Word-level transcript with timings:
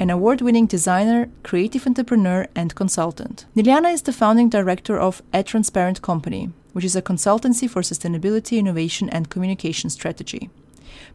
an 0.00 0.08
award 0.08 0.40
winning 0.40 0.64
designer, 0.64 1.28
creative 1.42 1.86
entrepreneur, 1.86 2.48
and 2.56 2.74
consultant. 2.74 3.44
Niliana 3.54 3.92
is 3.92 4.00
the 4.02 4.14
founding 4.14 4.48
director 4.48 4.98
of 4.98 5.22
A 5.34 5.42
Transparent 5.42 6.00
Company, 6.00 6.50
which 6.72 6.86
is 6.86 6.96
a 6.96 7.02
consultancy 7.02 7.68
for 7.68 7.82
sustainability, 7.82 8.56
innovation, 8.58 9.10
and 9.10 9.28
communication 9.28 9.90
strategy. 9.90 10.48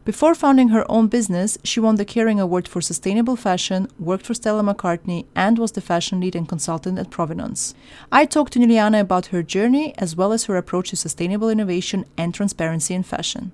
Before 0.04 0.36
founding 0.36 0.68
her 0.68 0.88
own 0.88 1.08
business, 1.08 1.58
she 1.64 1.80
won 1.80 1.96
the 1.96 2.04
Kering 2.04 2.40
Award 2.40 2.68
for 2.68 2.80
Sustainable 2.80 3.34
Fashion, 3.34 3.88
worked 3.98 4.24
for 4.24 4.34
Stella 4.34 4.62
McCartney, 4.62 5.26
and 5.34 5.58
was 5.58 5.72
the 5.72 5.80
fashion 5.80 6.20
lead 6.20 6.36
and 6.36 6.48
consultant 6.48 6.96
at 6.96 7.10
Provenance. 7.10 7.74
I 8.12 8.24
talked 8.24 8.52
to 8.52 8.60
Niliana 8.60 9.00
about 9.00 9.26
her 9.26 9.42
journey 9.42 9.94
as 9.98 10.14
well 10.14 10.32
as 10.32 10.44
her 10.44 10.56
approach 10.56 10.90
to 10.90 10.96
sustainable 10.96 11.50
innovation 11.50 12.04
and 12.16 12.32
transparency 12.32 12.94
in 12.94 13.02
fashion. 13.02 13.50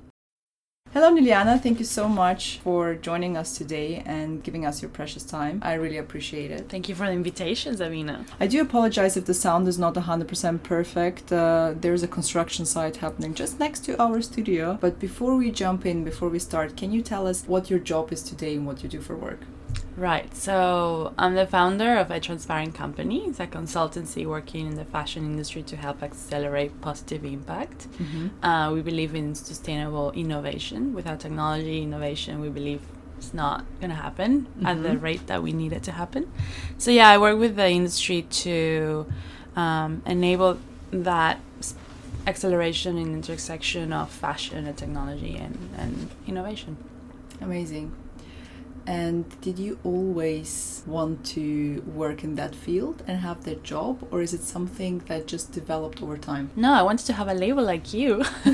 Hello, 0.95 1.11
Niliana. 1.11 1.59
Thank 1.59 1.79
you 1.79 1.87
so 1.87 2.07
much 2.07 2.59
for 2.59 2.95
joining 2.95 3.35
us 3.35 3.57
today 3.57 4.03
and 4.05 4.45
giving 4.45 4.67
us 4.67 4.83
your 4.83 4.91
precious 4.91 5.25
time. 5.25 5.59
I 5.63 5.73
really 5.73 5.97
appreciate 5.97 6.51
it. 6.51 6.69
Thank 6.69 6.87
you 6.87 6.95
for 6.95 7.07
the 7.07 7.13
invitation, 7.13 7.75
Sabina. 7.75 8.27
I 8.39 8.47
do 8.47 8.61
apologize 8.61 9.17
if 9.17 9.25
the 9.25 9.33
sound 9.33 9.67
is 9.69 9.79
not 9.79 9.95
100% 9.95 10.63
perfect. 10.63 11.33
Uh, 11.33 11.73
there's 11.81 12.03
a 12.03 12.09
construction 12.09 12.67
site 12.67 12.97
happening 12.97 13.33
just 13.33 13.59
next 13.59 13.87
to 13.87 13.99
our 13.99 14.21
studio. 14.21 14.77
But 14.83 15.01
before 15.01 15.35
we 15.35 15.51
jump 15.51 15.87
in, 15.87 16.05
before 16.05 16.29
we 16.29 16.39
start, 16.39 16.77
can 16.77 16.93
you 16.93 17.01
tell 17.01 17.27
us 17.27 17.45
what 17.47 17.71
your 17.71 17.79
job 17.79 18.13
is 18.13 18.23
today 18.23 18.57
and 18.57 18.67
what 18.67 18.83
you 18.83 18.91
do 18.91 19.01
for 19.01 19.17
work? 19.17 19.41
Right. 19.97 20.35
So 20.35 21.13
I'm 21.19 21.35
the 21.35 21.47
founder 21.47 21.99
of 21.99 22.11
a 22.11 22.19
transparent 22.19 22.75
company. 22.75 23.27
It's 23.27 23.41
a 23.41 23.47
consultancy 23.47 24.27
working 24.27 24.67
in 24.67 24.77
the 24.77 24.87
fashion 24.87 25.25
industry 25.25 25.63
to 25.65 25.77
help 25.77 26.03
accelerate 26.03 26.81
positive 26.81 27.25
impact. 27.25 27.89
Mm-hmm. 27.99 28.45
Uh, 28.45 28.73
we 28.73 28.81
believe 28.81 29.15
in 29.15 29.35
sustainable 29.35 30.11
innovation. 30.13 30.95
Without 30.95 31.21
technology 31.21 31.83
innovation, 31.83 32.41
we 32.41 32.49
believe 32.49 32.81
it's 33.19 33.35
not 33.35 33.65
going 33.81 33.91
to 33.91 33.97
happen 33.97 34.47
mm-hmm. 34.47 34.67
at 34.67 34.83
the 34.83 34.91
mm-hmm. 34.91 35.05
rate 35.05 35.27
that 35.27 35.43
we 35.43 35.53
need 35.53 35.73
it 35.73 35.83
to 35.85 35.93
happen. 35.93 36.33
So 36.79 36.91
yeah, 36.91 37.09
I 37.09 37.19
work 37.19 37.39
with 37.39 37.57
the 37.57 37.69
industry 37.69 38.23
to 38.23 39.07
um, 39.57 40.03
enable 40.07 40.59
that 40.91 41.39
acceleration 42.27 42.97
in 42.99 43.13
intersection 43.13 43.93
of 43.93 44.11
fashion 44.11 44.67
and 44.67 44.77
technology 44.77 45.37
and, 45.37 45.71
and 45.77 46.11
innovation. 46.27 46.77
Amazing. 47.41 47.93
And 48.87 49.41
did 49.41 49.59
you 49.59 49.79
always 49.85 50.83
want 50.87 51.25
to 51.27 51.83
work 51.87 52.25
in 52.25 52.35
that 52.35 52.55
field 52.55 53.03
and 53.07 53.21
have 53.21 53.45
that 53.45 53.63
job, 53.63 54.07
or 54.11 54.23
is 54.23 54.35
it 54.35 54.43
something 54.43 54.99
that 55.07 55.27
just 55.27 55.53
developed 55.53 56.03
over 56.03 56.17
time? 56.17 56.51
No, 56.57 56.73
I 56.73 56.83
wanted 56.83 57.07
to 57.07 57.13
have 57.13 57.29
a 57.29 57.35
label 57.35 57.63
like 57.63 57.95
you. 57.95 58.25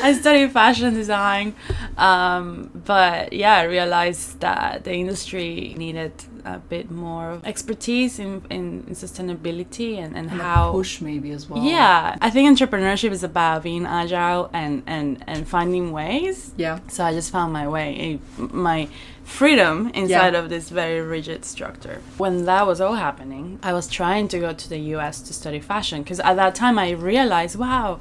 I 0.00 0.16
studied 0.18 0.52
fashion 0.52 0.94
design, 0.94 1.56
um, 1.96 2.70
but 2.84 3.32
yeah, 3.32 3.56
I 3.56 3.64
realized 3.64 4.40
that 4.40 4.84
the 4.84 4.92
industry 4.92 5.74
needed 5.76 6.12
a 6.54 6.58
bit 6.58 6.90
more 6.90 7.40
expertise 7.44 8.18
in, 8.18 8.42
in, 8.50 8.84
in 8.88 8.94
sustainability 8.94 9.96
and, 9.96 10.16
and, 10.16 10.30
and 10.30 10.40
how 10.40 10.72
push 10.72 11.00
maybe 11.00 11.30
as 11.30 11.48
well. 11.48 11.62
Yeah, 11.62 12.16
I 12.20 12.30
think 12.30 12.58
entrepreneurship 12.58 13.10
is 13.10 13.22
about 13.22 13.62
being 13.62 13.86
agile 13.86 14.50
and 14.52 14.82
and 14.86 15.22
and 15.26 15.46
finding 15.46 15.92
ways. 15.92 16.52
Yeah. 16.56 16.80
So 16.88 17.04
I 17.04 17.12
just 17.12 17.30
found 17.30 17.52
my 17.52 17.66
way, 17.68 18.18
eh, 18.38 18.46
my 18.50 18.88
freedom 19.24 19.90
inside 19.94 20.32
yeah. 20.32 20.40
of 20.40 20.48
this 20.48 20.70
very 20.70 21.00
rigid 21.00 21.44
structure. 21.44 22.00
When 22.16 22.44
that 22.46 22.66
was 22.66 22.80
all 22.80 22.94
happening, 22.94 23.58
I 23.62 23.72
was 23.72 23.86
trying 23.88 24.28
to 24.28 24.38
go 24.38 24.52
to 24.52 24.68
the 24.68 24.78
US 24.96 25.20
to 25.22 25.32
study 25.34 25.60
fashion 25.60 26.02
because 26.02 26.20
at 26.20 26.36
that 26.36 26.54
time 26.54 26.78
I 26.78 26.90
realized, 26.90 27.56
wow 27.56 28.00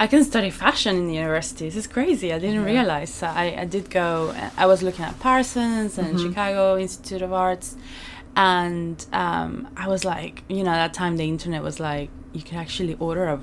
I 0.00 0.06
can 0.06 0.24
study 0.24 0.48
fashion 0.48 0.96
in 0.96 1.08
the 1.08 1.14
university. 1.16 1.66
This 1.66 1.76
is 1.76 1.86
crazy. 1.86 2.32
I 2.32 2.38
didn't 2.38 2.62
yeah. 2.62 2.72
realize. 2.72 3.12
So 3.12 3.26
I, 3.26 3.54
I 3.58 3.64
did 3.66 3.90
go. 3.90 4.34
I 4.56 4.64
was 4.64 4.82
looking 4.82 5.04
at 5.04 5.20
Parsons 5.20 5.98
and 5.98 6.16
mm-hmm. 6.16 6.28
Chicago 6.28 6.78
Institute 6.78 7.20
of 7.20 7.34
Arts, 7.34 7.76
and 8.34 9.04
um, 9.12 9.68
I 9.76 9.88
was 9.88 10.06
like, 10.06 10.42
you 10.48 10.64
know, 10.64 10.70
at 10.70 10.76
that 10.76 10.94
time 10.94 11.18
the 11.18 11.28
internet 11.28 11.62
was 11.62 11.78
like, 11.78 12.08
you 12.32 12.40
can 12.40 12.56
actually 12.56 12.94
order 12.94 13.26
a 13.26 13.38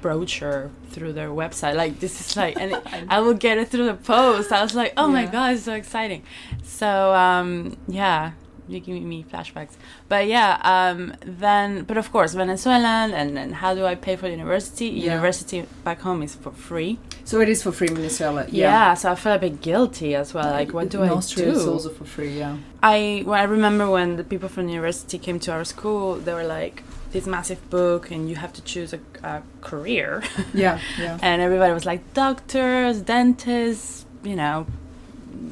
brochure 0.00 0.70
through 0.88 1.12
their 1.12 1.28
website. 1.28 1.74
Like 1.74 2.00
this 2.00 2.18
is 2.18 2.34
like, 2.34 2.56
and 2.58 2.80
I 3.10 3.20
will 3.20 3.34
get 3.34 3.58
it 3.58 3.68
through 3.68 3.84
the 3.84 3.94
post. 3.94 4.52
I 4.52 4.62
was 4.62 4.74
like, 4.74 4.94
oh 4.96 5.08
yeah. 5.08 5.12
my 5.12 5.26
god, 5.26 5.56
it's 5.56 5.64
so 5.64 5.74
exciting. 5.74 6.22
So 6.62 7.12
um, 7.12 7.76
yeah, 7.86 8.32
you're 8.70 8.80
giving 8.80 9.08
me 9.08 9.24
flashbacks. 9.30 9.74
But 10.08 10.26
yeah, 10.26 10.60
um, 10.62 11.14
then, 11.20 11.84
but 11.84 11.96
of 11.96 12.10
course, 12.12 12.34
Venezuelan, 12.34 13.12
and 13.12 13.36
then 13.36 13.52
how 13.52 13.74
do 13.74 13.84
I 13.84 13.94
pay 13.94 14.16
for 14.16 14.28
university? 14.28 14.86
Yeah. 14.86 15.14
University 15.14 15.64
back 15.84 16.00
home 16.00 16.22
is 16.22 16.34
for 16.34 16.52
free. 16.52 16.98
So 17.24 17.40
it 17.40 17.48
is 17.48 17.62
for 17.62 17.72
free 17.72 17.88
in 17.88 17.96
Venezuela. 17.96 18.46
Yeah. 18.48 18.70
yeah 18.70 18.94
so 18.94 19.12
I 19.12 19.14
feel 19.14 19.32
a 19.32 19.38
bit 19.38 19.60
guilty 19.60 20.14
as 20.14 20.34
well. 20.34 20.50
Like, 20.50 20.72
what 20.72 20.88
do 20.88 21.02
in 21.02 21.10
I 21.10 21.12
Austria 21.12 21.46
do? 21.46 21.52
It's 21.52 21.66
also 21.66 21.90
for 21.90 22.04
free. 22.04 22.38
Yeah. 22.38 22.56
I 22.82 23.24
well, 23.26 23.38
I 23.38 23.44
remember 23.44 23.90
when 23.90 24.16
the 24.16 24.24
people 24.24 24.48
from 24.48 24.66
the 24.66 24.72
university 24.72 25.18
came 25.18 25.38
to 25.40 25.52
our 25.52 25.64
school, 25.64 26.16
they 26.16 26.32
were 26.32 26.44
like, 26.44 26.82
this 27.12 27.26
massive 27.26 27.68
book 27.70 28.10
and 28.10 28.28
you 28.28 28.36
have 28.36 28.52
to 28.52 28.62
choose 28.62 28.92
a, 28.92 29.00
a 29.22 29.42
career. 29.60 30.22
Yeah, 30.54 30.80
yeah. 30.98 31.18
and 31.22 31.40
everybody 31.40 31.72
was 31.72 31.84
like 31.84 32.14
doctors, 32.14 33.02
dentists, 33.02 34.04
you 34.22 34.34
know, 34.34 34.66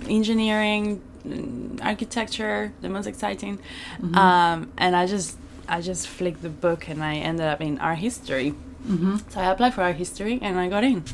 engineering, 0.09 1.01
architecture, 1.83 2.73
the 2.81 2.89
most 2.89 3.07
exciting. 3.07 3.59
Mm-hmm. 4.01 4.15
Um, 4.15 4.73
and 4.79 4.97
I 4.97 5.07
just 5.07 5.37
I 5.69 5.81
just 5.81 6.09
flicked 6.09 6.43
the 6.43 6.49
book 6.49 6.89
and 6.89 7.03
I 7.05 7.17
ended 7.17 7.47
up 7.47 7.61
in 7.61 7.79
art 7.79 7.99
history. 7.99 8.55
Mm-hmm. 8.87 9.17
So 9.29 9.41
I 9.41 9.51
applied 9.51 9.75
for 9.75 9.83
art 9.83 9.97
history 9.97 10.39
and 10.41 10.59
I 10.59 10.69
got 10.69 10.85
in. 10.85 11.05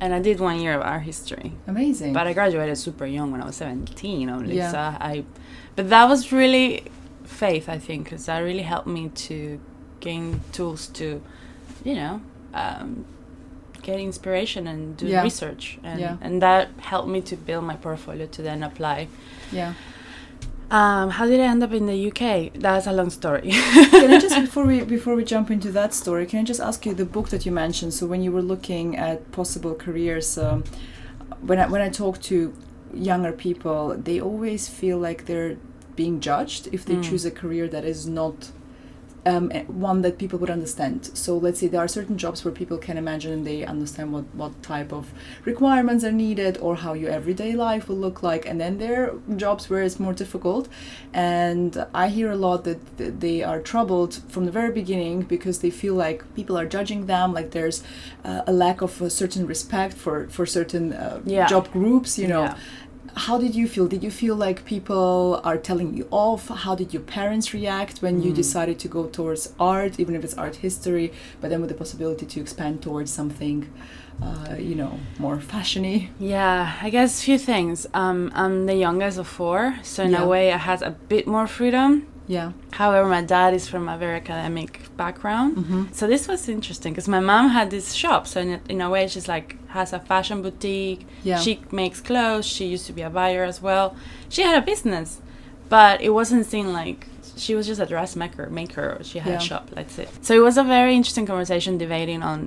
And 0.00 0.12
I 0.12 0.20
did 0.20 0.40
one 0.40 0.60
year 0.60 0.74
of 0.74 0.82
art 0.82 1.02
history. 1.02 1.52
Amazing. 1.66 2.12
But 2.12 2.26
I 2.26 2.32
graduated 2.32 2.76
super 2.76 3.06
young 3.06 3.30
when 3.30 3.40
I 3.40 3.46
was 3.46 3.56
17 3.56 4.28
only. 4.28 4.56
Yeah. 4.56 4.70
So 4.70 4.78
I, 4.78 5.24
but 5.76 5.88
that 5.90 6.08
was 6.08 6.32
really 6.32 6.84
faith, 7.24 7.68
I 7.68 7.78
think, 7.78 8.04
because 8.04 8.26
that 8.26 8.40
really 8.40 8.62
helped 8.62 8.88
me 8.88 9.08
to 9.08 9.60
gain 10.00 10.40
tools 10.50 10.88
to, 10.88 11.22
you 11.84 11.94
know, 11.94 12.20
um, 12.52 13.04
get 13.82 13.98
inspiration 13.98 14.66
and 14.66 14.96
do 14.96 15.06
yeah. 15.06 15.22
research 15.22 15.78
and, 15.82 16.00
yeah. 16.00 16.16
and 16.20 16.40
that 16.40 16.68
helped 16.78 17.08
me 17.08 17.20
to 17.20 17.36
build 17.36 17.64
my 17.64 17.76
portfolio 17.76 18.26
to 18.26 18.42
then 18.42 18.62
apply 18.62 19.08
yeah 19.50 19.74
um, 20.72 21.10
how 21.10 21.26
did 21.26 21.38
I 21.38 21.44
end 21.44 21.62
up 21.62 21.72
in 21.72 21.84
the 21.84 22.10
UK? 22.10 22.54
That's 22.54 22.86
a 22.86 22.92
long 22.92 23.10
story. 23.10 23.50
can 23.50 24.10
I 24.10 24.18
just 24.18 24.34
before 24.40 24.64
we 24.64 24.82
before 24.82 25.14
we 25.14 25.22
jump 25.22 25.50
into 25.50 25.70
that 25.72 25.92
story, 25.92 26.24
can 26.24 26.38
I 26.38 26.44
just 26.44 26.60
ask 26.60 26.86
you 26.86 26.94
the 26.94 27.04
book 27.04 27.28
that 27.28 27.44
you 27.44 27.52
mentioned? 27.52 27.92
So 27.92 28.06
when 28.06 28.22
you 28.22 28.32
were 28.32 28.40
looking 28.40 28.96
at 28.96 29.30
possible 29.32 29.74
careers, 29.74 30.38
um, 30.38 30.64
when 31.42 31.58
I 31.58 31.66
when 31.66 31.82
I 31.82 31.90
talk 31.90 32.22
to 32.22 32.54
younger 32.94 33.32
people, 33.32 33.94
they 33.98 34.18
always 34.18 34.66
feel 34.66 34.96
like 34.96 35.26
they're 35.26 35.58
being 35.94 36.20
judged 36.20 36.68
if 36.72 36.86
they 36.86 36.94
mm. 36.94 37.04
choose 37.04 37.26
a 37.26 37.30
career 37.30 37.68
that 37.68 37.84
is 37.84 38.06
not 38.06 38.50
um, 39.24 39.50
one 39.68 40.02
that 40.02 40.18
people 40.18 40.38
would 40.38 40.50
understand. 40.50 41.10
So 41.14 41.36
let's 41.36 41.60
say 41.60 41.68
there 41.68 41.80
are 41.80 41.88
certain 41.88 42.18
jobs 42.18 42.44
where 42.44 42.52
people 42.52 42.78
can 42.78 42.98
imagine 42.98 43.32
and 43.32 43.46
they 43.46 43.64
understand 43.64 44.12
what, 44.12 44.24
what 44.34 44.62
type 44.62 44.92
of 44.92 45.12
requirements 45.44 46.04
are 46.04 46.12
needed 46.12 46.58
or 46.58 46.76
how 46.76 46.94
your 46.94 47.10
everyday 47.10 47.54
life 47.54 47.88
will 47.88 47.96
look 47.96 48.22
like. 48.22 48.46
And 48.46 48.60
then 48.60 48.78
there 48.78 49.10
are 49.10 49.36
jobs 49.36 49.70
where 49.70 49.82
it's 49.82 50.00
more 50.00 50.12
difficult. 50.12 50.68
And 51.12 51.86
I 51.94 52.08
hear 52.08 52.30
a 52.30 52.36
lot 52.36 52.64
that 52.64 53.20
they 53.20 53.42
are 53.42 53.60
troubled 53.60 54.14
from 54.28 54.44
the 54.44 54.52
very 54.52 54.72
beginning 54.72 55.22
because 55.22 55.60
they 55.60 55.70
feel 55.70 55.94
like 55.94 56.34
people 56.34 56.58
are 56.58 56.66
judging 56.66 57.06
them, 57.06 57.32
like 57.32 57.52
there's 57.52 57.82
uh, 58.24 58.42
a 58.46 58.52
lack 58.52 58.80
of 58.82 59.00
a 59.00 59.10
certain 59.10 59.46
respect 59.46 59.94
for, 59.94 60.26
for 60.28 60.46
certain 60.46 60.92
uh, 60.92 61.20
yeah. 61.24 61.46
job 61.46 61.70
groups, 61.70 62.18
you 62.18 62.26
know. 62.26 62.44
Yeah 62.44 62.58
how 63.14 63.38
did 63.38 63.54
you 63.54 63.68
feel? 63.68 63.86
Did 63.86 64.02
you 64.02 64.10
feel 64.10 64.34
like 64.34 64.64
people 64.64 65.40
are 65.44 65.56
telling 65.56 65.94
you 65.94 66.08
off? 66.10 66.48
How 66.48 66.74
did 66.74 66.92
your 66.92 67.02
parents 67.02 67.52
react 67.52 67.98
when 67.98 68.20
mm. 68.20 68.24
you 68.24 68.30
hmm. 68.30 68.36
decided 68.36 68.78
to 68.80 68.88
go 68.88 69.06
towards 69.06 69.52
art, 69.58 70.00
even 70.00 70.14
if 70.14 70.24
it's 70.24 70.34
art 70.34 70.56
history, 70.56 71.12
but 71.40 71.50
then 71.50 71.60
with 71.60 71.70
the 71.70 71.76
possibility 71.76 72.26
to 72.26 72.40
expand 72.40 72.82
towards 72.82 73.12
something, 73.12 73.70
uh, 74.22 74.56
you 74.58 74.74
know, 74.74 74.98
more 75.18 75.38
fashiony? 75.38 76.08
Yeah, 76.18 76.76
I 76.80 76.90
guess 76.90 77.20
a 77.20 77.24
few 77.24 77.38
things. 77.38 77.86
Um, 77.94 78.30
I'm 78.34 78.66
the 78.66 78.74
youngest 78.74 79.18
of 79.18 79.26
four, 79.26 79.78
so 79.82 80.02
in 80.02 80.12
yeah. 80.12 80.22
a 80.22 80.26
way, 80.26 80.52
I 80.52 80.58
had 80.58 80.82
a 80.82 80.90
bit 80.90 81.26
more 81.26 81.46
freedom 81.46 82.06
yeah. 82.32 82.52
However, 82.80 83.06
my 83.08 83.22
dad 83.34 83.50
is 83.58 83.68
from 83.68 83.84
a 83.94 83.96
very 84.04 84.16
academic 84.16 84.70
background, 84.96 85.56
mm-hmm. 85.56 85.82
so 85.92 86.06
this 86.06 86.26
was 86.32 86.48
interesting 86.48 86.92
because 86.92 87.08
my 87.16 87.20
mom 87.20 87.44
had 87.58 87.70
this 87.70 87.92
shop. 87.92 88.26
So 88.26 88.40
in 88.40 88.50
a, 88.56 88.60
in 88.72 88.80
a 88.80 88.88
way, 88.94 89.06
she's 89.12 89.28
like 89.28 89.48
has 89.68 89.92
a 89.92 90.00
fashion 90.00 90.38
boutique. 90.42 91.06
Yeah. 91.22 91.38
She 91.44 91.52
makes 91.70 92.00
clothes. 92.00 92.46
She 92.46 92.64
used 92.74 92.86
to 92.86 92.94
be 92.98 93.02
a 93.02 93.10
buyer 93.10 93.44
as 93.52 93.60
well. 93.60 93.86
She 94.28 94.40
had 94.48 94.56
a 94.62 94.64
business, 94.72 95.20
but 95.68 96.00
it 96.00 96.10
wasn't 96.10 96.46
seen 96.46 96.72
like 96.72 97.06
she 97.36 97.54
was 97.54 97.66
just 97.66 97.80
a 97.80 97.86
dressmaker 97.86 98.48
maker. 98.48 98.98
She 99.02 99.18
had 99.18 99.32
yeah. 99.32 99.38
a 99.38 99.48
shop. 99.50 99.64
That's 99.76 99.98
it. 99.98 100.08
So 100.22 100.34
it 100.34 100.44
was 100.48 100.56
a 100.56 100.64
very 100.64 100.94
interesting 100.94 101.26
conversation 101.26 101.76
debating 101.76 102.22
on 102.22 102.38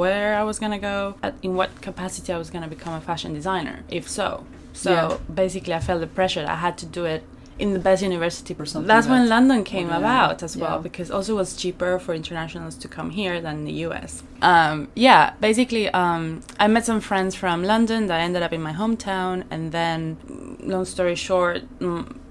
where 0.00 0.34
I 0.34 0.42
was 0.50 0.58
gonna 0.58 0.78
go, 0.92 1.14
at, 1.22 1.34
in 1.42 1.54
what 1.54 1.70
capacity 1.80 2.32
I 2.32 2.38
was 2.38 2.50
gonna 2.50 2.72
become 2.76 2.94
a 2.94 3.00
fashion 3.00 3.32
designer, 3.32 3.84
if 3.88 4.06
so. 4.08 4.44
So 4.72 4.90
yeah. 4.90 5.34
basically, 5.42 5.74
I 5.74 5.80
felt 5.80 6.00
the 6.00 6.12
pressure. 6.20 6.44
I 6.46 6.56
had 6.56 6.76
to 6.82 6.86
do 6.86 7.04
it 7.04 7.22
in 7.58 7.72
the 7.72 7.78
best 7.78 8.02
university. 8.02 8.56
Or 8.58 8.66
something 8.66 8.86
That's 8.86 9.06
when 9.06 9.28
London 9.28 9.64
came 9.64 9.88
yeah. 9.88 9.98
about 9.98 10.42
as 10.42 10.56
well, 10.56 10.80
because 10.80 11.10
also 11.10 11.34
it 11.34 11.36
was 11.36 11.56
cheaper 11.56 11.98
for 11.98 12.14
internationals 12.14 12.74
to 12.76 12.88
come 12.88 13.10
here 13.10 13.40
than 13.40 13.64
the 13.64 13.72
US. 13.86 14.22
Um, 14.42 14.88
yeah, 14.94 15.34
basically, 15.40 15.88
um, 15.90 16.42
I 16.58 16.66
met 16.68 16.86
some 16.86 17.00
friends 17.00 17.34
from 17.34 17.62
London 17.62 18.06
that 18.06 18.20
ended 18.20 18.42
up 18.42 18.52
in 18.52 18.62
my 18.62 18.72
hometown, 18.72 19.44
and 19.50 19.72
then, 19.72 20.16
long 20.62 20.84
story 20.84 21.14
short, 21.14 21.62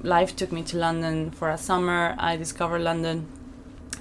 life 0.02 0.36
took 0.36 0.52
me 0.52 0.64
to 0.64 0.78
London 0.78 1.32
for 1.32 1.50
a 1.50 1.58
summer. 1.58 2.16
I 2.18 2.36
discovered 2.36 2.80
London 2.80 3.28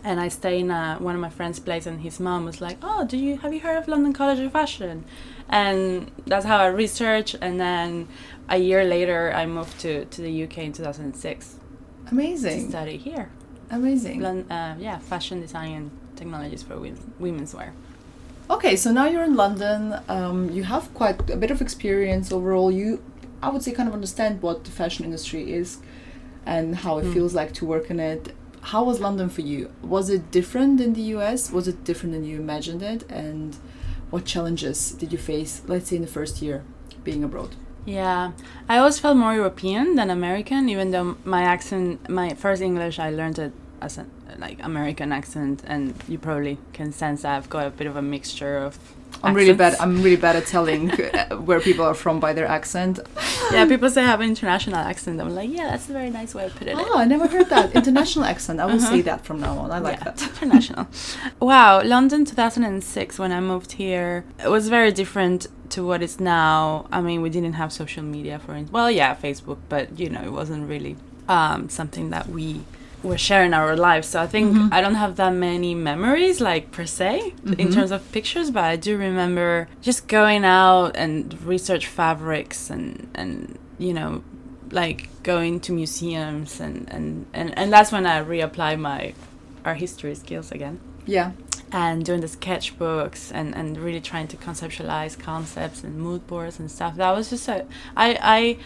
and 0.05 0.21
I 0.21 0.29
stay 0.29 0.61
in 0.61 0.71
a, 0.71 0.97
one 0.99 1.15
of 1.15 1.21
my 1.21 1.29
friends' 1.29 1.59
place, 1.59 1.87
and 1.87 2.01
his 2.01 2.21
mom 2.21 2.45
was 2.45 2.61
like, 2.61 2.79
"Oh, 2.83 3.05
do 3.05 3.17
you 3.17 3.39
have 3.39 3.53
you 3.53 3.61
heard 3.61 3.79
of 3.79 3.89
London 3.89 4.13
College 4.13 4.39
of 4.39 4.53
Fashion?" 4.53 5.05
And 5.49 6.11
that's 6.27 6.47
how 6.47 6.59
I 6.59 6.67
researched, 6.67 7.37
and 7.41 7.61
then 7.61 8.09
a 8.49 8.57
year 8.59 8.85
later, 8.85 9.33
I 9.35 9.47
moved 9.47 9.79
to, 9.81 10.05
to 10.07 10.23
the 10.23 10.45
UK 10.45 10.59
in 10.59 10.73
2006. 10.73 11.57
Amazing. 12.11 12.65
To 12.65 12.69
study 12.71 12.97
here. 12.97 13.31
Amazing. 13.71 14.25
uh, 14.25 14.77
yeah, 14.79 14.99
fashion 14.99 15.41
design 15.41 15.73
and 15.73 15.91
technologies 16.17 16.63
for 16.63 16.79
women, 16.79 17.13
women's 17.19 17.55
wear. 17.55 17.75
Okay, 18.51 18.77
so 18.77 18.91
now 18.91 19.07
you're 19.07 19.25
in 19.25 19.37
London. 19.37 20.01
Um, 20.09 20.49
you 20.51 20.65
have 20.65 20.93
quite 20.95 21.31
a 21.31 21.37
bit 21.37 21.51
of 21.51 21.61
experience 21.61 22.33
overall. 22.33 22.73
You, 22.73 23.03
I 23.43 23.51
would 23.51 23.63
say, 23.63 23.73
kind 23.73 23.89
of 23.89 23.95
understand 23.95 24.41
what 24.41 24.65
the 24.65 24.71
fashion 24.71 25.05
industry 25.05 25.53
is 25.53 25.79
and 26.47 26.77
how 26.77 26.97
it 26.99 27.05
mm. 27.05 27.13
feels 27.13 27.35
like 27.35 27.53
to 27.55 27.67
work 27.67 27.91
in 27.91 28.01
it. 28.01 28.35
How 28.63 28.85
was 28.85 29.01
London 29.01 29.29
for 29.29 29.43
you? 29.43 29.71
Was 29.83 30.09
it 30.09 30.31
different 30.31 30.79
than 30.79 30.95
the 30.95 31.03
US? 31.17 31.53
Was 31.53 31.69
it 31.69 31.85
different 31.85 32.15
than 32.15 32.25
you 32.25 32.39
imagined 32.39 32.83
it? 32.83 33.05
And 33.11 33.55
what 34.09 34.25
challenges 34.25 34.93
did 34.93 35.13
you 35.13 35.19
face, 35.19 35.61
let's 35.67 35.91
say, 35.91 35.97
in 35.97 36.03
the 36.03 36.09
first 36.09 36.41
year 36.41 36.65
being 37.05 37.23
abroad? 37.23 37.55
Yeah, 37.89 38.33
I 38.69 38.77
always 38.77 38.99
felt 38.99 39.17
more 39.17 39.33
European 39.33 39.95
than 39.95 40.11
American, 40.11 40.69
even 40.69 40.91
though 40.91 41.17
my 41.25 41.43
accent, 41.45 42.07
my 42.11 42.35
first 42.35 42.61
English, 42.61 42.99
I 42.99 43.09
learned 43.09 43.39
it 43.39 43.53
as 43.81 43.97
an 43.97 44.11
like 44.37 44.63
American 44.63 45.11
accent, 45.11 45.63
and 45.67 45.95
you 46.07 46.19
probably 46.19 46.59
can 46.75 46.93
sense 46.93 47.23
that 47.23 47.35
I've 47.35 47.49
got 47.49 47.67
a 47.67 47.71
bit 47.71 47.87
of 47.87 47.97
a 47.97 48.03
mixture 48.03 48.59
of 48.59 48.79
I'm 49.23 49.35
really 49.35 49.53
bad. 49.53 49.75
I'm 49.81 50.03
really 50.03 50.17
bad 50.17 50.37
at 50.37 50.47
telling 50.47 50.91
uh, 50.91 51.37
where 51.37 51.61
people 51.61 51.85
are 51.85 51.95
from 51.95 52.21
by 52.21 52.33
their 52.33 52.47
accent. 52.47 53.01
Yeah, 53.51 53.67
people 53.67 53.91
say 53.91 54.03
I 54.03 54.07
have 54.07 54.21
an 54.21 54.29
international 54.29 54.77
accent. 54.77 55.21
I'm 55.21 55.35
like, 55.35 55.51
yeah, 55.51 55.71
that's 55.71 55.89
a 55.89 55.93
very 55.93 56.11
nice 56.11 56.35
way 56.35 56.45
of 56.47 56.55
putting 56.55 56.79
it. 56.79 56.87
Oh, 56.89 56.99
I 56.99 57.05
never 57.05 57.27
heard 57.27 57.49
that 57.49 57.75
international 57.81 58.25
accent. 58.25 58.61
I 58.61 58.67
will 58.67 58.77
uh-huh. 58.77 58.91
say 58.91 59.01
that 59.03 59.25
from 59.25 59.41
now 59.41 59.59
on. 59.59 59.71
I 59.71 59.79
like 59.79 59.99
yeah, 59.99 60.05
that. 60.05 60.23
International. 60.23 60.87
wow, 61.41 61.83
London 61.83 62.25
2006 62.25 63.19
when 63.19 63.33
I 63.33 63.41
moved 63.41 63.73
here, 63.73 64.25
it 64.43 64.49
was 64.49 64.69
very 64.69 64.93
different 64.93 65.49
to 65.71 65.85
what 65.85 66.03
it's 66.03 66.21
now. 66.21 66.87
I 66.93 67.01
mean, 67.01 67.21
we 67.21 67.31
didn't 67.31 67.55
have 67.55 67.73
social 67.73 68.05
media 68.05 68.39
for 68.39 68.55
it. 68.55 68.71
Well, 68.71 68.91
yeah, 68.91 69.15
Facebook, 69.17 69.59
but 69.69 69.99
you 69.99 70.11
know, 70.11 70.23
it 70.23 70.33
wasn't 70.33 70.69
really 70.69 70.97
um, 71.29 71.69
something 71.69 72.11
that 72.11 72.29
we 72.29 72.61
we're 73.03 73.19
sharing 73.19 73.55
our 73.55 73.77
lives. 73.77 74.09
So 74.09 74.21
I 74.21 74.27
think 74.27 74.55
mm-hmm. 74.55 74.73
I 74.73 74.81
don't 74.81 74.97
have 74.97 75.17
that 75.17 75.33
many 75.33 75.75
memories, 75.75 76.41
like 76.41 76.73
per 76.73 76.87
se, 76.87 77.35
mm-hmm. 77.37 77.61
in 77.61 77.73
terms 77.73 77.91
of 77.91 78.11
pictures, 78.13 78.51
but 78.51 78.65
I 78.65 78.77
do 78.77 78.97
remember 78.97 79.69
just 79.83 80.09
going 80.09 80.45
out 80.45 80.97
and 80.97 81.41
research 81.43 81.87
fabrics 81.87 82.71
and 82.71 83.09
and 83.15 83.59
you 83.79 83.95
know, 83.95 84.25
like 84.71 85.09
going 85.23 85.61
to 85.61 85.73
museums 85.73 86.61
and 86.61 86.89
and 86.91 87.27
and, 87.33 87.57
and 87.57 87.73
that's 87.73 87.93
when 87.93 88.07
I 88.07 88.23
reapply 88.23 88.79
my 88.79 89.15
art 89.65 89.79
history 89.79 90.15
skills 90.15 90.51
again. 90.51 90.81
Yeah. 91.07 91.33
And 91.71 92.05
doing 92.05 92.21
the 92.21 92.27
sketchbooks 92.27 93.31
and, 93.33 93.55
and 93.55 93.77
really 93.77 94.01
trying 94.01 94.27
to 94.29 94.39
conceptualize 94.39 95.19
concepts 95.19 95.85
and 95.85 95.99
mood 95.99 96.27
boards 96.27 96.59
and 96.59 96.71
stuff. 96.71 96.97
That 96.97 97.15
was 97.15 97.29
just 97.29 97.47
a, 97.49 97.67
I, 97.95 98.19
I 98.23 98.59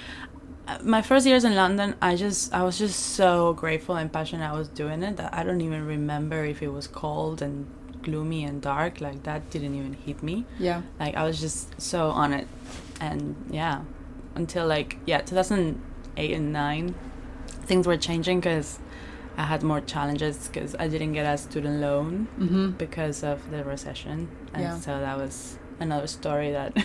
my 0.83 1.03
first 1.03 1.27
years 1.27 1.45
in 1.45 1.55
London, 1.55 1.95
I 2.01 2.17
just 2.17 2.53
I 2.55 2.63
was 2.63 2.79
just 2.79 2.99
so 3.15 3.53
grateful 3.55 3.97
and 3.97 4.13
passionate 4.13 4.49
I 4.49 4.57
was 4.57 4.69
doing 4.69 5.03
it 5.03 5.17
that 5.17 5.35
I 5.35 5.43
don't 5.43 5.61
even 5.61 5.87
remember 5.87 6.45
if 6.45 6.63
it 6.63 6.69
was 6.69 6.87
cold 6.87 7.43
and 7.43 7.67
gloomy 8.03 8.45
and 8.45 8.63
dark. 8.63 9.01
Like 9.01 9.23
that 9.25 9.51
didn't 9.51 9.75
even 9.75 9.95
hit 9.95 10.23
me. 10.23 10.45
Yeah. 10.59 10.83
Like 11.01 11.17
I 11.17 11.25
was 11.25 11.41
just 11.41 11.81
so 11.81 12.11
on 12.11 12.33
it, 12.33 12.47
and 13.01 13.35
yeah, 13.51 13.83
until 14.35 14.67
like 14.67 14.99
yeah, 15.05 15.21
2008 15.21 16.33
and 16.33 16.53
nine, 16.53 16.95
things 17.67 17.87
were 17.87 17.97
changing 17.97 18.41
because 18.41 18.79
I 19.37 19.45
had 19.45 19.63
more 19.63 19.81
challenges 19.81 20.49
because 20.49 20.77
I 20.79 20.89
didn't 20.89 21.13
get 21.13 21.27
a 21.27 21.39
student 21.39 21.81
loan 21.81 22.29
mm-hmm. 22.39 22.71
because 22.73 23.25
of 23.25 23.51
the 23.51 23.65
recession, 23.65 24.29
and 24.55 24.63
yeah. 24.63 24.79
so 24.79 25.01
that 25.01 25.19
was 25.19 25.59
another 25.81 26.07
story 26.07 26.53
that. 26.53 26.77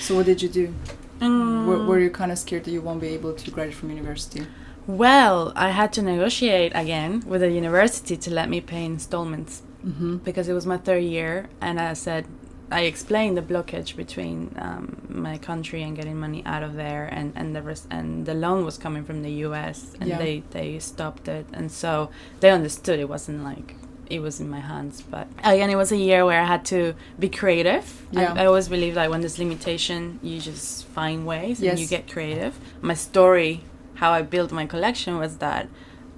so 0.00 0.16
what 0.16 0.26
did 0.26 0.42
you 0.42 0.48
do? 0.48 0.74
Mm. 1.20 1.66
Were, 1.66 1.84
were 1.84 1.98
you 1.98 2.10
kind 2.10 2.30
of 2.30 2.38
scared 2.38 2.64
that 2.64 2.70
you 2.70 2.80
won't 2.80 3.00
be 3.00 3.08
able 3.08 3.32
to 3.34 3.50
graduate 3.50 3.76
from 3.76 3.90
university? 3.90 4.46
Well, 4.86 5.52
I 5.56 5.70
had 5.70 5.92
to 5.94 6.02
negotiate 6.02 6.72
again 6.74 7.22
with 7.26 7.40
the 7.40 7.50
university 7.50 8.16
to 8.16 8.30
let 8.30 8.48
me 8.48 8.60
pay 8.60 8.84
installments 8.84 9.62
mm-hmm. 9.84 10.16
because 10.18 10.48
it 10.48 10.52
was 10.52 10.66
my 10.66 10.76
third 10.76 11.02
year, 11.02 11.48
and 11.60 11.80
I 11.80 11.94
said 11.94 12.26
I 12.70 12.82
explained 12.82 13.36
the 13.36 13.42
blockage 13.42 13.96
between 13.96 14.54
um, 14.58 15.06
my 15.08 15.38
country 15.38 15.82
and 15.82 15.96
getting 15.96 16.18
money 16.18 16.42
out 16.44 16.62
of 16.62 16.74
there, 16.74 17.06
and 17.06 17.32
and 17.36 17.54
the 17.54 17.62
res- 17.62 17.86
and 17.90 18.26
the 18.26 18.34
loan 18.34 18.64
was 18.64 18.76
coming 18.76 19.04
from 19.04 19.22
the 19.22 19.30
U.S. 19.46 19.94
and 20.00 20.08
yeah. 20.08 20.18
they 20.18 20.42
they 20.50 20.78
stopped 20.78 21.28
it, 21.28 21.46
and 21.52 21.70
so 21.70 22.10
they 22.40 22.50
understood 22.50 22.98
it 22.98 23.08
wasn't 23.08 23.44
like 23.44 23.76
it 24.10 24.20
was 24.20 24.40
in 24.40 24.48
my 24.48 24.60
hands. 24.60 25.02
But 25.02 25.28
again, 25.44 25.70
it 25.70 25.76
was 25.76 25.92
a 25.92 25.96
year 25.96 26.24
where 26.24 26.40
I 26.40 26.44
had 26.44 26.64
to 26.66 26.94
be 27.18 27.28
creative. 27.28 28.06
Yeah. 28.10 28.32
I, 28.32 28.42
I 28.42 28.46
always 28.46 28.68
believe 28.68 28.94
that 28.94 29.10
when 29.10 29.20
there's 29.20 29.38
limitation, 29.38 30.18
you 30.22 30.40
just 30.40 30.86
find 30.86 31.26
ways 31.26 31.60
yes. 31.60 31.72
and 31.72 31.80
you 31.80 31.86
get 31.86 32.10
creative. 32.10 32.58
My 32.80 32.94
story, 32.94 33.62
how 33.94 34.12
I 34.12 34.22
built 34.22 34.52
my 34.52 34.66
collection, 34.66 35.18
was 35.18 35.38
that 35.38 35.68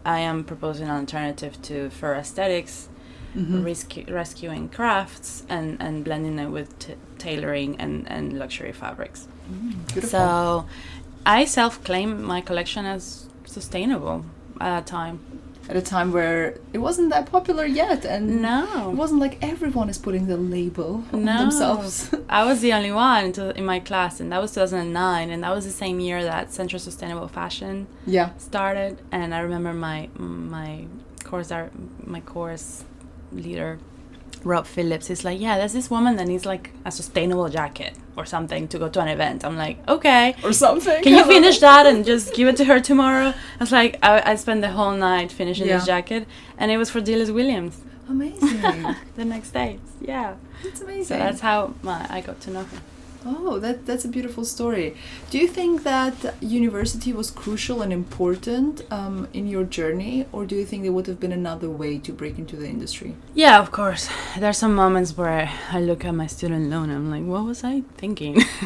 I 0.05 0.21
am 0.21 0.45
proposing 0.45 0.89
an 0.89 0.97
alternative 0.97 1.61
to 1.63 1.91
fur 1.91 2.15
aesthetics, 2.15 2.89
mm-hmm. 3.37 3.65
rescu- 3.65 4.11
rescuing 4.11 4.69
crafts, 4.69 5.45
and, 5.49 5.81
and 5.81 6.05
blending 6.05 6.39
it 6.39 6.49
with 6.49 6.79
t- 6.79 6.95
tailoring 7.19 7.81
and, 7.81 8.09
and 8.11 8.39
luxury 8.39 8.73
fabrics. 8.73 9.29
Mm, 9.51 10.03
so 10.05 10.67
I 11.27 11.45
self 11.45 11.83
claim 11.85 12.23
my 12.23 12.41
collection 12.41 12.87
as 12.87 13.29
sustainable 13.45 14.25
at 14.61 14.71
that 14.71 14.87
time 14.87 15.38
at 15.69 15.77
a 15.77 15.83
time 15.83 16.13
where 16.13 16.57
it 16.73 16.79
wasn't 16.79 17.11
that 17.11 17.31
popular 17.31 17.67
yet 17.67 18.07
and 18.07 18.41
no. 18.41 18.91
it 18.91 18.95
wasn't 18.95 19.21
like 19.21 19.37
everyone 19.43 19.91
is 19.91 19.99
putting 19.99 20.27
the 20.27 20.37
label 20.37 21.05
on 21.13 21.25
no. 21.25 21.39
themselves. 21.39 22.15
I 22.31 22.45
was 22.45 22.61
the 22.63 22.73
only 22.73 22.91
one 22.93 23.33
in 23.57 23.67
my 23.67 23.79
class 23.79 24.19
and 24.21 24.33
that 24.33 24.41
was 24.41 24.55
2009 24.55 25.31
and 25.31 25.43
that 25.45 25.55
was 25.55 25.67
the 25.67 25.71
same 25.71 26.01
year 26.01 26.23
that 26.23 26.51
Centre 26.51 26.79
for 26.79 26.85
Sustainable 26.85 27.29
Fashion 27.29 27.87
yeah. 28.07 28.31
started 28.39 28.99
and 29.11 29.35
i 29.35 29.41
remember 29.41 29.73
my 29.73 30.09
my 30.17 30.87
course 31.25 31.53
my 32.05 32.21
course 32.21 32.85
leader 33.33 33.79
Rob 34.45 34.67
Phillips 34.67 35.11
is 35.11 35.25
like, 35.25 35.41
yeah, 35.41 35.59
there's 35.59 35.73
this 35.73 35.91
woman 35.91 36.17
that 36.17 36.27
needs 36.27 36.47
like 36.47 36.71
a 36.85 36.91
sustainable 36.91 37.49
jacket 37.49 37.95
or 38.17 38.25
something 38.27 38.69
to 38.69 38.79
go 38.79 38.89
to 38.89 39.01
an 39.01 39.09
event. 39.09 39.45
I'm 39.45 39.57
like, 39.57 39.77
okay. 39.89 40.35
Or 40.43 40.53
something. 40.53 41.03
Can 41.03 41.15
you 41.15 41.25
finish 41.25 41.59
that 41.61 41.87
and 41.87 42.05
just 42.05 42.35
give 42.35 42.49
it 42.49 42.57
to 42.57 42.65
her 42.65 42.81
tomorrow? 42.81 43.29
I 43.29 43.61
was 43.61 43.73
like, 43.73 43.99
I, 44.03 44.33
I 44.33 44.35
spent 44.37 44.61
the 44.61 44.71
whole 44.71 44.93
night 44.93 45.33
finishing 45.33 45.67
yeah. 45.67 45.79
this 45.79 45.87
jacket 45.87 46.27
and 46.57 46.71
it 46.71 46.77
was 46.77 46.91
for 46.91 47.01
Dilys 47.01 47.33
Williams. 47.33 47.81
Amazing. 48.09 48.97
the 49.17 49.25
next 49.25 49.51
day. 49.51 49.79
Yeah. 50.01 50.37
That's 50.65 50.81
amazing. 50.81 51.05
So 51.05 51.19
that's 51.19 51.41
how 51.41 51.75
my, 51.83 52.07
I 52.09 52.21
got 52.21 52.41
to 52.43 52.51
know 52.51 52.65
her. 52.65 52.79
Oh, 53.27 53.59
that 53.59 53.87
that's 53.87 54.05
a 54.05 54.09
beautiful 54.09 54.45
story. 54.45 54.97
Do 55.31 55.39
you 55.39 55.49
think 55.49 55.83
that 55.83 56.35
university 56.41 57.13
was 57.13 57.31
crucial 57.31 57.83
and 57.83 57.93
important 57.93 58.83
um, 58.93 59.29
in 59.33 59.47
your 59.49 59.65
journey, 59.65 60.27
or 60.33 60.47
do 60.47 60.55
you 60.55 60.65
think 60.65 60.83
there 60.83 60.93
would 60.93 61.07
have 61.07 61.19
been 61.19 61.33
another 61.33 61.69
way 61.69 61.99
to 61.99 62.13
break 62.13 62.39
into 62.39 62.57
the 62.57 62.69
industry? 62.69 63.17
Yeah, 63.35 63.59
of 63.59 63.73
course. 63.73 64.09
There 64.39 64.49
are 64.49 64.61
some 64.65 64.75
moments 64.75 65.17
where 65.17 65.51
I 65.71 65.81
look 65.81 66.05
at 66.05 66.15
my 66.15 66.27
student 66.27 66.71
loan 66.71 66.91
and 66.91 66.99
I'm 66.99 67.11
like, 67.11 67.25
what 67.25 67.45
was 67.45 67.65
I 67.65 67.83
thinking? 67.97 68.37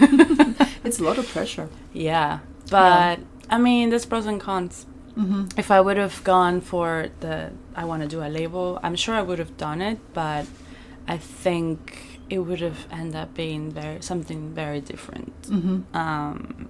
it's 0.85 0.99
a 0.99 1.05
lot 1.05 1.19
of 1.19 1.27
pressure. 1.29 1.69
Yeah. 1.93 2.41
But 2.71 3.19
yeah. 3.19 3.25
I 3.51 3.59
mean, 3.59 3.91
there's 3.91 4.07
pros 4.07 4.27
and 4.27 4.41
cons. 4.41 4.87
Mm-hmm. 5.17 5.59
If 5.59 5.71
I 5.71 5.81
would 5.81 5.97
have 5.97 6.23
gone 6.25 6.61
for 6.61 7.09
the 7.21 7.53
I 7.75 7.85
want 7.85 8.03
to 8.03 8.09
do 8.09 8.23
a 8.23 8.29
label, 8.29 8.79
I'm 8.83 8.97
sure 8.97 9.15
I 9.15 9.23
would 9.23 9.39
have 9.39 9.57
done 9.57 9.83
it, 9.83 9.99
but 10.15 10.47
I 11.07 11.19
think 11.19 12.12
it 12.33 12.39
would 12.39 12.63
have 12.63 12.87
ended 12.91 13.17
up 13.17 13.35
being 13.35 13.71
very 13.71 14.01
something 14.01 14.55
very 14.55 14.81
different. 14.81 15.43
Mm-hmm. 15.43 15.95
Um, 15.95 16.69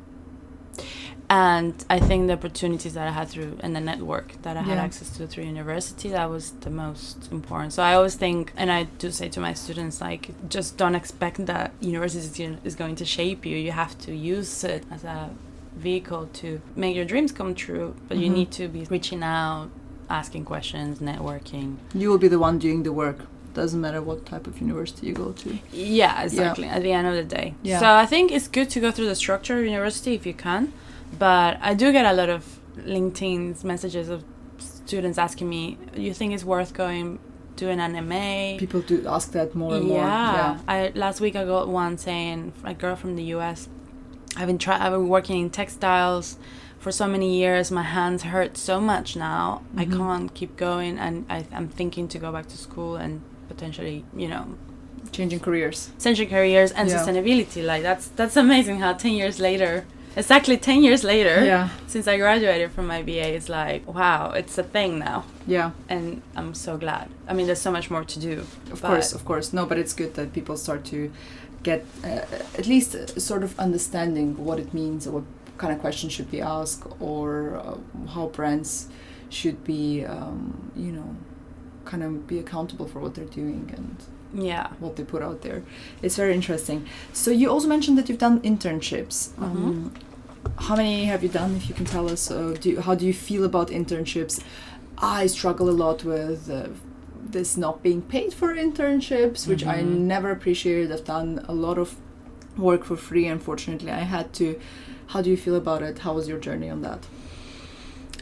and 1.31 1.85
I 1.89 1.99
think 2.01 2.27
the 2.27 2.33
opportunities 2.35 2.95
that 2.95 3.07
I 3.07 3.13
had 3.13 3.29
through 3.29 3.57
and 3.61 3.75
the 3.75 3.81
network 3.81 4.29
that 4.43 4.57
I 4.57 4.63
had 4.63 4.77
access 4.77 5.09
to 5.17 5.27
through 5.27 5.45
university 5.45 6.09
that 6.11 6.29
was 6.29 6.51
the 6.67 6.69
most 6.69 7.31
important. 7.31 7.73
So 7.73 7.83
I 7.83 7.95
always 7.95 8.17
think, 8.17 8.53
and 8.57 8.71
I 8.71 8.83
do 9.03 9.11
say 9.11 9.29
to 9.31 9.41
my 9.41 9.55
students, 9.55 10.01
like, 10.01 10.25
just 10.51 10.77
don't 10.77 10.97
expect 11.03 11.47
that 11.47 11.73
university 11.81 12.59
is 12.65 12.75
going 12.75 12.97
to 12.97 13.07
shape 13.07 13.47
you. 13.47 13.57
You 13.57 13.73
have 13.73 13.97
to 14.07 14.13
use 14.15 14.65
it 14.65 14.85
as 14.91 15.05
a 15.05 15.31
vehicle 15.77 16.29
to 16.41 16.61
make 16.77 16.95
your 16.95 17.07
dreams 17.07 17.33
come 17.33 17.55
true, 17.55 17.95
but 18.09 18.17
mm-hmm. 18.17 18.25
you 18.25 18.31
need 18.31 18.51
to 18.51 18.69
be 18.69 18.85
reaching 18.91 19.23
out, 19.23 19.71
asking 20.11 20.45
questions, 20.45 20.99
networking. 20.99 21.77
You 21.95 22.11
will 22.11 22.19
be 22.19 22.29
the 22.29 22.39
one 22.39 22.59
doing 22.59 22.83
the 22.83 22.93
work 22.93 23.21
doesn't 23.55 23.81
matter 23.81 24.01
what 24.01 24.27
type 24.27 24.47
of 24.47 24.61
university 24.61 25.07
you 25.09 25.15
go 25.15 25.33
to. 25.33 25.59
Yeah, 25.73 26.23
exactly. 26.23 26.67
Yeah. 26.67 26.77
At 26.77 26.83
the 26.83 26.93
end 26.93 27.07
of 27.07 27.15
the 27.15 27.25
day. 27.25 27.55
Yeah. 27.63 27.81
So 27.81 27.93
I 27.93 28.07
think 28.07 28.33
it's 28.33 28.49
good 28.49 28.71
to 28.71 28.81
go 28.81 28.91
through 28.91 29.07
the 29.07 29.15
structure 29.15 29.59
of 29.59 29.65
university 29.65 30.15
if 30.15 30.27
you 30.27 30.35
can. 30.35 30.73
But 31.19 31.59
I 31.61 31.75
do 31.75 31.93
get 31.93 32.07
a 32.07 32.13
lot 32.13 32.31
of 32.31 32.59
LinkedIn 32.77 33.63
messages 33.65 34.09
of 34.09 34.25
students 34.59 35.19
asking 35.19 35.49
me, 35.49 35.79
"You 35.95 36.15
think 36.15 36.33
it's 36.33 36.45
worth 36.45 36.73
going 36.73 37.19
doing 37.57 37.81
an 37.81 37.93
MA?" 38.09 38.59
People 38.59 38.81
do 38.81 39.07
ask 39.07 39.33
that 39.33 39.55
more 39.55 39.75
and 39.75 39.89
yeah. 39.89 39.95
more. 39.95 40.05
Yeah. 40.05 40.59
I 40.67 40.93
last 40.95 41.21
week 41.21 41.37
I 41.37 41.45
got 41.45 41.69
one 41.69 41.99
saying 41.99 42.53
a 42.65 42.75
girl 42.75 42.97
from 42.97 43.17
the 43.17 43.25
U.S. 43.37 43.69
I've 44.37 44.47
been 44.47 44.59
try- 44.59 44.85
I've 44.85 44.93
been 44.93 45.09
working 45.09 45.41
in 45.43 45.51
textiles 45.51 46.39
for 46.79 46.91
so 46.91 47.07
many 47.07 47.37
years. 47.37 47.71
My 47.71 47.83
hands 47.83 48.23
hurt 48.23 48.57
so 48.57 48.81
much 48.81 49.15
now. 49.15 49.63
Mm-hmm. 49.75 49.79
I 49.79 49.85
can't 49.85 50.35
keep 50.35 50.57
going, 50.57 50.99
and 50.99 51.27
I, 51.29 51.47
I'm 51.53 51.69
thinking 51.69 52.09
to 52.09 52.19
go 52.19 52.33
back 52.33 52.47
to 52.49 52.57
school 52.57 52.97
and 52.97 53.21
potentially, 53.49 54.05
you 54.17 54.29
know, 54.29 54.47
changing 55.13 55.41
careers, 55.41 55.91
changing 56.01 56.29
careers 56.29 56.73
and 56.73 56.89
yeah. 56.89 56.97
sustainability. 56.97 57.65
Like 57.65 57.83
that's 57.83 58.09
that's 58.09 58.37
amazing 58.37 58.81
how 58.81 58.93
ten 58.93 59.13
years 59.13 59.41
later 59.41 59.85
exactly 60.17 60.57
10 60.57 60.83
years 60.83 61.05
later 61.05 61.45
yeah. 61.45 61.71
since 61.87 62.07
i 62.07 62.17
graduated 62.17 62.71
from 62.71 62.87
my 62.87 63.03
ba 63.03 63.35
it's 63.35 63.49
like 63.49 63.87
wow 63.87 64.31
it's 64.31 64.59
a 64.59 64.63
thing 64.63 64.99
now. 64.99 65.25
Yeah. 65.47 65.71
And 65.89 66.23
i'm 66.37 66.55
so 66.55 66.77
glad. 66.77 67.09
I 67.27 67.33
mean 67.35 67.47
there's 67.47 67.61
so 67.61 67.71
much 67.71 67.91
more 67.91 68.05
to 68.05 68.21
do 68.21 68.47
of 68.71 68.83
course 68.83 69.13
of 69.13 69.25
course. 69.25 69.53
No 69.53 69.67
but 69.67 69.79
it's 69.79 69.93
good 69.93 70.15
that 70.15 70.33
people 70.33 70.57
start 70.57 70.85
to 70.87 71.11
get 71.63 71.85
uh, 72.05 72.25
at 72.59 72.67
least 72.67 72.95
a 72.95 73.21
sort 73.21 73.43
of 73.43 73.59
understanding 73.59 74.45
what 74.45 74.59
it 74.59 74.75
means 74.75 75.07
or 75.07 75.13
what 75.13 75.25
kind 75.59 75.73
of 75.73 75.79
questions 75.81 76.13
should 76.13 76.31
be 76.31 76.41
asked 76.41 76.85
or 77.01 77.57
uh, 77.57 78.09
how 78.11 78.27
brands 78.27 78.89
should 79.31 79.63
be 79.65 80.05
um, 80.05 80.73
you 80.77 80.93
know 80.93 81.17
kind 81.85 82.03
of 82.03 82.27
be 82.27 82.39
accountable 82.39 82.87
for 82.87 83.01
what 83.01 83.15
they're 83.15 83.25
doing 83.25 83.73
and 83.77 83.97
yeah. 84.35 84.69
what 84.79 84.97
they 84.97 85.05
put 85.05 85.23
out 85.23 85.43
there. 85.43 85.63
It's 86.03 86.17
very 86.17 86.35
interesting. 86.35 86.87
So 87.13 87.31
you 87.31 87.51
also 87.51 87.69
mentioned 87.69 87.99
that 87.99 88.09
you've 88.09 88.19
done 88.19 88.41
internships. 88.41 89.31
Mm-hmm. 89.31 89.45
um, 89.45 89.95
how 90.59 90.77
many 90.77 91.05
have 91.05 91.23
you 91.23 91.29
done 91.29 91.57
if 91.57 91.69
you 91.69 91.75
can 91.75 91.87
tell 91.87 92.11
us? 92.11 92.31
Uh, 92.31 92.57
do 92.61 92.71
you, 92.71 92.81
how 92.81 92.95
do 92.95 93.07
you 93.07 93.15
feel 93.15 93.45
about 93.45 93.69
internships? 93.69 94.43
I 94.99 95.27
struggle 95.27 95.69
a 95.69 95.77
lot 95.85 96.05
with 96.05 96.51
uh, 96.51 96.69
this 97.23 97.57
not 97.57 97.83
being 97.83 98.03
paid 98.03 98.35
for 98.35 98.55
internships 98.55 99.47
which 99.47 99.61
mm-hmm. 99.61 99.71
i 99.71 99.83
never 99.83 100.31
appreciated. 100.31 100.93
I've 100.93 101.05
done 101.05 101.45
a 101.49 101.55
lot 101.55 101.79
of 101.79 101.97
work 102.57 102.85
for 102.85 102.97
free 102.97 103.27
unfortunately. 103.27 103.91
I 103.91 104.01
had 104.01 104.33
to. 104.35 104.61
How 105.09 105.21
do 105.21 105.31
you 105.31 105.37
feel 105.37 105.57
about 105.57 105.83
it? 105.83 106.01
How 106.01 106.15
was 106.15 106.27
your 106.27 106.39
journey 106.39 106.71
on 106.71 106.83
that? 106.83 107.07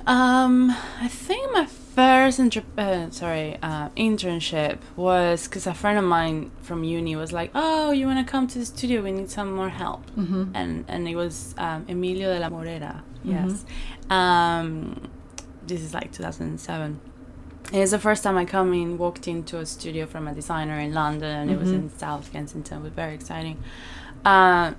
Um, 0.07 0.71
I 1.00 1.09
think 1.09 1.52
my 1.52 1.67
first 2.00 2.38
inter- 2.38 2.62
uh, 2.78 3.11
sorry 3.11 3.59
uh, 3.62 3.88
internship 3.90 4.78
was 4.97 5.47
because 5.47 5.66
a 5.66 5.75
friend 5.75 5.99
of 5.99 6.04
mine 6.04 6.50
from 6.62 6.85
uni 6.85 7.16
was 7.16 7.33
like, 7.33 7.50
"Oh, 7.54 7.92
you 7.92 8.07
want 8.07 8.25
to 8.25 8.30
come 8.30 8.47
to 8.49 8.59
the 8.59 8.66
studio? 8.66 9.02
We 9.02 9.12
need 9.12 9.30
some 9.30 9.54
more 9.54 9.69
help." 9.69 10.02
Mm-hmm. 10.16 10.52
And 10.54 10.85
and 10.88 11.09
it 11.09 11.16
was 11.16 11.54
um, 11.59 11.87
Emilio 11.88 12.33
de 12.35 12.40
la 12.40 12.49
Morena. 12.49 13.02
Mm-hmm. 13.25 13.49
Yes. 13.49 13.64
Um, 14.09 15.11
this 15.66 15.83
is 15.83 15.95
like 15.95 16.12
2007. 16.12 17.00
It 17.73 17.78
was 17.78 17.92
the 17.92 17.99
first 17.99 18.25
time 18.25 18.37
I 18.37 18.45
come 18.45 18.73
in, 18.75 18.99
walked 18.99 19.28
into 19.28 19.59
a 19.59 19.66
studio 19.66 20.07
from 20.07 20.26
a 20.26 20.35
designer 20.35 20.78
in 20.80 20.92
London, 20.92 21.30
and 21.30 21.50
mm-hmm. 21.50 21.59
it 21.59 21.61
was 21.62 21.71
mm-hmm. 21.71 21.88
in 21.88 21.99
South 21.99 22.33
Kensington. 22.33 22.78
It 22.78 22.83
was 22.83 22.92
very 22.92 23.14
exciting. 23.14 23.62
Uh, 24.25 24.73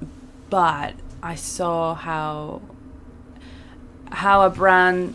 but 0.50 0.96
I 1.24 1.36
saw 1.36 1.96
how 1.96 2.62
how 4.12 4.42
a 4.42 4.50
brand 4.50 5.14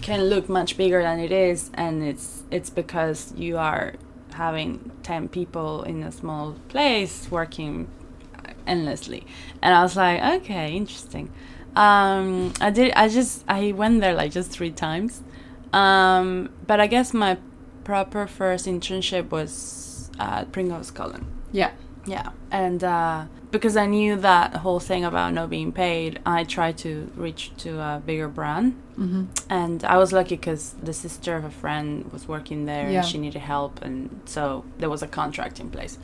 can 0.00 0.24
look 0.24 0.48
much 0.48 0.76
bigger 0.76 1.02
than 1.02 1.18
it 1.20 1.32
is 1.32 1.70
and 1.74 2.02
it's 2.02 2.44
it's 2.50 2.70
because 2.70 3.32
you 3.36 3.56
are 3.56 3.94
having 4.32 4.90
10 5.02 5.28
people 5.28 5.82
in 5.82 6.02
a 6.02 6.12
small 6.12 6.56
place 6.68 7.28
working 7.30 7.88
endlessly. 8.66 9.26
And 9.62 9.74
i 9.74 9.82
was 9.82 9.96
like 9.96 10.22
okay 10.42 10.74
interesting. 10.74 11.30
Um, 11.76 12.52
i 12.60 12.70
did 12.70 12.92
i 12.94 13.08
just 13.08 13.44
i 13.48 13.72
went 13.72 14.00
there 14.00 14.14
like 14.14 14.32
just 14.32 14.50
three 14.50 14.70
times. 14.70 15.22
Um, 15.72 16.50
but 16.66 16.80
i 16.80 16.86
guess 16.86 17.14
my 17.14 17.38
proper 17.84 18.26
first 18.26 18.66
internship 18.66 19.30
was 19.30 20.10
at 20.18 20.52
Pringle 20.52 20.78
of 20.78 20.86
Scotland. 20.86 21.26
Yeah 21.52 21.72
yeah 22.06 22.30
and 22.50 22.82
uh, 22.82 23.24
because 23.50 23.76
I 23.76 23.86
knew 23.86 24.16
that 24.16 24.56
whole 24.56 24.80
thing 24.80 25.04
about 25.04 25.32
not 25.32 25.50
being 25.50 25.72
paid, 25.72 26.20
I 26.24 26.44
tried 26.44 26.78
to 26.78 27.10
reach 27.16 27.52
to 27.58 27.80
a 27.80 28.02
bigger 28.04 28.28
brand. 28.28 28.80
Mm-hmm. 28.98 29.24
And 29.48 29.84
I 29.84 29.96
was 29.96 30.12
lucky 30.12 30.36
because 30.36 30.74
the 30.82 30.92
sister 30.92 31.36
of 31.36 31.44
a 31.44 31.50
friend 31.50 32.10
was 32.12 32.28
working 32.28 32.66
there 32.66 32.88
yeah. 32.88 32.98
and 32.98 33.06
she 33.06 33.18
needed 33.18 33.40
help. 33.40 33.82
And 33.82 34.20
so 34.24 34.64
there 34.78 34.90
was 34.90 35.02
a 35.02 35.08
contract 35.08 35.58
in 35.58 35.70
place. 35.70 35.98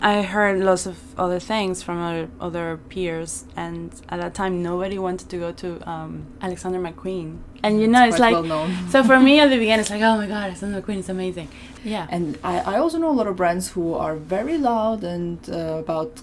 I 0.00 0.22
heard 0.22 0.60
lots 0.60 0.86
of 0.86 0.98
other 1.18 1.40
things 1.40 1.82
from 1.82 2.00
other, 2.00 2.28
other 2.40 2.80
peers. 2.88 3.44
And 3.56 3.92
at 4.08 4.20
that 4.20 4.34
time, 4.34 4.62
nobody 4.62 4.98
wanted 4.98 5.28
to 5.30 5.36
go 5.36 5.52
to 5.52 5.88
um, 5.88 6.26
Alexander 6.40 6.78
McQueen. 6.78 7.38
And 7.62 7.80
you 7.80 7.88
know, 7.88 8.04
it's, 8.04 8.14
it's 8.14 8.20
like, 8.20 8.32
well 8.32 8.70
so 8.88 9.02
for 9.02 9.18
me 9.18 9.40
at 9.40 9.50
the 9.50 9.58
beginning, 9.58 9.80
it's 9.80 9.90
like, 9.90 10.02
oh 10.02 10.16
my 10.16 10.26
God, 10.26 10.44
Alexander 10.44 10.80
McQueen 10.80 10.98
is 10.98 11.08
amazing. 11.08 11.48
Yeah. 11.84 12.06
And 12.10 12.38
I, 12.44 12.58
I 12.60 12.78
also 12.78 12.98
know 12.98 13.10
a 13.10 13.18
lot 13.20 13.26
of 13.26 13.36
brands 13.36 13.70
who 13.70 13.94
are 13.94 14.16
very 14.16 14.58
loud 14.58 15.02
and 15.02 15.38
uh, 15.50 15.82
about 15.84 16.22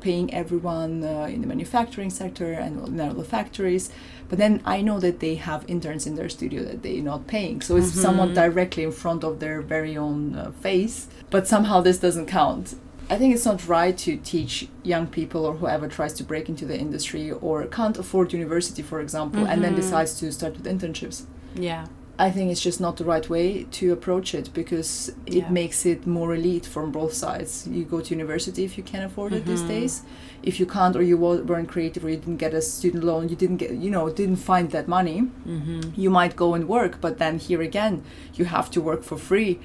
paying 0.00 0.32
everyone 0.34 1.04
uh, 1.04 1.28
in 1.30 1.40
the 1.42 1.46
manufacturing 1.46 2.10
sector 2.10 2.52
and 2.52 2.88
in 2.88 3.00
all 3.00 3.14
the 3.14 3.24
factories. 3.24 3.90
But 4.28 4.38
then 4.38 4.62
I 4.64 4.80
know 4.80 4.98
that 4.98 5.20
they 5.20 5.36
have 5.36 5.64
interns 5.68 6.06
in 6.06 6.16
their 6.16 6.28
studio 6.28 6.64
that 6.64 6.82
they're 6.82 7.02
not 7.02 7.26
paying. 7.26 7.60
So 7.60 7.76
it's 7.76 7.90
mm-hmm. 7.90 8.00
someone 8.00 8.34
directly 8.34 8.82
in 8.82 8.92
front 8.92 9.24
of 9.24 9.40
their 9.40 9.60
very 9.60 9.96
own 9.96 10.34
uh, 10.34 10.50
face. 10.52 11.08
But 11.30 11.46
somehow 11.46 11.80
this 11.82 11.98
doesn't 11.98 12.26
count. 12.26 12.74
I 13.12 13.18
think 13.18 13.34
it's 13.34 13.44
not 13.44 13.68
right 13.68 13.96
to 13.98 14.16
teach 14.16 14.68
young 14.82 15.06
people 15.06 15.44
or 15.44 15.54
whoever 15.54 15.86
tries 15.86 16.14
to 16.14 16.24
break 16.24 16.48
into 16.48 16.64
the 16.64 16.78
industry 16.78 17.30
or 17.30 17.66
can't 17.66 17.98
afford 17.98 18.32
university, 18.32 18.80
for 18.80 19.00
example, 19.00 19.42
mm-hmm. 19.42 19.52
and 19.52 19.62
then 19.62 19.72
mm-hmm. 19.72 19.82
decides 19.82 20.18
to 20.20 20.32
start 20.32 20.54
with 20.54 20.64
internships. 20.64 21.26
Yeah. 21.54 21.84
I 22.18 22.30
think 22.30 22.50
it's 22.50 22.62
just 22.62 22.80
not 22.80 22.96
the 22.96 23.04
right 23.04 23.28
way 23.28 23.64
to 23.64 23.92
approach 23.92 24.34
it 24.34 24.54
because 24.54 25.10
it 25.26 25.44
yeah. 25.44 25.50
makes 25.50 25.84
it 25.84 26.06
more 26.06 26.34
elite 26.34 26.64
from 26.64 26.90
both 26.90 27.12
sides. 27.12 27.66
You 27.66 27.84
go 27.84 28.00
to 28.00 28.14
university 28.14 28.64
if 28.64 28.78
you 28.78 28.82
can 28.82 29.02
afford 29.02 29.32
mm-hmm. 29.32 29.42
it 29.42 29.50
these 29.50 29.60
mm-hmm. 29.60 29.80
days. 29.80 30.02
If 30.42 30.58
you 30.58 30.64
can't, 30.64 30.96
or 30.96 31.02
you 31.02 31.18
weren't 31.18 31.68
creative, 31.68 32.06
or 32.06 32.08
you 32.08 32.16
didn't 32.16 32.38
get 32.38 32.54
a 32.54 32.62
student 32.62 33.04
loan, 33.04 33.28
you 33.28 33.36
didn't 33.36 33.58
get, 33.58 33.72
you 33.72 33.90
know, 33.90 34.08
didn't 34.08 34.36
find 34.36 34.70
that 34.70 34.88
money, 34.88 35.20
mm-hmm. 35.20 35.80
you 36.00 36.08
might 36.08 36.34
go 36.34 36.54
and 36.54 36.66
work. 36.66 36.98
But 37.02 37.18
then 37.18 37.38
here 37.38 37.60
again, 37.60 38.04
you 38.36 38.46
have 38.46 38.70
to 38.70 38.80
work 38.80 39.02
for 39.02 39.18
free. 39.18 39.60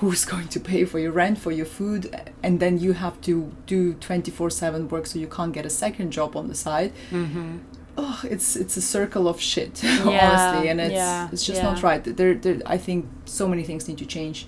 Who's 0.00 0.24
going 0.24 0.48
to 0.48 0.60
pay 0.60 0.84
for 0.84 0.98
your 0.98 1.12
rent, 1.12 1.38
for 1.38 1.50
your 1.50 1.66
food, 1.66 2.14
and 2.42 2.60
then 2.60 2.78
you 2.78 2.92
have 2.92 3.20
to 3.22 3.52
do 3.66 3.94
twenty 3.94 4.30
four 4.30 4.50
seven 4.50 4.88
work, 4.88 5.06
so 5.06 5.18
you 5.18 5.26
can't 5.26 5.52
get 5.52 5.66
a 5.66 5.70
second 5.70 6.12
job 6.12 6.36
on 6.36 6.48
the 6.48 6.54
side. 6.54 6.92
Mm-hmm 7.10 7.58
oh, 7.98 8.20
it's 8.24 8.56
it's 8.56 8.76
a 8.76 8.80
circle 8.80 9.28
of 9.28 9.40
shit, 9.40 9.82
yeah, 9.82 10.00
honestly, 10.00 10.68
and 10.70 10.80
it's 10.80 10.94
yeah, 10.94 11.28
it's 11.32 11.44
just 11.44 11.60
yeah. 11.60 11.70
not 11.70 11.82
right. 11.82 12.02
There, 12.04 12.34
there, 12.34 12.60
I 12.64 12.78
think 12.78 13.08
so 13.24 13.48
many 13.48 13.64
things 13.64 13.88
need 13.88 13.98
to 13.98 14.06
change 14.06 14.46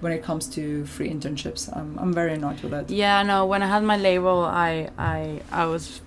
when 0.00 0.12
it 0.12 0.22
comes 0.22 0.46
to 0.48 0.84
free 0.84 1.08
internships. 1.08 1.74
I'm 1.74 1.98
I'm 1.98 2.12
very 2.12 2.34
annoyed 2.34 2.60
with 2.60 2.72
that. 2.72 2.90
Yeah, 2.90 3.22
no. 3.22 3.46
When 3.46 3.62
I 3.62 3.66
had 3.66 3.82
my 3.84 3.96
label, 3.96 4.44
I 4.44 4.90
I 4.98 5.40
I 5.52 5.66
was, 5.66 6.00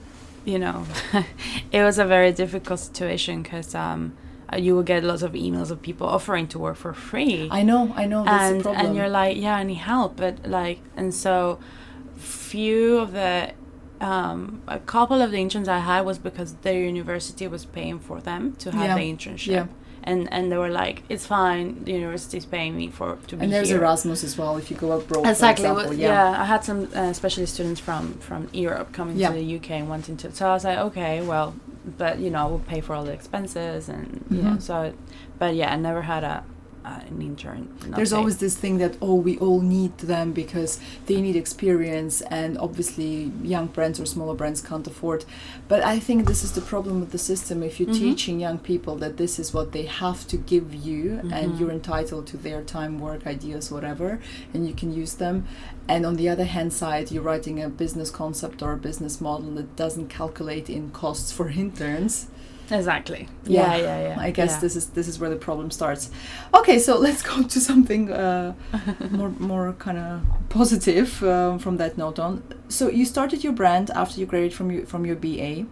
you 0.46 0.60
know, 0.60 0.86
it 1.72 1.82
was 1.82 1.98
a 1.98 2.06
very 2.06 2.32
difficult 2.32 2.80
situation 2.80 3.42
because 3.42 3.74
um 3.74 4.14
you 4.56 4.76
will 4.76 4.84
get 4.84 5.04
lots 5.04 5.22
of 5.22 5.34
emails 5.34 5.72
of 5.72 5.82
people 5.82 6.08
offering 6.08 6.48
to 6.48 6.60
work 6.60 6.76
for 6.78 6.94
free. 6.94 7.48
I 7.52 7.64
know, 7.64 7.94
I 7.96 8.06
know. 8.06 8.26
and 8.26 8.66
and 8.66 8.96
you're 8.96 9.10
like, 9.10 9.38
yeah, 9.38 9.56
I 9.56 9.64
need 9.64 9.76
help, 9.76 10.18
but 10.18 10.48
like, 10.48 10.80
and 10.96 11.14
so 11.14 11.60
few 12.18 12.98
of 13.00 13.12
the 13.14 13.52
um, 14.02 14.62
a 14.68 14.80
couple 14.80 15.22
of 15.22 15.32
the 15.32 15.38
interns 15.38 15.68
I 15.68 15.80
had 15.80 16.02
was 16.02 16.18
because 16.18 16.54
their 16.56 16.80
university 16.80 17.48
was 17.48 17.66
paying 17.66 18.00
for 18.00 18.20
them 18.20 18.54
to 18.58 18.72
have 18.72 18.86
yeah. 18.90 18.96
the 18.96 19.02
internship. 19.14 19.48
Yeah. 19.48 19.68
and 20.04 20.28
and 20.34 20.52
they 20.52 20.58
were 20.58 20.70
like, 20.70 21.04
it's 21.10 21.26
fine. 21.26 21.84
The 21.86 21.94
university 21.94 22.38
is 22.38 22.46
paying 22.46 22.76
me 22.76 22.90
for 22.90 23.18
to 23.28 23.36
be 23.38 23.44
And 23.44 23.54
there's 23.54 23.70
here. 23.70 23.78
Erasmus 23.80 24.24
as 24.24 24.38
well 24.38 24.58
if 24.58 24.70
you 24.70 24.76
go 24.78 24.92
abroad. 24.92 25.26
Exactly. 25.28 25.66
Example. 25.66 25.94
yeah. 25.94 26.32
yeah. 26.32 26.42
I 26.42 26.46
had 26.46 26.64
some 26.66 26.90
uh, 26.96 27.10
especially 27.16 27.46
students 27.46 27.80
from 27.80 28.14
from 28.16 28.50
Europe 28.52 28.92
coming 28.92 29.16
Yeah. 29.18 29.30
to 29.30 29.36
the 29.36 29.56
UK 29.58 29.72
and 29.72 29.90
wanting 29.90 30.18
to. 30.18 30.32
So 30.34 30.48
I 30.50 30.54
was 30.54 30.66
like, 30.66 30.80
okay, 30.90 31.22
well, 31.22 31.56
but 31.86 32.20
you 32.20 32.30
know, 32.30 32.48
we'll 32.48 32.60
pay 32.60 32.82
for 32.82 32.94
all 32.96 33.04
the 33.04 33.12
expenses 33.12 33.90
and 33.90 34.24
you 34.30 34.42
know. 34.42 34.52
Mhm. 34.52 34.62
So, 34.62 34.94
but 35.40 35.56
yeah, 35.56 35.72
I 35.74 35.76
never 35.76 36.02
had 36.04 36.24
a 36.24 36.44
uh, 36.86 37.00
an 37.08 37.22
intern. 37.22 37.70
There's 37.96 38.12
paid. 38.12 38.18
always 38.18 38.38
this 38.38 38.56
thing 38.58 38.78
that 38.80 38.96
oh 39.02 39.16
we 39.16 39.38
all 39.40 39.62
need 39.62 39.98
them 40.00 40.32
because 40.34 40.80
they 41.06 41.22
need 41.22 41.36
experience 41.36 42.22
and 42.22 42.58
obviously 42.58 43.32
young 43.42 43.68
brands 43.68 44.00
or 44.00 44.06
smaller 44.06 44.36
brands 44.36 44.62
can't 44.62 44.86
afford. 44.88 45.26
But 45.68 45.84
I 45.84 46.00
think 46.00 46.28
this 46.28 46.44
is 46.44 46.52
the 46.54 46.62
problem 46.62 47.00
with 47.00 47.12
the 47.12 47.18
system. 47.18 47.64
If 47.64 47.80
you're 47.80 47.90
Mhm. 47.90 48.00
teaching 48.00 48.40
young 48.40 48.58
people 48.58 48.96
that 48.98 49.18
this 49.18 49.40
is 49.40 49.54
what 49.54 49.72
they 49.72 49.86
have 49.86 50.28
to 50.28 50.38
give 50.38 50.74
you 50.74 51.20
and 51.32 51.54
Mhm. 51.54 51.60
you're 51.60 51.72
entitled 51.72 52.28
to 52.28 52.38
their 52.38 52.62
time, 52.62 53.00
work, 53.00 53.26
ideas, 53.28 53.72
whatever, 53.72 54.20
and 54.54 54.68
you 54.68 54.74
can 54.74 54.94
use 54.94 55.14
them. 55.16 55.46
And 55.88 56.06
on 56.06 56.16
the 56.16 56.30
other 56.30 56.46
hand 56.46 56.72
side, 56.74 57.12
you're 57.12 57.24
writing 57.24 57.62
a 57.62 57.70
business 57.70 58.10
concept 58.10 58.62
or 58.62 58.72
a 58.74 58.78
business 58.78 59.20
model 59.20 59.52
that 59.56 59.76
doesn't 59.76 60.08
calculate 60.10 60.70
in 60.70 60.90
costs 60.92 61.32
for 61.32 61.50
interns. 61.66 62.28
Exactly. 62.72 63.28
Yeah, 63.46 63.76
Yeah, 63.76 63.78
yeah, 63.84 64.08
yeah. 64.10 64.20
I 64.28 64.32
guess 64.32 64.52
yeah. 64.54 64.60
this 64.62 64.76
is 64.76 64.86
this 64.88 65.08
is 65.08 65.20
where 65.20 65.30
the 65.30 65.36
problem 65.48 65.72
starts. 65.72 66.10
Okay, 66.54 66.80
so 66.80 66.98
let's 67.08 67.22
go 67.22 67.44
to 67.44 67.60
something 67.60 68.12
uh, 68.12 68.54
more 69.12 69.30
more 69.40 69.74
kind 69.80 69.98
of 69.98 70.22
positive 70.50 71.24
um, 71.24 71.60
from 71.60 71.78
that 71.78 71.98
note 71.98 72.20
on. 72.20 72.42
So 72.70 72.90
you 72.90 73.06
started 73.06 73.44
your 73.44 73.54
brand 73.54 73.90
after 73.92 74.20
you 74.20 74.26
graduated 74.26 74.58
from 74.58 74.72
your 74.72 74.86
from 74.86 75.06
your 75.06 75.16
BA, 75.16 75.66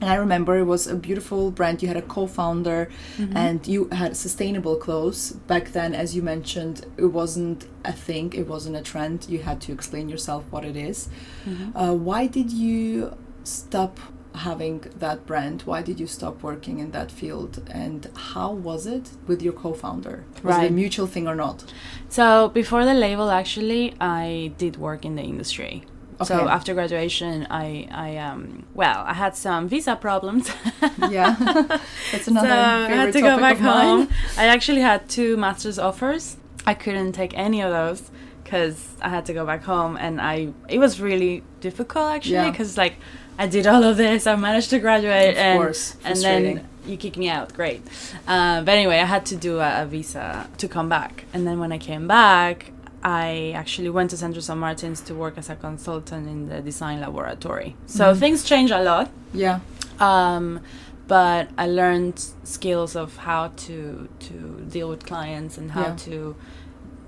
and 0.00 0.10
I 0.10 0.16
remember 0.16 0.58
it 0.58 0.64
was 0.66 0.86
a 0.86 0.94
beautiful 0.94 1.50
brand. 1.50 1.82
You 1.82 1.88
had 1.88 1.96
a 1.96 2.02
co-founder, 2.14 2.88
Mhm. 3.18 3.32
and 3.34 3.66
you 3.66 3.88
had 3.92 4.16
sustainable 4.16 4.76
clothes 4.76 5.32
back 5.46 5.72
then. 5.72 5.94
As 5.94 6.14
you 6.16 6.22
mentioned, 6.22 6.84
it 6.98 7.12
wasn't 7.12 7.66
a 7.84 7.92
thing. 7.92 8.32
It 8.34 8.46
wasn't 8.48 8.76
a 8.76 8.82
trend. 8.82 9.26
You 9.28 9.38
had 9.42 9.60
to 9.66 9.72
explain 9.72 10.08
yourself 10.08 10.42
what 10.50 10.64
it 10.64 10.76
is. 10.76 11.08
Mhm. 11.46 11.72
Uh, 11.74 11.94
why 12.08 12.26
did 12.26 12.50
you 12.52 13.12
stop 13.44 13.98
having 14.36 14.80
that 14.98 15.26
brand? 15.26 15.62
Why 15.62 15.82
did 15.82 15.98
you 16.00 16.06
stop 16.06 16.42
working 16.42 16.78
in 16.78 16.90
that 16.92 17.10
field? 17.10 17.62
And 17.70 18.08
how 18.14 18.52
was 18.52 18.86
it 18.86 19.10
with 19.26 19.42
your 19.42 19.52
co-founder? 19.52 20.24
Was 20.42 20.58
it 20.62 20.70
a 20.70 20.72
mutual 20.72 21.06
thing 21.06 21.26
or 21.28 21.34
not? 21.34 21.64
So 22.08 22.48
before 22.48 22.84
the 22.84 22.94
label, 22.94 23.30
actually, 23.30 23.94
I 24.00 24.52
did 24.58 24.76
work 24.76 25.04
in 25.04 25.16
the 25.16 25.22
industry. 25.22 25.84
Okay. 26.18 26.24
So 26.28 26.48
after 26.48 26.72
graduation, 26.72 27.46
I, 27.50 27.88
I 27.90 28.16
um, 28.16 28.64
well, 28.74 29.04
I 29.06 29.12
had 29.12 29.36
some 29.36 29.68
visa 29.68 29.96
problems. 29.96 30.50
Yeah, 31.10 31.36
that's 32.10 32.26
another 32.26 32.48
so 32.48 32.54
I 32.54 32.88
had 32.88 33.12
to 33.12 33.20
go 33.20 33.38
back 33.38 33.58
home. 33.58 34.08
I 34.38 34.46
actually 34.46 34.80
had 34.80 35.08
two 35.08 35.36
master's 35.36 35.78
offers. 35.78 36.36
I 36.66 36.74
couldn't 36.74 37.12
take 37.12 37.36
any 37.36 37.60
of 37.62 37.70
those 37.70 38.10
because 38.42 38.96
I 39.02 39.08
had 39.10 39.26
to 39.26 39.34
go 39.34 39.44
back 39.44 39.62
home, 39.62 39.96
and 39.98 40.20
I 40.20 40.52
it 40.68 40.78
was 40.78 41.00
really 41.00 41.42
difficult 41.60 42.06
actually 42.12 42.34
Yeah. 42.34 42.50
because 42.50 42.76
like 42.78 42.96
I 43.38 43.46
did 43.46 43.66
all 43.66 43.82
of 43.84 43.96
this, 43.96 44.26
I 44.26 44.34
managed 44.36 44.70
to 44.70 44.78
graduate, 44.78 45.32
Of 45.32 45.36
and 45.36 45.58
course, 45.58 45.96
and 46.04 46.16
then 46.22 46.66
you 46.86 46.96
kick 46.96 47.16
me 47.16 47.28
out. 47.28 47.52
Great, 47.54 47.82
uh, 48.26 48.62
but 48.62 48.72
anyway, 48.72 48.98
I 48.98 49.04
had 49.04 49.26
to 49.26 49.36
do 49.36 49.58
a, 49.60 49.82
a 49.82 49.86
visa 49.86 50.48
to 50.58 50.68
come 50.68 50.88
back, 50.88 51.24
and 51.34 51.46
then 51.46 51.58
when 51.58 51.72
I 51.72 51.78
came 51.78 52.06
back. 52.08 52.72
I 53.04 53.52
actually 53.54 53.90
went 53.90 54.10
to 54.10 54.16
Central 54.16 54.42
Saint 54.42 54.58
Martins 54.58 55.00
to 55.02 55.14
work 55.14 55.34
as 55.38 55.48
a 55.48 55.54
consultant 55.54 56.26
in 56.28 56.48
the 56.48 56.60
design 56.60 57.00
laboratory. 57.00 57.76
So 57.86 58.04
Mhm. 58.12 58.18
things 58.18 58.42
change 58.42 58.72
a 58.72 58.82
lot 58.82 59.10
Yeah, 59.32 59.60
um, 60.00 60.58
but 61.06 61.48
I 61.56 61.66
learned 61.68 62.18
skills 62.42 62.96
of 62.96 63.16
how 63.18 63.52
to 63.66 64.08
to 64.28 64.34
deal 64.74 64.88
with 64.88 65.06
clients 65.06 65.56
and 65.58 65.70
how 65.70 65.88
Yeah. 65.88 65.96
to 66.06 66.34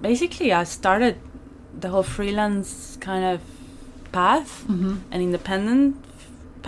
basically 0.00 0.52
I 0.52 0.64
started 0.64 1.16
the 1.80 1.88
whole 1.88 2.04
freelance 2.04 2.96
kind 3.00 3.24
of 3.34 3.40
path 4.12 4.50
hmm 4.68 4.96
an 5.10 5.20
independent 5.20 5.96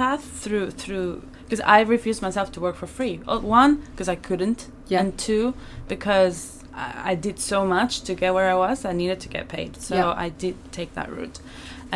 path 0.02 0.22
through 0.42 0.66
through 0.82 1.10
because 1.44 1.60
I 1.76 1.78
refused 1.96 2.20
myself 2.28 2.48
to 2.54 2.60
work 2.66 2.76
for 2.82 2.86
free. 2.98 3.14
Oh, 3.30 3.40
One 3.60 3.72
because 3.92 4.08
I 4.16 4.18
couldn't, 4.28 4.60
Yeah. 4.92 5.00
and 5.00 5.08
two 5.26 5.44
because 5.94 6.36
I, 6.84 7.12
I 7.12 7.14
did 7.26 7.36
so 7.52 7.58
much 7.76 7.92
to 8.06 8.12
get 8.22 8.30
where 8.36 8.48
I 8.54 8.56
was. 8.64 8.76
I 8.92 8.92
needed 9.02 9.18
to 9.26 9.28
get 9.36 9.44
paid, 9.56 9.70
so 9.86 9.92
Yeah. 10.00 10.24
I 10.26 10.28
did 10.44 10.54
take 10.78 10.90
that 10.98 11.08
route. 11.16 11.38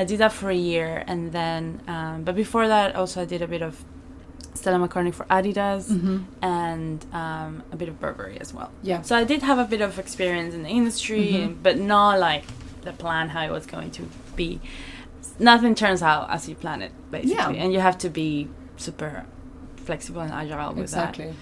I 0.01 0.03
did 0.11 0.19
that 0.23 0.33
for 0.41 0.49
a 0.59 0.61
year, 0.73 0.91
and 1.11 1.21
then 1.39 1.63
um, 1.95 2.17
but 2.27 2.35
before 2.45 2.67
that, 2.75 2.89
also 3.01 3.17
I 3.25 3.27
did 3.35 3.43
a 3.49 3.51
bit 3.55 3.63
of 3.69 3.73
Stella 4.59 4.79
McCartney 4.85 5.15
for 5.19 5.27
Adidas 5.39 5.85
hmm 6.03 6.19
and 6.43 6.99
um, 7.23 7.53
a 7.75 7.77
bit 7.81 7.89
of 7.93 7.97
Burberry 8.03 8.37
as 8.45 8.51
well. 8.57 8.71
yeah, 8.91 9.01
So 9.09 9.13
I 9.23 9.25
did 9.33 9.41
have 9.51 9.59
a 9.67 9.69
bit 9.75 9.81
of 9.89 9.93
experience 10.05 10.53
in 10.59 10.63
the 10.69 10.73
industry, 10.81 11.27
Mhm. 11.33 11.57
but 11.67 11.75
not 11.95 12.13
like 12.31 12.45
the 12.89 12.93
plan 13.03 13.25
how 13.35 13.43
it 13.49 13.53
was 13.59 13.67
going 13.75 13.91
to 13.99 14.03
be. 14.43 14.51
Nothing 15.39 15.75
turns 15.75 16.03
out 16.03 16.31
as 16.31 16.49
you 16.49 16.55
plan 16.55 16.83
it, 16.83 16.93
basically, 17.11 17.35
Yeah. 17.35 17.51
and 17.51 17.73
you 17.73 17.81
have 17.81 17.99
to 17.99 18.09
be 18.11 18.49
super 18.77 19.25
flexible 19.77 20.21
and 20.23 20.33
agile 20.33 20.69
with 20.75 20.91
that. 20.91 21.11
exactly. 21.11 21.35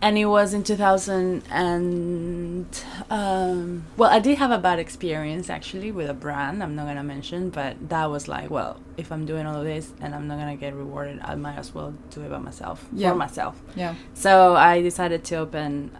And 0.00 0.18
it 0.18 0.24
was 0.24 0.52
in 0.52 0.64
2000 0.64 1.44
and 1.48 2.66
um, 3.08 3.84
well, 3.96 4.10
I 4.10 4.18
did 4.18 4.38
have 4.38 4.50
a 4.50 4.58
bad 4.58 4.80
experience 4.80 5.48
actually 5.48 5.92
with 5.92 6.10
a 6.10 6.14
brand. 6.14 6.60
I'm 6.60 6.74
not 6.74 6.86
gonna 6.86 7.04
mention, 7.04 7.50
but 7.50 7.76
that 7.88 8.06
was 8.10 8.26
like, 8.26 8.50
well, 8.50 8.80
if 8.96 9.12
I'm 9.12 9.24
doing 9.26 9.46
all 9.46 9.56
of 9.56 9.64
this 9.64 9.92
and 10.00 10.12
I'm 10.12 10.26
not 10.26 10.38
gonna 10.38 10.56
get 10.56 10.74
rewarded, 10.74 11.20
I 11.22 11.36
might 11.36 11.56
as 11.56 11.72
well 11.72 11.94
do 12.10 12.22
it 12.22 12.30
by 12.30 12.38
myself 12.38 12.84
Yeah. 12.92 13.10
for 13.10 13.14
myself. 13.16 13.62
Yeah, 13.76 13.94
So 14.14 14.56
I 14.56 14.82
decided 14.82 15.22
to 15.24 15.36
open. 15.36 15.92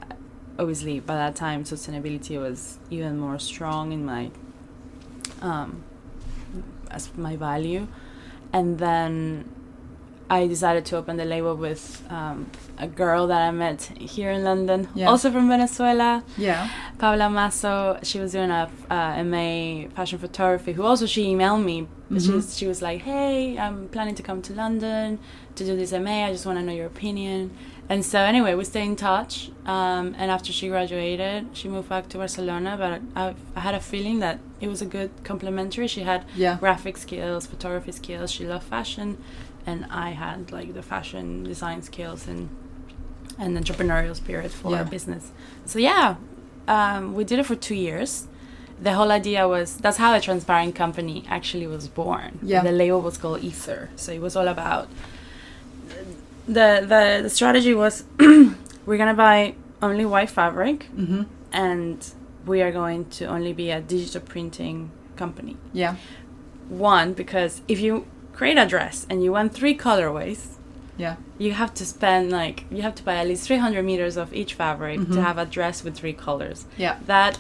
Obviously, 0.59 0.99
by 0.99 1.15
that 1.15 1.37
time, 1.37 1.63
sustainability 1.65 2.41
was 2.41 2.79
even 2.91 3.19
more 3.19 3.39
strong 3.39 3.93
in 3.93 4.05
my 4.05 4.31
um, 5.41 5.85
as 6.93 7.11
my 7.17 7.37
value, 7.37 7.87
and 8.53 8.79
then 8.79 9.45
I 10.31 10.47
decided 10.47 10.85
to 10.87 10.97
open 10.97 11.17
the 11.19 11.25
label 11.27 11.55
with 11.57 12.03
um, 12.11 12.47
a 12.79 12.87
girl 12.87 13.27
that 13.27 13.43
I 13.49 13.51
met 13.51 13.83
here 13.99 14.31
in 14.31 14.45
London, 14.45 14.89
Yeah. 14.95 15.11
also 15.11 15.31
from 15.31 15.49
Venezuela, 15.49 16.25
yeah, 16.39 16.69
Paula 16.99 17.29
Masso. 17.29 17.99
She 18.03 18.19
was 18.19 18.33
doing 18.33 18.51
a 18.51 18.71
uh, 18.91 19.23
MA 19.25 19.89
fashion 19.95 20.19
photography. 20.19 20.73
Who 20.73 20.83
also 20.85 21.07
she 21.07 21.25
emailed 21.27 21.65
me. 21.65 21.87
She 22.11 22.29
Mhm. 22.29 22.35
was, 22.35 22.57
she 22.59 22.67
was 22.67 22.81
like, 22.83 23.01
"Hey, 23.03 23.59
I'm 23.59 23.89
planning 23.89 24.15
to 24.15 24.23
come 24.23 24.41
to 24.43 24.53
London 24.55 25.19
to 25.57 25.65
do 25.65 25.77
this 25.77 25.93
MA. 25.93 26.25
I 26.29 26.33
just 26.33 26.47
want 26.47 26.59
to 26.59 26.65
know 26.65 26.73
your 26.73 26.87
opinion." 26.87 27.51
And 27.89 28.05
so 28.05 28.21
anyway, 28.21 28.55
we 28.55 28.65
stayed 28.65 28.85
in 28.87 28.97
touch. 28.97 29.51
Um, 29.67 30.15
and 30.19 30.31
after 30.31 30.53
she 30.53 30.69
graduated, 30.69 31.49
she 31.53 31.69
moved 31.69 31.89
back 31.89 32.09
to 32.11 32.19
Barcelona. 32.19 32.77
But 32.79 33.03
I, 33.21 33.35
I 33.57 33.61
had 33.61 33.75
a 33.75 33.81
feeling 33.81 34.21
that 34.21 34.39
it 34.61 34.69
was 34.69 34.81
a 34.81 34.87
good 34.87 35.11
complementary. 35.25 35.87
She 35.89 36.03
had 36.03 36.25
yeah, 36.35 36.57
graphic 36.59 36.97
skills, 36.97 37.47
photography 37.47 37.93
skills. 37.93 38.31
She 38.31 38.47
loved 38.47 38.65
fashion, 38.65 39.19
and 39.67 39.85
I 39.91 40.11
had 40.11 40.53
like 40.53 40.73
the 40.75 40.83
fashion 40.83 41.45
design 41.45 41.83
skills 41.83 42.27
and 42.29 42.49
and 43.39 43.57
entrepreneurial 43.59 44.15
spirit 44.15 44.51
for 44.53 44.71
Yeah. 44.73 44.79
our 44.79 44.85
business. 44.85 45.33
So 45.65 45.79
yeah, 45.79 46.17
um, 46.69 47.15
we 47.15 47.25
did 47.25 47.39
it 47.39 47.47
for 47.47 47.57
two 47.57 47.75
years. 47.75 48.27
The 48.81 48.93
whole 48.95 49.11
idea 49.13 49.47
was 49.49 49.77
that's 49.77 49.97
how 49.99 50.15
a 50.15 50.21
transparent 50.21 50.75
company 50.75 51.25
actually 51.29 51.67
was 51.67 51.89
born. 51.89 52.39
Yeah. 52.43 52.63
The 52.63 52.73
label 52.73 53.01
was 53.01 53.19
called 53.19 53.43
Ether, 53.43 53.91
so 53.97 54.13
it 54.13 54.21
was 54.21 54.35
all 54.37 54.49
about 54.49 54.89
the 56.47 56.81
the, 56.83 57.21
the 57.23 57.31
strategy 57.31 57.75
was 57.75 58.05
we're 58.87 58.97
gonna 58.99 59.15
buy 59.15 59.55
only 59.81 60.05
white 60.05 60.31
fabric 60.31 60.85
hmm 60.95 61.23
and 61.53 62.15
we 62.47 62.63
are 62.63 62.73
going 62.73 63.05
to 63.11 63.27
only 63.27 63.53
be 63.53 63.71
a 63.71 63.81
digital 63.81 64.21
printing 64.21 64.91
company. 65.17 65.57
yeah, 65.73 65.95
One, 66.69 67.13
because 67.13 67.61
if 67.69 67.79
you 67.79 68.07
create 68.33 68.57
a 68.59 68.67
dress 68.67 69.07
and 69.11 69.23
you 69.23 69.31
want 69.33 69.53
three 69.55 69.77
colorways, 69.77 70.57
yeah, 70.97 71.17
you 71.39 71.53
have 71.53 71.73
to 71.75 71.85
spend 71.85 72.33
like 72.33 72.65
you 72.71 72.83
have 72.83 72.95
to 72.97 73.03
buy 73.05 73.17
at 73.17 73.27
least 73.29 73.47
300 73.47 73.85
meters 73.85 74.17
of 74.17 74.33
each 74.35 74.55
fabric 74.55 74.99
Mhm. 75.01 75.13
to 75.15 75.21
have 75.23 75.37
a 75.39 75.45
dress 75.45 75.85
with 75.85 75.95
three 75.95 76.15
colors. 76.15 76.65
yeah, 76.79 76.97
That 77.07 77.39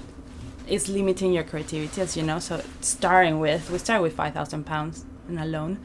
is 0.69 0.88
limiting 0.88 1.33
your 1.33 1.43
creativity, 1.45 2.01
as 2.03 2.17
you 2.17 2.23
know. 2.23 2.38
So 2.38 2.61
starting 2.81 3.41
with 3.41 3.71
we 3.71 3.79
started 3.79 4.03
with 4.03 4.15
5,000 4.15 4.65
pounds 4.65 5.05
in 5.29 5.38
a 5.38 5.47
loan, 5.47 5.79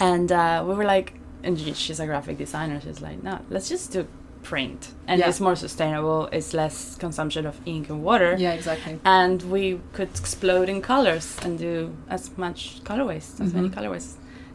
and 0.00 0.30
uh, 0.32 0.64
we 0.66 0.74
were 0.74 0.84
like, 0.84 1.14
and 1.44 1.58
she's 1.76 2.00
a 2.00 2.06
graphic 2.06 2.36
designer. 2.38 2.80
She's 2.80 3.00
like, 3.00 3.22
no, 3.22 3.38
let's 3.50 3.68
just 3.68 3.92
do 3.92 4.06
print, 4.42 4.92
and 5.06 5.18
Yeah. 5.20 5.28
it's 5.28 5.40
more 5.40 5.56
sustainable. 5.56 6.28
It's 6.32 6.52
less 6.52 6.96
consumption 6.96 7.46
of 7.46 7.54
ink 7.64 7.88
and 7.88 8.02
water 8.02 8.36
yeah, 8.38 8.52
exactly. 8.52 8.98
and 9.04 9.40
we 9.50 9.80
could 9.94 10.10
explode 10.10 10.68
in 10.68 10.82
colors 10.82 11.38
and 11.42 11.58
do 11.58 11.94
as 12.10 12.36
much 12.36 12.80
colorways 12.84 13.40
as 13.40 13.54
many 13.54 13.68
Mhm. 13.70 13.74
colorways 13.76 14.06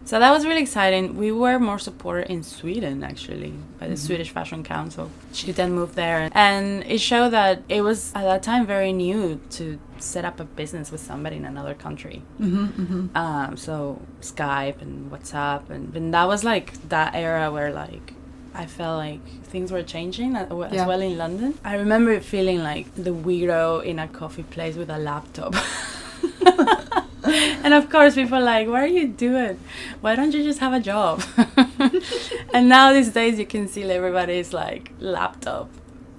so 0.06 0.18
that 0.20 0.32
was 0.32 0.46
really 0.46 0.62
exciting 0.62 1.16
we 1.18 1.32
were 1.32 1.60
more 1.60 1.78
supported 1.80 2.30
in 2.32 2.42
sweden 2.44 3.04
actually 3.04 3.54
by 3.80 3.88
the 3.88 3.94
Mhm. 3.94 3.98
swedish 4.08 4.30
fashion 4.32 4.64
council 4.64 5.10
she 5.32 5.52
then 5.52 5.72
moved 5.74 5.96
there 5.96 6.30
and 6.34 6.84
it 6.86 7.00
showed 7.00 7.30
that 7.30 7.62
it 7.70 7.82
was 7.82 8.12
at 8.16 8.24
that 8.24 8.42
time 8.44 8.66
very 8.66 8.92
new 8.94 9.40
to 9.52 9.80
set 10.00 10.24
up 10.26 10.40
a 10.40 10.46
business 10.46 10.92
with 10.92 11.02
somebody 11.02 11.36
in 11.36 11.46
another 11.46 11.74
country 11.74 12.22
hmm 12.38 12.66
hmm 12.66 13.06
um, 13.16 13.56
so 13.58 14.02
skype 14.22 14.82
and 14.82 15.12
whatsapp 15.12 15.70
and, 15.70 15.96
and 15.96 16.14
that 16.14 16.28
was 16.28 16.44
like 16.44 16.68
that 16.90 17.14
era 17.16 17.52
where 17.52 17.72
like 17.74 18.14
I 18.56 18.66
felt 18.66 18.98
like 18.98 19.22
things 19.44 19.72
were 19.72 19.84
changing 19.84 20.36
as 20.36 20.48
Yeah. 20.74 20.88
well 20.88 21.02
in 21.02 21.18
London. 21.20 21.54
I 21.64 21.76
remember 21.76 22.20
feeling 22.20 22.64
like 22.64 22.88
the 22.96 23.12
weirdo 23.12 23.84
in 23.86 24.00
a 24.00 24.08
coffee 24.08 24.44
place 24.44 24.76
with 24.76 24.90
a 24.90 24.98
laptop. 24.98 25.54
and 27.64 27.74
of 27.74 27.90
course, 27.90 28.16
people 28.16 28.38
are 28.38 28.42
like, 28.42 28.68
"What 28.68 28.82
are 28.82 28.88
you 28.88 29.08
doing? 29.08 29.60
Why 30.02 30.16
don't 30.16 30.34
you 30.34 30.44
just 30.44 30.60
have 30.60 30.74
a 30.74 30.80
job?" 30.80 31.22
and 32.54 32.70
now 32.70 32.94
these 32.94 33.10
days, 33.10 33.38
you 33.40 33.46
can 33.46 33.68
see 33.68 33.84
everybody's 33.84 34.54
like 34.54 34.92
laptop, 35.00 35.70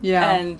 Yeah. 0.03 0.31
and 0.33 0.59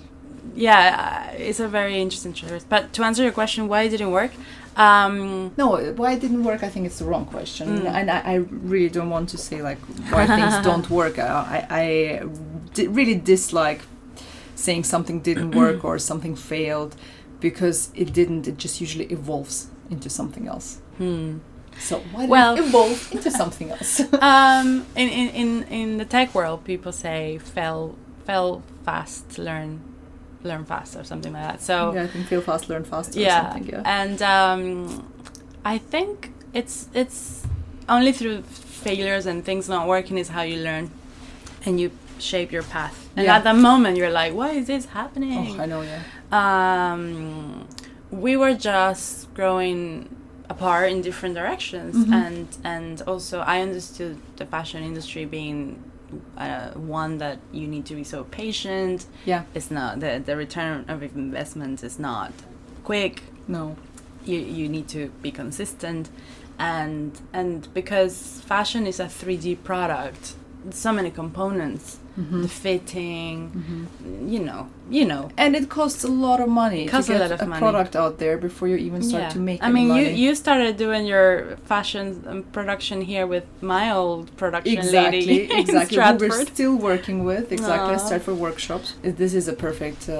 yeah, 0.55 1.29
uh, 1.29 1.35
it's 1.37 1.59
a 1.59 1.67
very 1.67 2.01
interesting 2.01 2.33
choice. 2.33 2.63
But 2.63 2.93
to 2.93 3.03
answer 3.03 3.23
your 3.23 3.31
question, 3.31 3.67
why 3.67 3.83
it 3.83 3.89
didn't 3.89 4.11
work? 4.11 4.31
Um, 4.75 5.51
no, 5.57 5.77
why 5.93 6.13
it 6.13 6.21
didn't 6.21 6.43
work? 6.43 6.63
I 6.63 6.69
think 6.69 6.85
it's 6.85 6.99
the 6.99 7.05
wrong 7.05 7.25
question, 7.25 7.81
Mm. 7.81 7.85
and 7.93 8.09
I, 8.09 8.19
I 8.19 8.35
really 8.35 8.89
don't 8.89 9.09
want 9.09 9.29
to 9.29 9.37
say 9.37 9.61
like 9.61 9.79
why 10.11 10.25
things 10.25 10.57
don't 10.69 10.89
work. 10.89 11.19
I, 11.19 11.67
I, 11.69 12.21
really 12.87 13.15
dislike 13.15 13.81
saying 14.55 14.85
something 14.85 15.19
didn't 15.19 15.51
work 15.51 15.83
or 15.89 15.99
something 15.99 16.35
failed 16.35 16.95
because 17.39 17.89
it 17.95 18.13
didn't. 18.13 18.47
It 18.47 18.57
just 18.57 18.79
usually 18.81 19.05
evolves 19.05 19.67
into 19.91 20.09
something 20.09 20.47
else. 20.47 20.79
hmm. 20.97 21.37
So 21.79 21.99
why 22.13 22.25
Well- 22.27 22.55
it 22.57 22.65
evolve 22.65 23.11
into 23.11 23.31
something 23.31 23.69
else? 23.71 23.99
um, 24.21 24.85
in, 24.95 25.07
in, 25.09 25.29
in, 25.41 25.63
in 25.63 25.97
the 25.97 26.05
tech 26.05 26.33
world, 26.35 26.63
people 26.63 26.91
say 26.91 27.37
fail 27.37 27.95
fail 28.25 28.61
fast, 28.85 29.37
learn 29.37 29.79
learn 30.43 30.65
fast, 30.65 30.95
or 30.95 31.03
something 31.03 31.33
like 31.33 31.43
that. 31.49 31.61
So 31.61 31.93
yeah, 31.93 32.03
I 32.03 32.07
think 32.07 32.27
feel 32.27 32.41
fast, 32.41 32.69
learn 32.69 32.83
fast, 32.83 33.15
or 33.15 33.19
yeah, 33.19 33.51
something. 33.53 33.69
Yeah. 33.73 33.83
and 34.01 34.21
um, 34.21 34.67
I 35.73 35.77
think 35.93 36.31
it's 36.53 36.87
it's 36.93 37.43
only 37.87 38.11
through 38.11 38.41
failures 38.85 39.25
and 39.25 39.43
things 39.45 39.67
not 39.69 39.87
working 39.87 40.17
is 40.17 40.29
how 40.29 40.41
you 40.43 40.57
learn, 40.63 40.91
and 41.65 41.79
you 41.79 41.89
shape 42.19 42.51
your 42.51 42.63
path. 42.63 42.97
And 43.15 43.25
Yeah. 43.25 43.37
at 43.37 43.43
that 43.43 43.55
moment, 43.55 43.97
you're 43.97 44.11
like, 44.21 44.33
why 44.33 44.51
is 44.51 44.67
this 44.67 44.85
happening? 44.85 45.59
Oh, 45.59 45.63
I 45.63 45.65
know. 45.65 45.81
Yeah. 45.81 46.01
um, 46.31 47.67
we 48.11 48.35
were 48.37 48.53
just 48.53 49.33
growing 49.33 50.15
apart 50.49 50.91
in 50.91 51.01
different 51.01 51.33
directions 51.35 51.95
Mhm. 51.95 52.13
and 52.13 52.47
and 52.63 53.01
also 53.07 53.39
i 53.39 53.61
understood 53.61 54.17
the 54.35 54.45
fashion 54.45 54.83
industry 54.83 55.23
being 55.25 55.81
uh, 56.37 56.71
one 56.71 57.19
that 57.19 57.37
you 57.53 57.65
need 57.67 57.85
to 57.85 57.95
be 57.95 58.03
so 58.03 58.23
patient 58.25 59.05
Yeah. 59.25 59.43
it's 59.55 59.71
not 59.71 60.01
the, 60.01 60.21
the 60.25 60.35
return 60.35 60.83
of 60.89 61.01
investment 61.03 61.83
is 61.83 61.97
not 61.99 62.33
quick 62.83 63.23
No. 63.47 63.77
you, 64.25 64.39
you 64.39 64.67
need 64.67 64.87
to 64.89 65.09
be 65.21 65.31
consistent 65.31 66.09
and 66.59 67.11
and 67.31 67.73
because 67.73 68.41
fashion 68.45 68.85
is 68.85 68.99
a 68.99 69.05
3d 69.05 69.63
product 69.63 70.33
so 70.71 70.91
many 70.91 71.09
components 71.11 71.97
Mhm. 72.19 72.41
the 72.41 72.49
fitting 72.49 73.87
Mhm. 74.03 74.29
you 74.33 74.39
know 74.39 74.67
you 74.99 75.05
know 75.11 75.23
And 75.43 75.51
it 75.59 75.65
costs 75.77 76.03
a 76.11 76.13
lot 76.27 76.39
of 76.45 76.49
money 76.63 76.83
Costs 76.93 77.07
to 77.07 77.15
a 77.15 77.17
get 77.19 77.21
lot 77.25 77.31
of 77.37 77.41
a 77.41 77.49
money. 77.49 77.59
product 77.65 77.93
out 78.03 78.13
there 78.23 78.37
before 78.47 78.67
you 78.71 78.77
even 78.87 79.01
start 79.11 79.27
to 79.35 79.39
make 79.49 79.59
I 79.67 79.69
mean, 79.77 79.87
money. 79.87 80.01
you 80.09 80.09
you 80.23 80.31
started 80.45 80.73
doing 80.85 81.03
your 81.13 81.27
fashion 81.71 82.03
um, 82.31 82.39
production 82.57 82.97
here 83.11 83.25
with 83.35 83.45
my 83.75 83.85
old 83.99 84.23
production 84.41 84.77
exactly, 84.77 85.21
lady 85.25 85.37
in 85.53 85.59
exactly. 85.63 85.97
Who 85.97 86.17
we're 86.23 86.45
still 86.55 86.75
working 86.91 87.17
with 87.31 87.45
exactly. 87.57 87.95
Aw. 87.95 88.05
Start 88.07 88.21
for 88.27 88.35
workshops. 88.47 88.87
This 89.21 89.33
is 89.39 89.45
a 89.53 89.55
perfect 89.67 90.01
uh, 90.09 90.17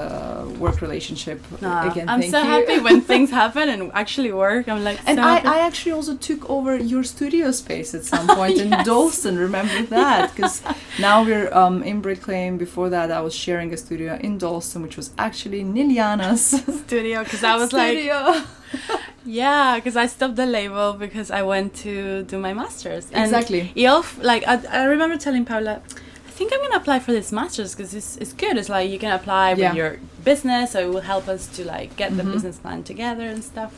work 0.63 0.77
relationship. 0.87 1.37
Nah, 1.65 1.89
Again, 1.91 2.07
I'm 2.13 2.23
so 2.35 2.39
you. 2.41 2.51
happy 2.55 2.77
when 2.87 2.99
things 3.11 3.29
happen 3.43 3.65
and 3.73 3.81
actually 4.03 4.31
work. 4.45 4.63
I'm 4.71 4.83
like, 4.89 4.99
And 5.09 5.17
so 5.17 5.23
I, 5.23 5.33
happy. 5.35 5.47
I 5.55 5.57
actually 5.67 5.93
also 5.99 6.13
took 6.29 6.41
over 6.55 6.71
your 6.93 7.03
studio 7.15 7.45
space 7.63 7.89
at 7.97 8.03
some 8.13 8.25
point 8.39 8.57
in 8.63 8.69
Yes. 8.71 8.85
Dalston. 8.89 9.35
Remember 9.49 9.79
that? 9.97 10.21
Because 10.35 10.55
now 11.07 11.17
we're 11.27 11.49
um, 11.61 11.75
in 11.91 11.97
Bricklane. 12.05 12.55
Before 12.67 12.87
that, 12.95 13.07
I 13.11 13.21
was 13.27 13.33
sharing 13.45 13.69
a 13.73 13.77
studio 13.85 14.11
in 14.27 14.31
Dalston, 14.37 14.59
which 14.83 14.95
was 14.97 15.11
actually 15.17 15.63
Niliana's 15.63 16.45
studio 16.85 17.23
because 17.23 17.43
I 17.43 17.55
was 17.55 17.71
like, 17.73 17.97
yeah, 19.25 19.75
because 19.75 19.95
I 19.95 20.07
stopped 20.07 20.35
the 20.35 20.45
label 20.45 20.93
because 20.93 21.29
I 21.31 21.41
went 21.43 21.73
to 21.85 22.23
do 22.23 22.37
my 22.39 22.53
masters. 22.53 23.09
And 23.11 23.23
Exactly. 23.25 23.73
all 23.87 24.05
like 24.21 24.43
I, 24.47 24.55
I 24.81 24.83
remember 24.85 25.17
telling 25.17 25.45
Paula, 25.45 25.81
I 26.27 26.31
think 26.31 26.51
I'm 26.53 26.61
gonna 26.61 26.77
apply 26.77 26.99
for 26.99 27.11
this 27.11 27.31
masters 27.31 27.75
because 27.75 27.93
it's, 27.93 28.17
it's 28.17 28.33
good. 28.33 28.57
It's 28.57 28.69
like 28.69 28.89
you 28.89 28.99
can 28.99 29.11
apply 29.11 29.53
Yeah. 29.53 29.69
with 29.69 29.77
your 29.77 29.99
business, 30.23 30.71
so 30.71 30.79
it 30.79 30.89
will 30.93 31.01
help 31.13 31.27
us 31.27 31.47
to 31.55 31.65
like 31.65 31.95
get 31.95 32.15
the 32.17 32.23
Mhm. 32.23 32.31
business 32.33 32.57
plan 32.57 32.83
together 32.83 33.23
and 33.27 33.43
stuff. 33.43 33.73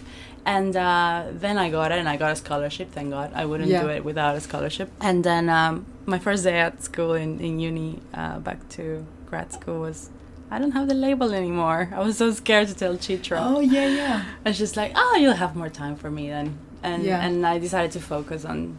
And 0.45 0.75
uh, 0.75 1.23
then 1.31 1.57
I 1.57 1.69
got 1.69 1.93
it, 1.93 1.99
and 1.99 2.09
I 2.09 2.17
got 2.17 2.31
a 2.31 2.35
scholarship. 2.35 2.91
Thank 2.91 3.11
God, 3.11 3.31
I 3.33 3.45
wouldn't 3.45 3.69
Yeah. 3.69 3.81
do 3.83 3.89
it 3.89 4.03
without 4.03 4.35
a 4.35 4.41
scholarship. 4.41 4.89
And 4.99 5.23
then 5.23 5.49
um, 5.49 5.85
my 6.05 6.19
first 6.19 6.43
day 6.43 6.59
at 6.59 6.83
school 6.83 7.13
in 7.13 7.39
in 7.39 7.59
uni, 7.59 7.99
uh, 8.13 8.39
back 8.39 8.59
to 8.75 9.05
grad 9.29 9.51
school 9.53 9.79
was. 9.79 10.09
I 10.53 10.59
don't 10.59 10.71
have 10.79 10.87
the 10.87 10.93
label 11.07 11.33
anymore. 11.33 11.89
I 11.97 11.99
was 12.07 12.17
so 12.17 12.27
scared 12.31 12.67
to 12.71 12.75
tell 12.81 12.95
Chitra. 13.05 13.37
Oh 13.41 13.59
yeah, 13.75 13.87
yeah. 14.01 14.23
And 14.45 14.55
she's 14.55 14.75
like, 14.81 14.91
"Oh, 15.03 15.15
you'll 15.21 15.33
have 15.45 15.55
more 15.55 15.69
time 15.83 15.95
for 16.01 16.09
me 16.17 16.29
then." 16.35 16.47
And 16.89 17.03
Yeah. 17.03 17.25
and 17.25 17.35
I 17.53 17.55
decided 17.67 17.91
to 17.97 18.01
focus 18.13 18.45
on 18.45 18.77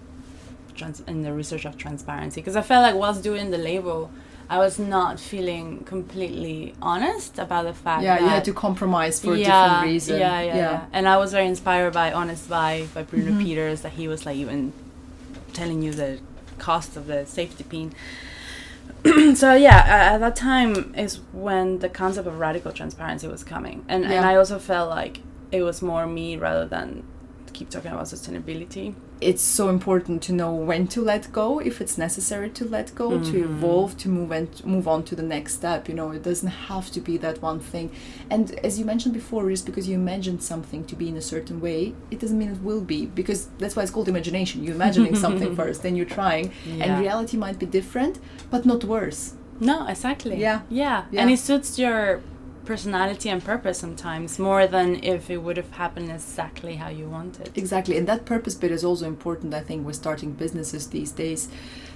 trans- 0.78 1.02
in 1.12 1.22
the 1.26 1.32
research 1.40 1.64
of 1.64 1.76
transparency 1.84 2.40
because 2.40 2.56
I 2.62 2.62
felt 2.70 2.82
like 2.88 2.94
whilst 3.02 3.22
doing 3.30 3.50
the 3.50 3.58
label, 3.70 4.10
I 4.48 4.58
was 4.58 4.78
not 4.78 5.18
feeling 5.18 5.66
completely 5.94 6.74
honest 6.90 7.38
about 7.38 7.64
the 7.70 7.72
fact 7.86 8.02
Yeah, 8.02 8.14
that 8.16 8.22
you 8.22 8.28
had 8.28 8.44
to 8.50 8.52
compromise 8.66 9.14
for 9.20 9.34
a 9.34 9.38
different 9.38 9.82
reason. 9.90 10.20
Yeah, 10.20 10.40
yeah, 10.48 10.56
yeah, 10.56 10.80
And 10.92 11.08
I 11.08 11.16
was 11.22 11.32
very 11.32 11.46
inspired 11.54 11.92
by 12.02 12.12
Honest 12.12 12.44
Buy 12.48 12.86
by 12.94 13.02
Bruno 13.08 13.32
Mhm. 13.32 13.42
Pieters 13.42 13.80
that 13.84 13.92
he 14.00 14.06
was 14.12 14.20
like 14.26 14.36
even 14.44 14.72
telling 15.58 15.78
you 15.82 15.92
the 15.92 16.10
cost 16.58 16.96
of 16.96 17.06
the 17.12 17.20
safety 17.38 17.64
pin. 17.72 17.92
so 19.34 19.54
yeah, 19.54 20.12
at 20.14 20.18
that 20.18 20.36
time 20.36 20.94
is 20.96 21.20
when 21.32 21.80
the 21.80 21.88
concept 21.88 22.26
of 22.26 22.38
radical 22.38 22.72
transparency 22.72 23.26
was 23.28 23.44
coming, 23.44 23.84
and 23.88 24.04
and 24.04 24.24
I 24.24 24.36
also 24.36 24.58
felt 24.58 24.88
like 24.88 25.20
it 25.52 25.62
was 25.62 25.82
more 25.82 26.06
me 26.06 26.36
rather 26.36 26.66
than 26.66 27.04
keep 27.52 27.70
talking 27.70 27.92
about 27.92 28.06
sustainability. 28.06 28.94
It's 29.30 29.42
so 29.58 29.64
important 29.76 30.18
to 30.26 30.32
know 30.40 30.52
when 30.70 30.82
to 30.94 31.00
let 31.12 31.22
go 31.32 31.46
if 31.70 31.74
it's 31.82 31.96
necessary 32.06 32.50
to 32.58 32.64
let 32.76 32.88
go 33.02 33.08
to 33.30 33.36
Mhm. 33.38 33.44
evolve 33.48 33.90
to 34.02 34.08
move 34.16 34.30
and 34.38 34.48
move 34.74 34.86
on 34.94 35.00
to 35.08 35.14
the 35.20 35.26
next 35.36 35.50
step 35.60 35.80
you 35.90 35.94
know 35.98 36.08
it 36.18 36.22
doesn't 36.30 36.54
have 36.70 36.86
to 36.96 37.00
be 37.08 37.14
that 37.26 37.36
one 37.50 37.60
thing 37.72 37.86
and 38.34 38.44
as 38.66 38.72
you 38.78 38.84
mentioned 38.92 39.14
before 39.22 39.42
just 39.54 39.64
because 39.68 39.84
you 39.88 39.94
imagined 40.04 40.40
something 40.52 40.82
to 40.90 40.94
be 41.02 41.06
in 41.12 41.16
a 41.16 41.26
certain 41.34 41.58
way 41.66 41.80
it 42.12 42.18
doesn't 42.22 42.38
mean 42.42 42.50
it 42.56 42.62
will 42.68 42.84
be 42.94 43.00
because 43.20 43.40
that's 43.60 43.74
why 43.76 43.82
it's 43.84 43.94
called 43.96 44.08
imagination 44.16 44.56
you're 44.64 44.78
imagining 44.82 45.14
something 45.24 45.50
first 45.60 45.78
then 45.84 45.94
you're 45.96 46.14
trying 46.20 46.46
and 46.82 46.88
reality 47.06 47.36
might 47.44 47.58
be 47.64 47.66
different 47.78 48.14
but 48.52 48.62
not 48.72 48.80
worse 48.96 49.22
No, 49.70 49.76
exactly. 49.94 50.36
Yeah. 50.46 50.58
yeah, 50.82 50.98
Yeah. 51.12 51.20
and 51.20 51.28
it 51.34 51.38
suits 51.48 51.70
your 51.84 52.00
personality 52.64 53.28
and 53.28 53.42
purpose 53.44 53.78
sometimes 53.78 54.38
more 54.38 54.66
than 54.66 55.02
if 55.04 55.30
it 55.30 55.38
would 55.38 55.56
have 55.56 55.70
happened 55.72 56.10
exactly 56.10 56.76
how 56.76 56.88
you 56.88 57.08
wanted. 57.08 57.50
Exactly, 57.56 57.96
and 57.96 58.06
that 58.08 58.24
purpose 58.24 58.54
bit 58.54 58.70
is 58.70 58.84
also 58.84 59.06
important. 59.06 59.54
I 59.54 59.60
think 59.60 59.86
with 59.86 59.96
starting 59.96 60.32
businesses 60.32 60.88
these 60.88 61.12
days, 61.12 61.48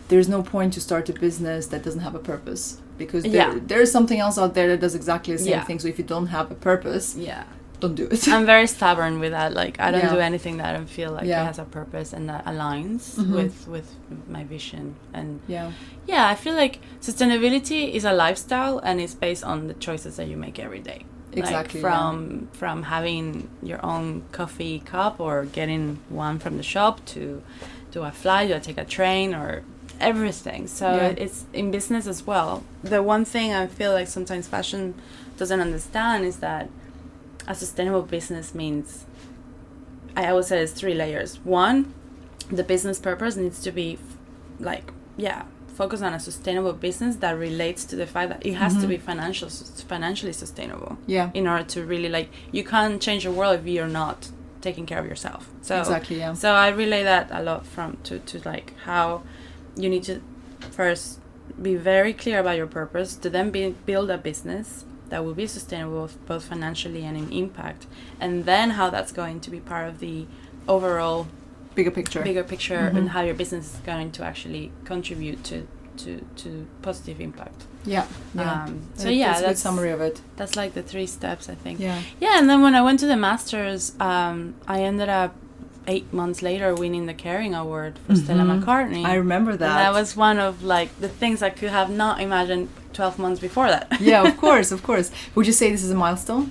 there's 0.09 0.29
no 0.29 0.43
point 0.43 0.73
to 0.75 0.81
start 0.81 1.09
a 1.09 1.13
business 1.13 1.67
that 1.69 1.83
doesn't 1.83 2.01
have 2.01 2.15
a 2.15 2.19
purpose 2.19 2.81
because 2.97 3.23
there, 3.25 3.33
Yeah. 3.33 3.59
there's 3.67 3.93
something 3.93 4.19
else 4.19 4.39
out 4.39 4.55
there 4.55 4.69
that 4.69 4.81
does 4.81 4.95
exactly 4.95 5.35
the 5.35 5.39
same 5.43 5.49
Yeah. 5.53 5.65
thing. 5.65 5.79
So 5.79 5.89
if 5.89 5.99
you 5.99 6.05
don't 6.05 6.29
have 6.29 6.51
a 6.51 6.55
purpose, 6.55 7.15
Yeah. 7.17 7.45
Don't 7.81 7.95
do 7.95 8.09
it. 8.11 8.29
I'm 8.29 8.45
very 8.47 8.67
stubborn 8.67 9.21
with 9.21 9.33
that. 9.33 9.53
Like 9.55 9.79
I 9.81 9.91
don't 9.93 10.03
Yeah. 10.05 10.15
do 10.15 10.19
anything 10.21 10.57
that 10.59 10.67
I 10.67 10.73
don't 10.73 10.89
feel 10.91 11.13
like 11.13 11.27
Yeah. 11.27 11.43
it 11.43 11.47
has 11.47 11.59
a 11.59 11.65
purpose 11.65 12.13
and 12.13 12.29
that 12.29 12.45
aligns 12.45 13.15
Mhm. 13.17 13.33
with 13.39 13.67
with 13.69 13.89
my 14.29 14.45
vision. 14.45 14.97
And 15.13 15.41
yeah, 15.47 15.71
yeah, 16.07 16.27
I 16.29 16.35
feel 16.35 16.55
like 16.55 16.81
sustainability 17.01 17.93
is 17.93 18.05
a 18.05 18.13
lifestyle 18.13 18.79
and 18.79 19.01
it's 19.01 19.15
based 19.15 19.45
on 19.45 19.69
the 19.69 19.75
choices 19.75 20.17
that 20.17 20.29
you 20.29 20.37
make 20.37 20.59
every 20.59 20.81
day. 20.81 21.01
Like, 21.35 21.39
Exactly, 21.45 21.81
yeah. 21.81 21.87
from 21.89 22.49
from 22.53 22.83
having 22.85 23.49
your 23.63 23.81
own 23.85 24.23
coffee 24.33 24.81
cup 24.93 25.21
or 25.21 25.45
getting 25.45 25.99
one 26.09 26.39
from 26.39 26.57
the 26.57 26.63
shop 26.63 27.05
to 27.15 27.43
do 27.93 28.03
I 28.03 28.11
fly, 28.11 28.47
do 28.49 28.55
I 28.55 28.59
take 28.61 28.79
a 28.79 28.85
train 28.85 29.35
or 29.35 29.63
everything. 30.01 30.67
So 30.69 31.15
it's 31.25 31.45
in 31.53 31.71
business 31.71 32.07
as 32.07 32.27
well. 32.27 32.63
The 32.83 33.03
one 33.03 33.25
thing 33.25 33.53
I 33.53 33.67
feel 33.67 33.93
like 33.93 34.07
sometimes 34.09 34.47
fashion 34.47 34.95
doesn't 35.37 35.61
understand 35.61 36.25
is 36.25 36.37
that 36.37 36.69
a 37.49 37.55
sustainable 37.55 38.03
business 38.03 38.55
means 38.55 39.05
I 40.17 40.29
always 40.29 40.47
say 40.49 40.61
it's 40.63 40.73
three 40.73 40.95
layers. 40.95 41.39
One, 41.45 41.93
the 42.51 42.63
business 42.65 42.99
purpose 43.01 43.35
needs 43.37 43.61
to 43.63 43.73
be 43.73 43.95
f- 43.95 44.17
like 44.61 44.93
yeah, 45.17 45.43
focus 45.81 46.01
on 46.03 46.13
a 46.15 46.21
sustainable 46.21 46.73
business 46.73 47.17
that 47.17 47.33
relates 47.33 47.85
to 47.87 47.97
the 47.97 48.07
fact 48.07 48.29
that 48.31 48.45
it 48.47 48.55
has 48.55 48.75
to 48.77 48.87
Mhm. 48.87 48.89
be 48.89 48.99
financial 48.99 49.49
financially 49.95 50.33
sustainable 50.33 50.99
yeah, 51.07 51.31
in 51.35 51.47
order 51.49 51.65
to 51.75 51.85
really 51.85 52.09
like 52.09 52.29
you 52.53 52.63
can't 52.65 53.01
change 53.03 53.25
the 53.25 53.33
world 53.33 53.59
if 53.61 53.67
you're 53.67 53.95
not 54.05 54.29
taking 54.61 54.87
care 54.87 54.99
of 54.99 55.07
yourself. 55.07 55.49
So 55.63 55.79
exactly. 55.79 56.19
Yeah, 56.19 56.35
so 56.35 56.53
I 56.53 56.69
relay 56.69 57.03
that 57.05 57.29
a 57.31 57.43
lot 57.43 57.65
from 57.67 57.97
to, 58.05 58.19
to 58.19 58.41
like 58.53 58.75
how 58.85 59.23
you 59.77 59.89
need 59.89 60.03
to 60.05 60.21
first 60.79 61.21
be 61.63 61.75
very 61.77 62.13
clear 62.13 62.39
about 62.41 62.57
your 62.57 62.67
purpose 62.67 63.15
to 63.17 63.31
then 63.31 63.51
be, 63.51 63.75
build 63.87 64.11
a 64.11 64.19
business 64.19 64.85
that 65.11 65.25
will 65.25 65.35
be 65.35 65.47
sustainable 65.47 66.09
both 66.27 66.45
financially 66.45 67.05
and 67.05 67.17
in 67.17 67.31
impact 67.33 67.87
and 68.21 68.45
then 68.45 68.71
how 68.71 68.91
that's 68.91 69.13
going 69.13 69.41
to 69.41 69.51
be 69.51 69.61
part 69.61 69.89
of 69.89 70.01
the 70.01 70.27
overall 70.67 71.27
bigger 71.75 71.91
picture. 71.91 72.23
bigger 72.23 72.45
picture 72.45 72.91
Mhm. 72.93 72.97
and 72.99 73.09
how 73.11 73.21
your 73.23 73.35
business 73.35 73.75
is 73.75 73.81
going 73.87 74.11
to 74.13 74.25
actually 74.25 74.71
contribute 74.85 75.43
to 75.45 75.67
to 75.97 76.21
to 76.37 76.67
positive 76.83 77.21
impact. 77.21 77.65
Yeah. 77.85 78.07
yeah. 78.35 78.65
Um, 78.65 78.83
so 78.95 79.09
yeah, 79.09 79.29
that's, 79.29 79.41
that's 79.41 79.43
a 79.43 79.49
good 79.49 79.59
summary 79.59 79.91
of 79.91 80.01
it. 80.01 80.21
That's 80.37 80.55
like 80.55 80.75
the 80.75 80.83
three 80.83 81.07
steps, 81.07 81.49
I 81.49 81.55
think. 81.55 81.81
Yeah. 81.81 82.01
Yeah, 82.21 82.39
and 82.39 82.49
then 82.49 82.63
when 82.63 82.75
I 82.77 82.83
went 82.83 83.01
to 83.01 83.07
the 83.07 83.17
masters, 83.17 83.93
um, 83.99 84.55
I 84.69 84.83
ended 84.83 85.09
up 85.09 85.35
eight 85.89 86.13
months 86.13 86.41
later 86.43 86.73
winning 86.75 87.07
the 87.07 87.15
Kering 87.15 87.59
Award 87.59 87.99
for 88.07 88.15
Stella 88.15 88.43
Mhm. 88.45 88.63
McCartney. 88.63 89.05
I 89.05 89.15
remember 89.15 89.57
that. 89.57 89.71
And 89.71 89.79
that 89.87 89.93
was 90.01 90.15
one 90.17 90.39
of 90.39 90.63
like 90.63 90.91
the 91.01 91.09
things 91.09 91.43
I 91.43 91.51
could 91.51 91.71
have 91.71 91.91
not 91.91 92.21
imagined 92.21 92.69
12 92.93 93.19
months 93.19 93.41
before 93.41 93.69
that. 93.69 94.01
yeah, 94.01 94.23
of 94.27 94.37
course, 94.45 94.73
of 94.73 94.83
course. 94.83 95.11
Would 95.35 95.47
you 95.47 95.53
say 95.53 95.71
this 95.71 95.83
is 95.85 95.91
a 95.91 95.95
milestone? 95.95 96.51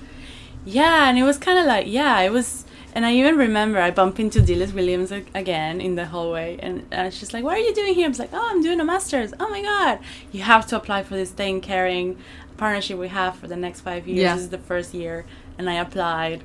yeah, 0.64 1.08
and 1.08 1.16
it 1.18 1.22
was 1.22 1.38
kind 1.38 1.58
of 1.58 1.66
like, 1.66 1.86
yeah, 1.86 2.20
it 2.20 2.30
was. 2.32 2.64
And 2.94 3.06
I 3.06 3.12
even 3.14 3.36
remember 3.36 3.78
I 3.78 3.90
bumped 3.90 4.18
into 4.18 4.40
Dilys 4.40 4.72
Williams 4.74 5.12
again 5.12 5.80
in 5.80 5.94
the 5.94 6.06
hallway, 6.06 6.58
and 6.60 6.92
uh, 6.92 7.10
she's 7.10 7.32
like, 7.32 7.44
"What 7.44 7.54
are 7.56 7.60
you 7.60 7.74
doing 7.74 7.94
here?" 7.94 8.06
I 8.06 8.08
was 8.08 8.18
like, 8.18 8.30
"Oh, 8.32 8.48
I'm 8.50 8.62
doing 8.62 8.80
a 8.80 8.84
master's. 8.84 9.32
Oh 9.38 9.48
my 9.50 9.62
god, 9.62 9.98
you 10.32 10.42
have 10.42 10.66
to 10.68 10.76
apply 10.76 11.02
for 11.04 11.14
this 11.14 11.30
thing, 11.30 11.60
Kering 11.60 12.16
partnership 12.56 12.98
we 12.98 13.08
have 13.08 13.36
for 13.36 13.46
the 13.46 13.56
next 13.56 13.82
five 13.82 14.08
years. 14.08 14.18
Yeah. 14.20 14.34
This 14.34 14.44
is 14.44 14.50
the 14.50 14.58
first 14.58 14.94
year." 14.94 15.26
And 15.58 15.68
I 15.70 15.74
applied, 15.74 16.42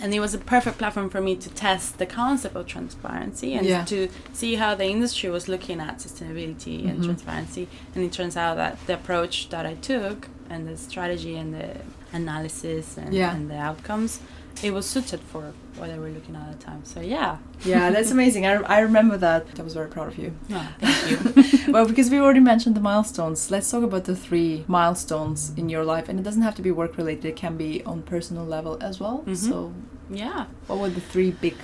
and 0.00 0.14
it 0.14 0.20
was 0.20 0.34
a 0.34 0.38
perfect 0.38 0.78
platform 0.78 1.10
for 1.10 1.20
me 1.20 1.36
to 1.36 1.48
test 1.50 1.98
the 1.98 2.06
concept 2.06 2.56
of 2.56 2.66
transparency 2.66 3.54
and 3.54 3.66
Yeah. 3.66 3.84
to 3.84 4.08
see 4.32 4.54
how 4.56 4.74
the 4.74 4.84
industry 4.86 5.28
was 5.30 5.48
looking 5.48 5.80
at 5.80 5.98
sustainability 5.98 6.88
and 6.88 7.00
Mhm. 7.00 7.04
transparency. 7.04 7.68
And 7.94 8.04
it 8.04 8.12
turns 8.12 8.36
out 8.36 8.56
that 8.56 8.78
the 8.86 8.94
approach 8.94 9.48
that 9.50 9.66
I 9.66 9.74
took 9.74 10.28
and 10.48 10.66
the 10.66 10.76
strategy 10.76 11.36
and 11.36 11.52
the 11.54 11.76
analysis 12.12 12.96
and, 12.96 13.12
Yeah. 13.14 13.34
and 13.34 13.50
the 13.50 13.56
outcomes, 13.58 14.20
it 14.62 14.72
was 14.74 14.84
suited 14.86 15.20
for 15.20 15.52
what 15.76 15.88
they 15.88 15.98
were 15.98 16.10
looking 16.10 16.36
at 16.36 16.48
at 16.48 16.58
the 16.60 16.64
time. 16.66 16.84
So 16.84 17.00
yeah, 17.00 17.38
Yeah, 17.64 17.90
that's 17.90 18.10
amazing. 18.16 18.44
I, 18.46 18.54
I 18.76 18.80
remember 18.80 19.16
that. 19.18 19.46
I 19.58 19.62
was 19.62 19.74
very 19.74 19.88
proud 19.88 20.08
of 20.08 20.18
you. 20.18 20.32
no, 20.48 20.62
thank 20.80 21.66
you. 21.66 21.72
well, 21.72 21.86
because 21.86 22.10
we 22.10 22.18
already 22.20 22.40
mentioned 22.40 22.74
the 22.76 22.80
milestones, 22.80 23.50
let's 23.50 23.70
talk 23.70 23.82
about 23.84 24.04
the 24.04 24.16
three 24.16 24.64
milestones 24.68 25.52
in 25.56 25.68
your 25.68 25.84
life. 25.84 26.08
And 26.08 26.18
it 26.18 26.22
doesn't 26.22 26.42
have 26.42 26.54
to 26.56 26.62
be 26.62 26.70
work 26.70 26.96
related, 26.98 27.24
it 27.26 27.36
can 27.36 27.56
be 27.56 27.82
on 27.84 28.02
personal 28.02 28.44
level 28.44 28.76
as 28.82 29.00
well. 29.00 29.22
Mhm. 29.26 29.36
So, 29.36 29.72
yeah. 30.10 30.46
what 30.66 30.78
were 30.80 30.90
the 30.90 31.00
three 31.00 31.30
big 31.30 31.56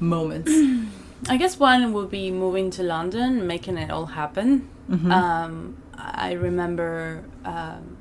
moments? 0.00 0.50
I 1.28 1.36
guess 1.36 1.58
one 1.58 1.92
would 1.92 2.10
be 2.10 2.30
moving 2.30 2.70
to 2.70 2.82
London, 2.84 3.46
making 3.46 3.76
it 3.76 3.90
all 3.90 4.06
happen. 4.06 4.68
Mhm. 4.88 5.10
Um, 5.12 5.76
I 5.98 6.32
remember 6.32 7.24
um, 7.44 7.97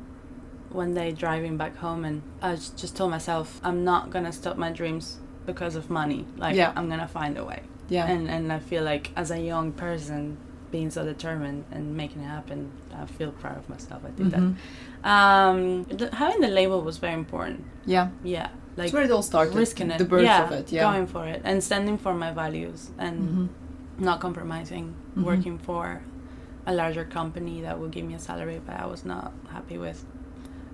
one 0.72 0.94
day 0.94 1.12
driving 1.12 1.58
back 1.58 1.78
home, 1.78 2.04
and 2.06 2.22
I 2.42 2.56
just 2.56 2.96
told 2.98 3.12
myself, 3.12 3.60
I'm 3.64 3.84
not 3.84 4.10
gonna 4.10 4.32
stop 4.34 4.58
my 4.58 4.72
dreams 4.72 5.18
because 5.46 5.76
of 5.76 5.90
money. 5.90 6.26
Like, 6.38 6.56
Yeah. 6.56 6.74
I'm 6.76 6.90
gonna 6.90 7.08
find 7.08 7.38
a 7.38 7.46
way. 7.46 7.62
yeah. 7.90 8.06
And 8.06 8.30
and 8.30 8.52
I 8.52 8.60
feel 8.60 8.84
like 8.84 9.12
as 9.16 9.32
a 9.32 9.40
young 9.40 9.72
person, 9.72 10.38
being 10.72 10.90
so 10.90 11.06
determined 11.06 11.64
and 11.72 11.96
making 11.96 12.22
it 12.22 12.28
happen, 12.28 12.70
I 12.94 13.06
feel 13.06 13.32
proud 13.32 13.58
of 13.58 13.70
myself. 13.70 14.02
I 14.04 14.12
think 14.12 14.34
Mhm. 14.34 14.56
that 15.04 15.10
um, 15.10 15.86
th- 15.86 16.12
having 16.14 16.42
the 16.42 16.50
label 16.50 16.82
was 16.82 16.98
very 16.98 17.14
important. 17.14 17.64
Yeah. 17.86 18.10
Yeah, 18.24 18.48
like 18.48 18.52
That's 18.76 18.94
where 18.94 19.04
it 19.04 19.12
all 19.12 19.22
started. 19.22 19.56
risking 19.56 19.90
it. 19.92 19.98
The 20.00 20.04
birth 20.06 20.24
yeah, 20.26 20.44
of 20.44 20.52
it. 20.52 20.72
Yeah. 20.72 20.84
going 20.92 21.08
for 21.08 21.26
it 21.26 21.42
and 21.46 21.64
standing 21.64 21.98
for 21.98 22.14
my 22.14 22.32
values 22.34 22.92
and 22.98 23.16
Mhm. 23.30 24.04
not 24.04 24.20
compromising, 24.20 24.94
Mhm. 25.16 25.24
working 25.24 25.58
for 25.58 26.02
a 26.66 26.74
larger 26.74 27.06
company 27.06 27.62
that 27.62 27.80
would 27.80 27.92
give 27.92 28.04
me 28.06 28.14
a 28.16 28.20
salary 28.20 28.60
but 28.66 28.76
I 28.78 28.86
was 28.86 29.06
not 29.06 29.32
happy 29.56 29.78
with. 29.78 30.06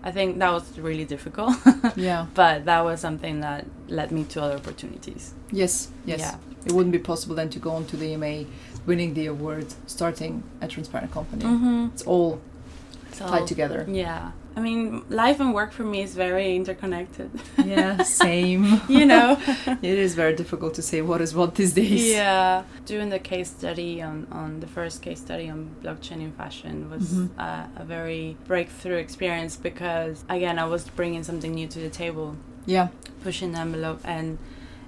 I 0.03 0.11
think 0.11 0.37
that 0.39 0.51
was 0.51 0.77
really 0.77 1.05
difficult, 1.05 1.55
Yeah. 1.95 2.25
but 2.33 2.65
that 2.65 2.81
was 2.83 2.99
something 2.99 3.39
that 3.39 3.65
led 3.87 4.11
me 4.11 4.25
to 4.25 4.41
other 4.43 4.55
opportunities. 4.55 5.33
Yes. 5.51 5.89
Yes. 6.05 6.19
Yeah. 6.19 6.35
It 6.65 6.71
wouldn't 6.73 6.91
be 6.91 6.99
possible 6.99 7.35
then 7.35 7.49
to 7.51 7.59
go 7.59 7.71
on 7.71 7.85
to 7.87 7.97
the 7.97 8.07
EMA, 8.13 8.45
winning 8.85 9.13
the 9.13 9.27
award, 9.27 9.67
starting 9.87 10.43
a 10.61 10.67
transparent 10.67 11.11
company. 11.11 11.45
Mm-hmm. 11.45 11.87
It's 11.93 12.03
all 12.03 12.41
tied 13.13 13.47
together. 13.47 13.85
Yeah. 13.89 14.31
I 14.55 14.59
mean, 14.59 15.03
life 15.09 15.39
and 15.39 15.53
work 15.53 15.71
for 15.71 15.83
me 15.83 16.01
is 16.03 16.13
very 16.15 16.55
interconnected. 16.55 17.31
Yeah, 17.65 18.03
same. 18.23 18.81
you 18.87 19.05
know? 19.05 19.37
it 19.67 19.97
is 20.05 20.13
very 20.13 20.35
difficult 20.35 20.75
to 20.75 20.81
say 20.83 21.01
what 21.01 21.21
is 21.21 21.33
what 21.33 21.55
these 21.55 21.73
days. 21.73 22.05
Yeah, 22.11 22.63
doing 22.85 23.09
the 23.09 23.19
case 23.19 23.49
study 23.49 24.01
on, 24.01 24.27
on 24.31 24.59
the 24.59 24.67
first 24.67 25.01
case 25.01 25.19
study 25.19 25.49
on 25.49 25.75
blockchain 25.83 26.21
in 26.21 26.31
fashion 26.33 26.89
was 26.91 27.03
Mhm. 27.13 27.29
uh, 27.39 27.65
a 27.81 27.83
very 27.83 28.37
breakthrough 28.47 28.97
experience 28.97 29.55
because 29.55 30.23
again 30.29 30.59
I 30.59 30.65
was 30.65 30.87
bringing 30.89 31.23
something 31.23 31.53
new 31.53 31.67
to 31.67 31.79
the 31.79 31.89
table, 31.89 32.35
Yeah. 32.67 32.89
pushing 33.23 33.53
the 33.53 33.59
envelope, 33.59 34.01
and 34.05 34.37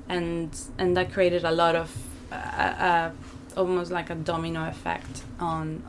and 0.08 0.50
and 0.78 0.96
that 0.96 1.12
created 1.12 1.44
a 1.44 1.52
lot 1.52 1.76
of 1.76 1.90
uh, 2.32 2.36
uh, 2.36 3.10
almost 3.58 3.90
like 3.92 4.10
a 4.12 4.16
domino 4.16 4.68
effect 4.68 5.24
on 5.40 5.82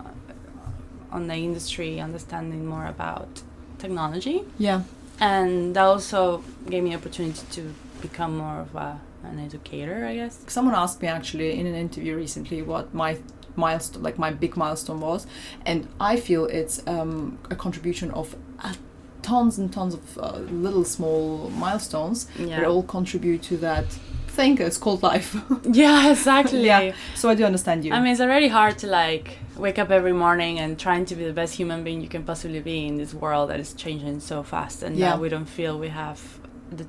on 1.13 1.27
the 1.29 1.35
industry, 1.35 2.01
understanding 2.01 2.65
more 2.67 2.87
about 2.87 3.43
technology. 3.79 4.45
Yeah. 4.59 4.83
and 5.21 5.75
that 5.77 5.85
also 5.85 6.43
gave 6.69 6.83
me 6.83 6.95
opportunity 6.95 7.43
to 7.53 7.75
become 8.03 8.37
more 8.37 8.59
of 8.61 8.75
a, 8.75 9.01
an 9.25 9.39
educator 9.39 10.05
i 10.07 10.15
guess. 10.15 10.39
Someone 10.47 10.75
asked 10.75 11.01
me 11.03 11.09
actually 11.09 11.59
in 11.59 11.67
an 11.67 11.75
interview 11.75 12.15
recently 12.17 12.63
what 12.63 12.93
my 12.95 13.19
milestone, 13.57 14.03
like 14.03 14.19
my 14.19 14.31
big 14.31 14.57
milestone 14.57 15.01
was, 15.01 15.27
and 15.65 15.89
I 15.99 16.17
feel 16.17 16.45
it's 16.47 16.87
um, 16.87 17.39
a 17.51 17.57
contribution 17.57 18.11
of 18.11 18.37
uh, 18.61 18.75
tons 19.23 19.59
and 19.59 19.73
tons 19.73 19.95
of 19.95 20.19
uh, 20.19 20.39
little 20.67 20.85
small 20.85 21.51
milestones. 21.51 22.29
Yeah. 22.39 22.61
that 22.61 22.67
all 22.69 22.83
contribute 22.83 23.43
to 23.45 23.57
that 23.59 23.87
thing. 24.37 24.53
It's 24.69 24.79
called 24.85 25.03
life. 25.13 25.29
yeah 25.83 26.11
exactly 26.15 26.65
Yeah. 26.67 26.93
so 27.21 27.25
I 27.33 27.35
do 27.35 27.45
understand 27.45 27.79
you. 27.85 27.91
i 27.97 27.99
mean 28.03 28.13
it's 28.15 28.21
already 28.27 28.49
hard 28.59 28.75
to 28.83 28.87
like 29.03 29.27
wake 29.65 29.79
up 29.83 29.91
every 29.99 30.13
morning 30.25 30.55
and 30.63 30.71
trying 30.87 31.05
to 31.11 31.15
be 31.19 31.25
the 31.31 31.37
best 31.41 31.53
human 31.61 31.81
being 31.87 31.99
you 32.07 32.11
can 32.17 32.23
possibly 32.33 32.61
be 32.61 32.79
in 32.91 32.95
this 33.03 33.13
world 33.23 33.45
that 33.51 33.59
is 33.65 33.71
changing 33.85 34.21
so 34.21 34.37
fast 34.53 34.83
and 34.85 34.93
Yeah. 34.97 35.11
that 35.11 35.21
we 35.23 35.29
don't 35.35 35.51
feel 35.59 35.73
we 35.87 35.91
have 36.05 36.21
the 36.79 36.87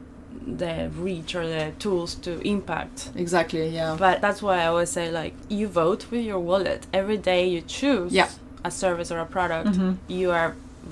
the 0.63 0.89
reach 1.07 1.31
or 1.39 1.45
the 1.55 1.65
tools 1.83 2.11
to 2.25 2.31
impact 2.55 2.97
exactly. 3.15 3.67
Yeah. 3.79 3.95
but 4.05 4.15
that's 4.25 4.41
why 4.45 4.55
i 4.63 4.65
always 4.71 4.89
say 4.97 5.05
like 5.21 5.33
you 5.59 5.65
vote 5.83 6.01
with 6.11 6.23
your 6.31 6.39
wallet 6.49 6.81
every 7.01 7.17
day 7.31 7.41
you 7.55 7.61
choose 7.79 8.11
Yeah. 8.19 8.29
a 8.69 8.71
service 8.83 9.09
or 9.15 9.19
a 9.19 9.29
product 9.37 9.69
Mhm. 9.77 9.97
you 10.19 10.27
are 10.39 10.49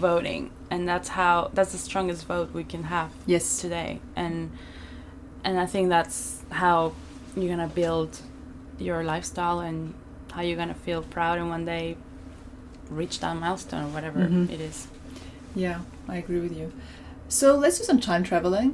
voting 0.08 0.50
and 0.72 0.82
that's 0.91 1.10
how 1.20 1.36
that's 1.56 1.72
the 1.72 1.78
strongest 1.89 2.22
vote 2.34 2.50
we 2.60 2.63
can 2.74 2.84
have 2.96 3.10
Yes. 3.34 3.46
today 3.63 4.00
and 4.24 4.36
and 5.46 5.60
i 5.60 5.65
think 5.74 5.89
that's 5.89 6.35
how 6.62 6.94
you're 7.36 7.50
gonna 7.56 7.68
build 7.84 8.12
your 8.80 9.04
lifestyle 9.04 9.60
and 9.60 9.94
how 10.32 10.41
you're 10.41 10.58
gonna 10.63 10.82
feel 10.88 11.02
proud 11.02 11.38
and 11.39 11.50
one 11.50 11.65
day 11.65 11.96
reach 12.89 13.20
that 13.20 13.36
milestone 13.46 13.84
or 13.88 13.91
whatever 13.98 14.20
Mhm. 14.20 14.50
it 14.56 14.62
is 14.70 14.88
Yeah, 15.65 15.80
I 16.13 16.15
agree 16.24 16.41
with 16.46 16.56
you. 16.60 16.68
So 17.30 17.48
let's 17.63 17.78
do 17.80 17.84
some 17.91 18.00
time 18.10 18.24
traveling. 18.32 18.70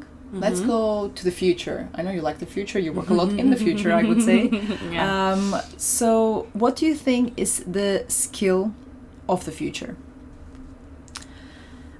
Let's 0.45 0.61
Mhm. 0.61 0.67
go 0.75 0.81
to 1.17 1.23
the 1.29 1.35
future. 1.43 1.79
I 1.97 1.99
know 2.03 2.11
you 2.17 2.21
like 2.29 2.39
the 2.45 2.51
future. 2.57 2.79
You 2.85 2.91
work 2.99 3.09
a 3.11 3.13
lot 3.21 3.31
in 3.41 3.47
the 3.53 3.59
future, 3.65 3.91
I 4.01 4.03
would 4.09 4.21
say. 4.29 4.41
yeah. 4.95 5.05
Um, 5.31 5.55
so, 5.77 6.07
what 6.61 6.73
do 6.77 6.83
you 6.89 6.95
think 7.07 7.23
is 7.37 7.51
the 7.79 7.91
skill 8.07 8.61
of 9.33 9.39
the 9.47 9.51
future? 9.61 9.93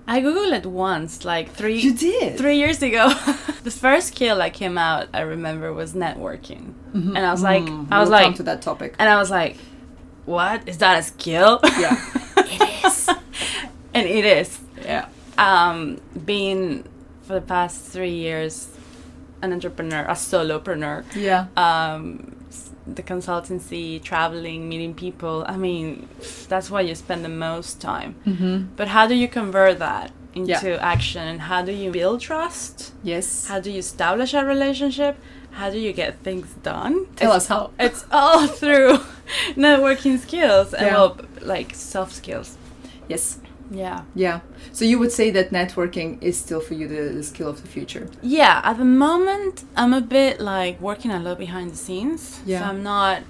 i 0.08 0.20
googled 0.22 0.52
it 0.60 0.66
once 0.66 1.24
like 1.24 1.48
three 1.60 1.80
You 1.80 1.94
did. 1.94 2.38
three 2.38 2.58
years 2.58 2.82
ago 2.82 3.06
the 3.64 3.72
first 3.72 4.08
skill 4.08 4.38
that 4.38 4.54
came 4.54 4.78
out 4.78 5.08
i 5.14 5.22
remember 5.22 5.72
was 5.74 5.94
networking 5.94 6.74
Mhm. 6.94 7.16
and 7.16 7.20
I 7.20 7.32
was 7.32 7.44
like- 7.44 7.64
Mm, 7.64 7.88
I 7.92 8.00
was 8.00 8.10
we'll 8.10 8.20
like- 8.28 8.36
to 8.38 8.44
that 8.44 8.62
topic. 8.62 8.96
and 9.00 9.08
i 9.10 9.18
was 9.18 9.30
like 9.32 9.58
what 10.26 10.68
is 10.68 10.78
that 10.80 11.00
a 11.00 11.04
skill 11.04 11.60
Yeah. 11.80 11.96
it 12.38 12.86
is 12.86 13.08
and 13.94 14.08
it 14.08 14.26
is 14.26 14.60
yeah. 14.84 15.06
um, 15.38 16.00
being 16.26 16.84
for 17.24 17.34
the 17.34 17.42
past 17.42 17.86
three 17.86 18.14
years 18.28 18.68
an 19.44 19.52
entrepreneur, 19.54 20.02
a 20.02 20.14
solopreneur, 20.14 21.04
Yeah. 21.16 21.48
um, 21.58 22.36
the 22.86 23.02
consultancy, 23.02 24.02
traveling, 24.04 24.70
meeting 24.70 24.94
people. 24.94 25.44
I 25.48 25.56
mean, 25.58 26.08
that's 26.48 26.70
why 26.70 26.82
you 26.82 26.94
spend 26.94 27.26
the 27.26 27.30
most 27.30 27.82
time. 27.82 28.16
Mm-hmm. 28.28 28.76
But 28.76 28.88
how 28.90 29.08
do 29.08 29.16
you 29.16 29.28
convert 29.28 29.80
that 29.80 30.12
into 30.36 30.50
Yeah. 30.70 30.78
action? 30.94 31.28
And 31.28 31.42
how 31.42 31.62
do 31.64 31.72
you 31.72 31.92
build 31.92 32.22
trust? 32.22 32.94
Yes. 33.04 33.48
How 33.48 33.60
do 33.60 33.70
you 33.72 33.80
establish 33.80 34.34
a 34.34 34.44
relationship? 34.46 35.18
How 35.52 35.70
do 35.70 35.78
you 35.80 35.92
get 35.94 36.20
things 36.24 36.48
done? 36.64 37.06
Tell 37.18 37.32
It's- 37.32 37.36
us 37.44 37.48
how. 37.48 37.72
It's 37.80 38.06
all 38.12 38.48
through 38.62 39.00
networking 39.56 40.18
skills 40.20 40.74
and 40.74 40.86
Yeah. 40.88 40.94
well, 40.94 41.18
like 41.42 41.76
soft 41.76 42.14
skills. 42.14 42.58
Yes. 43.08 43.40
Yeah. 43.70 44.02
Yeah. 44.16 44.40
So 44.74 44.86
you 44.86 45.00
would 45.00 45.12
say 45.12 45.32
that 45.32 45.52
networking 45.52 46.22
is 46.22 46.38
still 46.38 46.60
for 46.60 46.74
you 46.74 46.88
the, 46.88 47.14
the 47.14 47.24
skill 47.24 47.48
of 47.50 47.62
the 47.62 47.68
future. 47.68 48.10
Yeah, 48.22 48.62
at 48.64 48.78
the 48.78 48.86
moment, 48.86 49.64
I'm 49.78 49.94
a 49.94 50.02
bit 50.02 50.40
like 50.42 50.80
working 50.82 51.12
a 51.12 51.20
lot 51.20 51.38
behind 51.38 51.72
the 51.72 51.78
scenes. 51.78 52.42
Yeah. 52.46 52.60
So 52.60 52.66
I'm 52.66 52.84
not, 52.84 53.24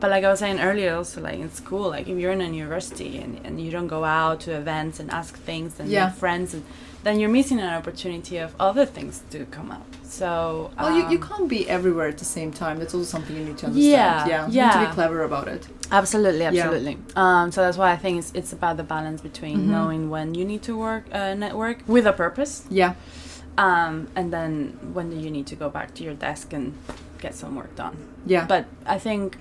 but 0.00 0.10
like 0.10 0.24
I 0.24 0.30
was 0.30 0.40
saying 0.40 0.60
earlier, 0.60 0.94
also 0.94 1.20
like 1.20 1.38
in 1.38 1.50
school, 1.50 1.90
like 1.90 2.08
if 2.08 2.18
you're 2.18 2.32
in 2.32 2.40
a 2.40 2.48
university 2.48 3.18
and, 3.18 3.40
and 3.44 3.60
you 3.60 3.70
don't 3.70 3.86
go 3.86 4.04
out 4.04 4.40
to 4.40 4.52
events 4.52 5.00
and 5.00 5.10
ask 5.10 5.36
things 5.38 5.80
and 5.80 5.88
Yeah. 5.88 6.06
make 6.06 6.16
friends, 6.16 6.54
and 6.54 6.64
then 7.02 7.20
you're 7.20 7.30
missing 7.30 7.60
an 7.60 7.72
opportunity 7.72 8.36
of 8.38 8.54
other 8.58 8.84
things 8.84 9.22
to 9.30 9.44
come 9.46 9.70
up. 9.70 9.86
So 10.02 10.70
well, 10.78 10.88
um, 10.88 10.96
you, 10.96 11.02
you 11.10 11.22
um, 11.22 11.28
can't 11.28 11.48
be 11.48 11.68
everywhere 11.68 12.08
at 12.08 12.18
the 12.18 12.24
same 12.24 12.52
time. 12.52 12.78
That's 12.78 12.94
also 12.94 13.06
something 13.06 13.36
you 13.36 13.44
need 13.44 13.58
to 13.58 13.66
understand. 13.66 13.92
Yeah, 13.92 14.26
yeah, 14.26 14.46
you 14.48 14.62
need 14.62 14.84
to 14.84 14.88
be 14.88 14.94
clever 14.94 15.22
about 15.22 15.48
it. 15.48 15.66
Absolutely, 15.90 16.44
absolutely. 16.44 16.98
Yeah. 17.14 17.42
Um, 17.42 17.52
so 17.52 17.62
that's 17.62 17.78
why 17.78 17.92
I 17.92 17.96
think 17.96 18.18
it's 18.18 18.32
it's 18.34 18.52
about 18.52 18.76
the 18.76 18.82
balance 18.82 19.20
between 19.22 19.58
mm-hmm. 19.58 19.70
knowing 19.70 20.10
when 20.10 20.34
you 20.34 20.44
need 20.44 20.62
to 20.64 20.76
work 20.76 21.04
uh, 21.12 21.34
network 21.34 21.78
with 21.86 22.06
a 22.06 22.12
purpose. 22.12 22.64
Yeah. 22.70 22.94
Um, 23.56 24.08
and 24.14 24.32
then 24.32 24.78
when 24.92 25.08
do 25.10 25.16
you 25.16 25.30
need 25.30 25.46
to 25.46 25.56
go 25.56 25.70
back 25.70 25.94
to 25.94 26.04
your 26.04 26.12
desk 26.12 26.52
and 26.52 26.74
get 27.18 27.34
some 27.34 27.56
work 27.56 27.74
done. 27.76 27.96
Yeah. 28.26 28.46
But 28.46 28.66
I 28.84 28.98
think 28.98 29.38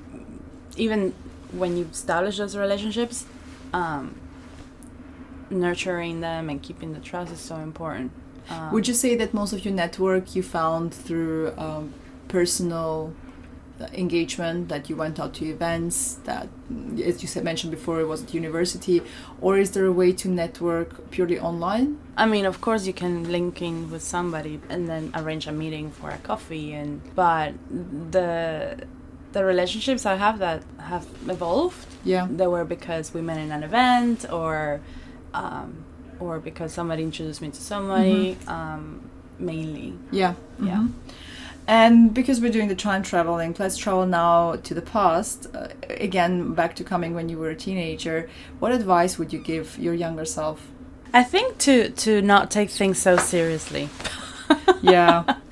even 0.75 1.13
when 1.51 1.77
you 1.77 1.87
establish 1.91 2.37
those 2.37 2.55
relationships, 2.57 3.25
um, 3.73 4.15
nurturing 5.49 6.21
them 6.21 6.49
and 6.49 6.61
keeping 6.61 6.93
the 6.93 6.99
trust 6.99 7.31
is 7.31 7.39
so 7.39 7.57
important. 7.57 8.11
Um, 8.49 8.71
Would 8.73 8.87
you 8.87 8.93
say 8.93 9.15
that 9.15 9.33
most 9.33 9.53
of 9.53 9.65
your 9.65 9.73
network 9.73 10.35
you 10.35 10.43
found 10.43 10.93
through 10.93 11.53
um, 11.57 11.93
personal 12.27 13.13
engagement 13.93 14.69
that 14.69 14.89
you 14.89 14.95
went 14.95 15.19
out 15.19 15.33
to 15.33 15.45
events 15.45 16.13
that 16.23 16.47
as 17.03 17.21
you 17.21 17.27
said 17.27 17.43
mentioned 17.43 17.71
before 17.71 17.99
it 17.99 18.05
was 18.05 18.23
at 18.23 18.33
university 18.33 19.01
or 19.41 19.57
is 19.57 19.71
there 19.71 19.85
a 19.85 19.91
way 19.91 20.13
to 20.13 20.29
network 20.29 21.11
purely 21.11 21.37
online 21.37 21.99
i 22.15 22.25
mean 22.25 22.45
of 22.45 22.61
course 22.61 22.87
you 22.87 22.93
can 22.93 23.29
link 23.29 23.61
in 23.61 23.91
with 23.91 24.01
somebody 24.01 24.61
and 24.69 24.87
then 24.87 25.11
arrange 25.13 25.45
a 25.45 25.51
meeting 25.51 25.91
for 25.91 26.09
a 26.09 26.17
coffee 26.19 26.71
and 26.71 27.01
but 27.15 27.53
the 28.11 28.77
the 29.35 29.43
relationships 29.43 30.05
i 30.05 30.15
have 30.15 30.39
that 30.39 30.63
have 30.91 31.05
evolved 31.35 31.85
yeah 32.03 32.25
they 32.29 32.47
were 32.47 32.65
because 32.65 33.13
we 33.13 33.21
met 33.21 33.37
in 33.37 33.51
an 33.51 33.63
event 33.63 34.25
or 34.31 34.81
um, 35.33 35.83
or 36.19 36.39
because 36.39 36.71
somebody 36.71 37.03
introduced 37.03 37.41
me 37.41 37.49
to 37.51 37.61
somebody 37.61 38.35
mm-hmm. 38.35 38.49
um, 38.49 39.09
mainly 39.37 39.93
yeah 40.11 40.33
yeah 40.59 40.83
mm-hmm. 40.83 41.21
And 41.67 42.13
because 42.13 42.39
we're 42.41 42.51
doing 42.51 42.67
the 42.67 42.75
time 42.75 43.01
traveling, 43.01 43.55
let's 43.57 43.75
travel 43.75 44.05
now 44.05 44.55
to 44.55 44.73
the 44.75 44.83
past. 44.83 45.47
Uh, 45.51 45.69
again, 45.89 46.53
back 46.53 46.75
to 46.75 46.83
coming 46.83 47.15
when 47.15 47.27
you 47.27 47.39
were 47.39 47.49
a 47.49 47.55
teenager. 47.55 48.29
What 48.59 48.71
advice 48.71 49.17
would 49.17 49.33
you 49.33 49.39
give 49.39 49.79
your 49.79 49.95
younger 49.95 50.25
self? 50.25 50.67
I 51.11 51.23
think 51.23 51.57
to 51.59 51.89
to 51.89 52.21
not 52.21 52.51
take 52.51 52.69
things 52.69 52.99
so 52.99 53.17
seriously. 53.17 53.89
yeah. 54.81 55.23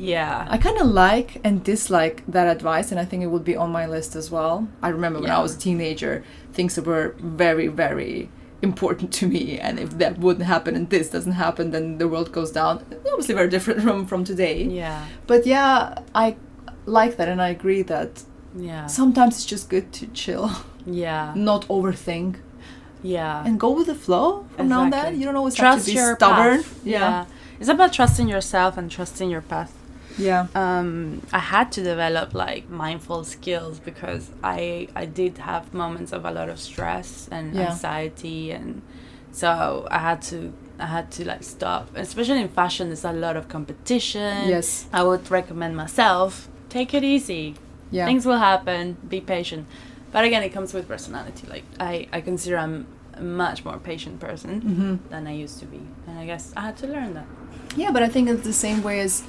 Yeah. 0.00 0.46
I 0.48 0.56
kind 0.56 0.78
of 0.78 0.86
like 0.86 1.40
and 1.44 1.62
dislike 1.62 2.24
that 2.26 2.48
advice, 2.48 2.90
and 2.90 2.98
I 2.98 3.04
think 3.04 3.22
it 3.22 3.26
would 3.26 3.44
be 3.44 3.54
on 3.54 3.70
my 3.70 3.86
list 3.86 4.16
as 4.16 4.30
well. 4.30 4.66
I 4.82 4.88
remember 4.88 5.18
yeah. 5.18 5.24
when 5.24 5.30
I 5.32 5.42
was 5.42 5.54
a 5.54 5.58
teenager, 5.58 6.24
things 6.52 6.80
were 6.80 7.14
very, 7.18 7.66
very 7.66 8.30
important 8.62 9.10
to 9.10 9.26
me 9.26 9.58
and 9.58 9.78
if 9.78 9.96
that 9.96 10.18
wouldn't 10.18 10.44
happen 10.44 10.76
and 10.76 10.90
this 10.90 11.08
doesn't 11.08 11.32
happen 11.32 11.70
then 11.70 11.96
the 11.96 12.06
world 12.06 12.30
goes 12.30 12.50
down. 12.50 12.84
Obviously 13.10 13.34
very 13.34 13.48
different 13.48 13.80
from 13.84 14.06
from 14.06 14.22
today. 14.22 14.64
Yeah. 14.64 15.06
But 15.26 15.46
yeah 15.46 16.00
i 16.14 16.36
like 16.84 17.16
that 17.16 17.28
and 17.28 17.40
i 17.40 17.48
agree 17.48 17.82
that 17.82 18.22
yeah. 18.54 18.86
sometimes 18.86 19.36
it's 19.36 19.46
just 19.46 19.70
good 19.70 19.92
to 19.94 20.06
chill. 20.08 20.50
Yeah. 20.84 21.32
Not 21.36 21.66
overthink. 21.68 22.36
Yeah. 23.02 23.42
And 23.46 23.58
go 23.58 23.70
with 23.70 23.86
the 23.86 23.94
flow 23.94 24.44
from 24.56 24.66
exactly. 24.66 24.68
now 24.68 24.82
and 24.82 24.92
then. 24.92 25.18
You 25.18 25.24
don't 25.24 25.36
always 25.36 25.54
Trust 25.54 25.86
have 25.86 25.86
to 25.86 25.92
be 25.92 26.14
stubborn. 26.16 26.64
yeah. 26.84 26.98
yeah. 27.00 27.26
It's 27.58 27.70
about 27.70 27.94
trusting 27.94 28.28
yourself 28.28 28.76
and 28.76 28.90
trusting 28.90 29.30
your 29.30 29.42
path 29.42 29.79
yeah. 30.20 30.46
Um, 30.54 31.22
i 31.32 31.38
had 31.38 31.72
to 31.72 31.82
develop 31.82 32.34
like 32.34 32.68
mindful 32.68 33.24
skills 33.24 33.78
because 33.80 34.30
i 34.42 34.88
i 34.94 35.04
did 35.04 35.38
have 35.38 35.74
moments 35.74 36.12
of 36.12 36.24
a 36.24 36.30
lot 36.30 36.48
of 36.48 36.58
stress 36.58 37.28
and 37.30 37.54
yeah. 37.54 37.70
anxiety 37.70 38.50
and 38.50 38.82
so 39.32 39.86
i 39.90 39.98
had 39.98 40.20
to 40.22 40.52
i 40.80 40.86
had 40.86 41.10
to 41.12 41.26
like 41.26 41.42
stop. 41.42 41.88
Especially 41.94 42.40
in 42.40 42.48
fashion 42.48 42.88
there's 42.88 43.04
a 43.04 43.12
lot 43.12 43.36
of 43.36 43.48
competition. 43.48 44.48
Yes. 44.48 44.86
I 44.92 45.02
would 45.02 45.30
recommend 45.30 45.76
myself 45.76 46.48
take 46.68 46.94
it 46.94 47.04
easy. 47.04 47.56
Yeah. 47.90 48.06
Things 48.06 48.24
will 48.24 48.38
happen. 48.38 48.96
Be 49.08 49.20
patient. 49.20 49.66
But 50.12 50.24
again 50.24 50.42
it 50.42 50.50
comes 50.50 50.72
with 50.72 50.88
personality. 50.88 51.46
Like 51.46 51.64
i 51.78 52.08
i 52.12 52.20
consider 52.20 52.56
i'm 52.56 52.86
a 53.14 53.22
much 53.22 53.64
more 53.64 53.78
patient 53.78 54.20
person 54.20 54.60
mm-hmm. 54.62 55.08
than 55.10 55.26
i 55.26 55.32
used 55.32 55.58
to 55.60 55.66
be. 55.66 55.80
And 56.06 56.18
i 56.18 56.26
guess 56.26 56.52
i 56.56 56.62
had 56.62 56.76
to 56.78 56.86
learn 56.86 57.14
that. 57.14 57.26
Yeah 57.76 57.90
but 57.92 58.02
i 58.02 58.08
think 58.08 58.28
it's 58.28 58.44
the 58.44 58.52
same 58.52 58.82
way 58.82 59.00
as 59.00 59.22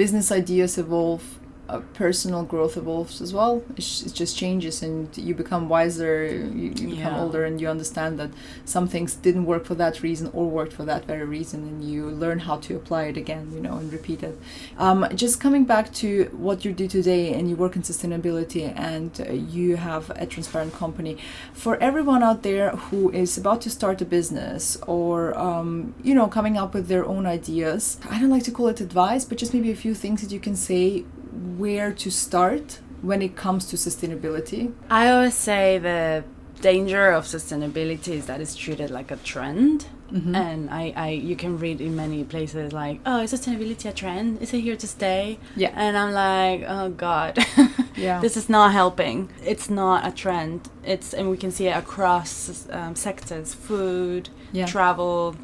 business 0.00 0.30
ideas 0.32 0.78
evolve 0.78 1.22
uh, 1.70 1.80
personal 1.94 2.42
growth 2.42 2.76
evolves 2.76 3.20
as 3.20 3.32
well. 3.32 3.62
It, 3.76 3.84
it, 4.06 4.12
just 4.12 4.36
changes, 4.36 4.82
and 4.82 5.16
you 5.16 5.34
become 5.34 5.68
wiser. 5.68 6.26
You, 6.26 6.72
you 6.80 6.88
become 6.96 7.14
yeah. 7.14 7.20
older, 7.20 7.44
and 7.44 7.60
you 7.60 7.68
understand 7.68 8.18
that 8.18 8.30
some 8.64 8.88
things 8.88 9.14
didn't 9.14 9.46
work 9.46 9.64
for 9.64 9.76
that 9.76 10.02
reason 10.02 10.30
or 10.32 10.46
worked 10.48 10.72
for 10.72 10.84
that 10.84 11.04
very 11.04 11.24
reason, 11.24 11.62
and 11.62 11.84
you 11.84 12.06
learn 12.06 12.40
how 12.40 12.56
to 12.66 12.76
apply 12.76 13.04
it 13.04 13.16
again, 13.16 13.50
you 13.54 13.60
know, 13.60 13.76
and 13.76 13.92
repeat 13.92 14.22
it. 14.22 14.36
Um, 14.78 15.06
just 15.14 15.40
coming 15.40 15.64
back 15.64 15.92
to 15.94 16.24
what 16.32 16.64
you 16.64 16.72
do 16.72 16.88
today, 16.88 17.34
and 17.34 17.48
you 17.48 17.56
work 17.56 17.76
in 17.76 17.82
sustainability, 17.82 18.72
and 18.76 19.20
uh, 19.20 19.32
you 19.32 19.76
have 19.76 20.10
a 20.10 20.26
transparent 20.26 20.74
company. 20.74 21.16
For 21.52 21.76
everyone 21.76 22.22
out 22.22 22.42
there 22.42 22.70
who 22.70 23.10
is 23.12 23.38
about 23.38 23.60
to 23.62 23.70
start 23.70 24.00
a 24.00 24.04
business 24.04 24.76
or 24.86 25.38
um, 25.38 25.94
you 26.02 26.14
know 26.14 26.26
coming 26.26 26.56
up 26.56 26.74
with 26.74 26.88
their 26.88 27.04
own 27.04 27.26
ideas, 27.26 27.98
I 28.10 28.18
don't 28.18 28.30
like 28.30 28.44
to 28.44 28.50
call 28.50 28.68
it 28.68 28.80
advice, 28.80 29.24
but 29.24 29.38
just 29.38 29.54
maybe 29.54 29.70
a 29.70 29.76
few 29.76 29.94
things 29.94 30.20
that 30.22 30.32
you 30.32 30.40
can 30.40 30.56
say 30.56 31.04
where 31.32 31.92
to 31.92 32.10
start 32.10 32.80
when 33.02 33.22
it 33.22 33.36
comes 33.36 33.66
to 33.66 33.76
sustainability? 33.76 34.74
I 34.90 35.10
always 35.10 35.34
say 35.34 35.78
the 35.78 36.24
danger 36.60 37.10
of 37.12 37.24
sustainability 37.24 38.08
is 38.08 38.26
that 38.26 38.40
it's 38.40 38.54
treated 38.54 38.90
like 38.90 39.10
a 39.10 39.16
trend. 39.16 39.86
Mm-hmm. 40.12 40.34
And 40.34 40.70
I, 40.70 40.92
I, 40.96 41.08
you 41.10 41.36
can 41.36 41.58
read 41.58 41.80
in 41.80 41.94
many 41.94 42.24
places 42.24 42.72
like, 42.72 43.00
oh, 43.06 43.20
is 43.22 43.32
sustainability 43.32 43.88
a 43.88 43.92
trend? 43.92 44.42
Is 44.42 44.52
it 44.52 44.60
here 44.60 44.76
to 44.76 44.86
stay? 44.86 45.38
Yeah. 45.54 45.72
And 45.74 45.96
I'm 45.96 46.12
like, 46.12 46.64
oh 46.68 46.90
God, 46.90 47.38
yeah. 47.96 48.20
this 48.20 48.36
is 48.36 48.48
not 48.48 48.72
helping. 48.72 49.30
It's 49.44 49.70
not 49.70 50.06
a 50.06 50.10
trend. 50.10 50.68
It's, 50.84 51.14
and 51.14 51.30
we 51.30 51.36
can 51.36 51.52
see 51.52 51.68
it 51.68 51.76
across 51.76 52.68
um, 52.70 52.96
sectors, 52.96 53.54
food, 53.54 54.30
yeah. 54.52 54.66
travel, 54.66 55.36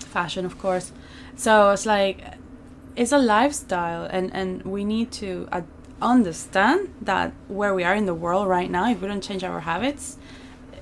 fashion, 0.00 0.46
of 0.46 0.58
course. 0.58 0.90
So 1.36 1.70
it's 1.70 1.84
like, 1.84 2.24
it's 2.96 3.12
a 3.12 3.18
lifestyle 3.18 4.04
and 4.04 4.32
and 4.34 4.62
we 4.62 4.84
need 4.84 5.10
to 5.10 5.48
uh, 5.52 5.62
understand 6.00 6.92
that 7.00 7.32
where 7.48 7.74
we 7.74 7.84
are 7.84 7.94
in 7.94 8.06
the 8.06 8.14
world 8.14 8.48
right 8.48 8.70
now 8.70 8.90
if 8.90 9.00
we 9.00 9.08
don't 9.08 9.22
change 9.22 9.44
our 9.44 9.60
habits 9.60 10.18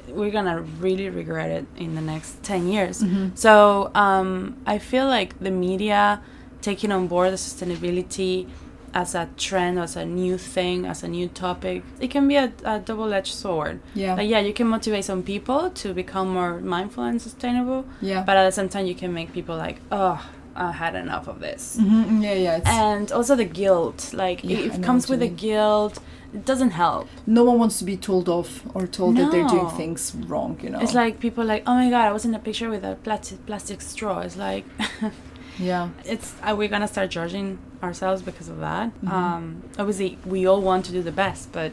we're 0.08 0.30
gonna 0.30 0.60
really 0.80 1.08
regret 1.08 1.50
it 1.50 1.64
in 1.76 1.94
the 1.94 2.00
next 2.00 2.42
10 2.42 2.66
years. 2.66 3.02
Mm-hmm. 3.02 3.34
so 3.34 3.90
um, 3.94 4.56
i 4.66 4.78
feel 4.78 5.06
like 5.06 5.38
the 5.38 5.50
media 5.50 6.22
taking 6.62 6.90
on 6.90 7.06
board 7.06 7.32
the 7.32 7.36
sustainability 7.36 8.48
as 8.92 9.14
a 9.14 9.28
trend 9.36 9.78
as 9.78 9.94
a 9.94 10.04
new 10.04 10.36
thing 10.36 10.84
as 10.84 11.04
a 11.04 11.08
new 11.08 11.28
topic 11.28 11.82
it 12.00 12.10
can 12.10 12.26
be 12.26 12.34
a, 12.34 12.52
a 12.64 12.80
double-edged 12.80 13.32
sword. 13.32 13.78
Yeah. 13.94 14.14
Like, 14.14 14.28
yeah 14.28 14.40
you 14.40 14.52
can 14.52 14.66
motivate 14.66 15.04
some 15.04 15.22
people 15.22 15.70
to 15.70 15.94
become 15.94 16.32
more 16.32 16.58
mindful 16.60 17.04
and 17.04 17.22
sustainable 17.22 17.84
yeah. 18.00 18.24
but 18.24 18.36
at 18.36 18.44
the 18.46 18.52
same 18.52 18.68
time 18.68 18.86
you 18.86 18.96
can 18.96 19.12
make 19.14 19.32
people 19.32 19.56
like 19.56 19.80
oh 19.92 20.20
I 20.54 20.72
had 20.72 20.94
enough 20.94 21.28
of 21.28 21.40
this. 21.40 21.76
Mm-hmm. 21.80 22.22
Yeah, 22.22 22.34
yeah. 22.34 22.60
And 22.64 23.10
also 23.12 23.36
the 23.36 23.44
guilt, 23.44 24.12
like 24.12 24.42
yeah, 24.42 24.58
it, 24.58 24.82
comes 24.82 25.08
with 25.08 25.20
the 25.20 25.28
guilt. 25.28 25.98
It 26.32 26.44
doesn't 26.44 26.70
help. 26.70 27.08
No 27.26 27.42
one 27.44 27.58
wants 27.58 27.78
to 27.80 27.84
be 27.84 27.96
told 27.96 28.28
off 28.28 28.62
or 28.74 28.86
told 28.86 29.16
no. 29.16 29.24
that 29.24 29.32
they're 29.32 29.48
doing 29.48 29.70
things 29.70 30.14
wrong. 30.14 30.58
You 30.62 30.70
know. 30.70 30.80
It's 30.80 30.94
like 30.94 31.18
people 31.20 31.44
like, 31.44 31.64
oh 31.66 31.74
my 31.74 31.90
god, 31.90 32.06
I 32.06 32.12
was 32.12 32.24
in 32.24 32.34
a 32.34 32.38
picture 32.38 32.70
with 32.70 32.84
a 32.84 32.96
plastic 33.02 33.44
plastic 33.46 33.80
straw. 33.80 34.20
It's 34.20 34.36
like. 34.36 34.64
yeah. 35.58 35.90
It's 36.04 36.34
uh, 36.42 36.54
we're 36.56 36.68
gonna 36.68 36.88
start 36.88 37.10
judging 37.10 37.58
ourselves 37.82 38.22
because 38.22 38.48
of 38.48 38.60
that. 38.60 38.88
Mm-hmm. 38.88 39.12
Um, 39.12 39.62
obviously, 39.78 40.18
we 40.24 40.46
all 40.46 40.60
want 40.60 40.84
to 40.86 40.92
do 40.92 41.02
the 41.02 41.12
best, 41.12 41.52
but 41.52 41.72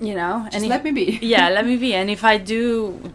you 0.00 0.14
know, 0.14 0.42
Just 0.44 0.56
and 0.56 0.68
let 0.68 0.80
if, 0.80 0.84
me 0.84 0.90
be. 0.90 1.18
yeah, 1.22 1.48
let 1.48 1.64
me 1.64 1.76
be. 1.76 1.94
And 2.02 2.10
if 2.10 2.24
I 2.24 2.38
do 2.38 3.12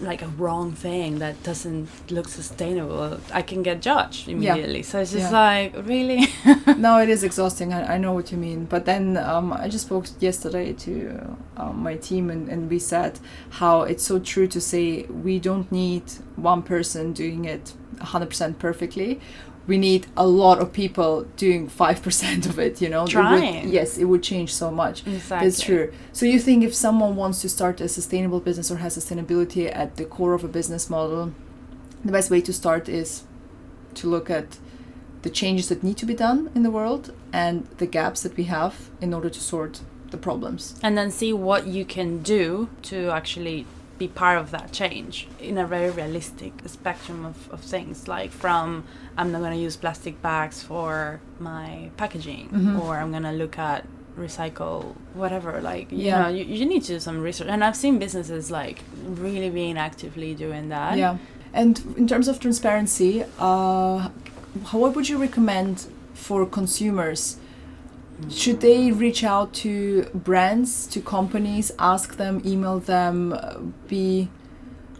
like 0.00 0.22
a 0.22 0.28
wrong 0.28 0.72
thing 0.72 1.18
that 1.18 1.42
doesn't 1.42 1.88
look 2.10 2.28
sustainable, 2.28 3.20
I 3.32 3.42
can 3.42 3.62
get 3.62 3.82
judged 3.82 4.28
immediately. 4.28 4.78
Yeah. 4.78 4.84
So 4.84 5.00
it's 5.00 5.12
just 5.12 5.32
yeah. 5.32 5.72
like, 5.72 5.86
really? 5.86 6.26
no, 6.76 6.98
it 6.98 7.08
is 7.08 7.22
exhausting. 7.28 7.72
I, 7.72 7.94
I 7.94 7.98
know 7.98 8.12
what 8.12 8.30
you 8.32 8.38
mean. 8.38 8.64
But 8.64 8.84
then 8.84 9.16
um, 9.16 9.52
I 9.52 9.68
just 9.68 9.86
spoke 9.86 10.06
yesterday 10.20 10.72
to 10.74 11.36
um, 11.56 11.82
my 11.82 11.96
team 11.96 12.30
and, 12.30 12.48
and 12.48 12.70
we 12.70 12.78
said 12.78 13.18
how 13.50 13.82
it's 13.82 14.04
so 14.04 14.18
true 14.18 14.46
to 14.48 14.60
say 14.60 15.02
we 15.04 15.38
don't 15.38 15.70
need 15.72 16.04
one 16.36 16.62
person 16.62 17.12
doing 17.12 17.44
it 17.44 17.74
100% 17.96 18.58
perfectly 18.58 19.20
we 19.68 19.76
need 19.76 20.06
a 20.16 20.26
lot 20.26 20.58
of 20.58 20.72
people 20.72 21.24
doing 21.36 21.68
5% 21.68 22.46
of 22.50 22.58
it 22.58 22.80
you 22.80 22.88
know 22.88 23.06
Trying. 23.06 23.66
Would, 23.66 23.72
yes 23.72 23.98
it 23.98 24.06
would 24.06 24.24
change 24.24 24.52
so 24.52 24.72
much 24.72 25.06
exactly. 25.06 25.48
that's 25.48 25.60
true 25.60 25.92
so 26.12 26.26
you 26.26 26.40
think 26.40 26.64
if 26.64 26.74
someone 26.74 27.14
wants 27.14 27.40
to 27.42 27.48
start 27.48 27.80
a 27.80 27.88
sustainable 27.88 28.40
business 28.40 28.70
or 28.72 28.76
has 28.78 28.98
sustainability 28.98 29.70
at 29.72 29.96
the 29.96 30.04
core 30.04 30.34
of 30.34 30.42
a 30.42 30.48
business 30.48 30.90
model 30.90 31.32
the 32.04 32.10
best 32.10 32.30
way 32.30 32.40
to 32.40 32.52
start 32.52 32.88
is 32.88 33.22
to 33.94 34.08
look 34.08 34.30
at 34.30 34.58
the 35.22 35.30
changes 35.30 35.68
that 35.68 35.82
need 35.82 35.96
to 35.98 36.06
be 36.06 36.14
done 36.14 36.50
in 36.54 36.62
the 36.62 36.70
world 36.70 37.12
and 37.32 37.66
the 37.78 37.86
gaps 37.86 38.22
that 38.22 38.36
we 38.36 38.44
have 38.44 38.90
in 39.00 39.12
order 39.12 39.28
to 39.28 39.40
sort 39.40 39.80
the 40.10 40.16
problems 40.16 40.78
and 40.82 40.96
then 40.96 41.10
see 41.10 41.32
what 41.32 41.66
you 41.66 41.84
can 41.84 42.22
do 42.22 42.68
to 42.82 43.10
actually 43.10 43.66
be 43.98 44.08
part 44.08 44.38
of 44.38 44.50
that 44.52 44.70
change 44.72 45.26
in 45.40 45.58
a 45.58 45.66
very 45.66 45.90
realistic 45.90 46.52
spectrum 46.66 47.24
of, 47.26 47.36
of 47.50 47.60
things 47.60 48.06
like 48.08 48.30
from 48.30 48.84
i'm 49.16 49.32
not 49.32 49.40
going 49.40 49.52
to 49.52 49.58
use 49.58 49.76
plastic 49.76 50.22
bags 50.22 50.62
for 50.62 51.20
my 51.40 51.90
packaging 51.96 52.48
Mhm. 52.52 52.80
or 52.82 52.96
i'm 52.98 53.10
going 53.10 53.24
to 53.24 53.32
look 53.32 53.58
at 53.58 53.84
recycle 54.18 54.94
whatever 55.14 55.60
like 55.60 55.90
you 55.92 55.98
Yeah. 55.98 56.22
know 56.22 56.28
you, 56.28 56.44
you 56.44 56.64
need 56.66 56.82
to 56.84 56.92
do 56.94 57.00
some 57.00 57.20
research 57.20 57.48
and 57.48 57.62
i've 57.64 57.76
seen 57.76 57.98
businesses 57.98 58.50
like 58.50 58.78
really 59.04 59.50
being 59.50 59.76
actively 59.78 60.34
doing 60.34 60.68
that 60.70 60.96
Yeah. 60.98 61.16
And 61.54 61.74
in 61.96 62.06
terms 62.06 62.28
of 62.28 62.38
transparency, 62.40 63.24
uh, 63.38 64.10
what 64.70 64.94
would 64.94 65.08
you 65.08 65.16
recommend 65.16 65.86
for 66.12 66.44
consumers? 66.44 67.38
Should 68.30 68.60
they 68.60 68.90
reach 68.90 69.22
out 69.22 69.52
to 69.54 70.04
brands, 70.14 70.86
to 70.88 71.00
companies, 71.00 71.70
ask 71.78 72.16
them, 72.16 72.42
email 72.44 72.80
them, 72.80 73.32
uh, 73.32 73.58
be, 73.86 74.28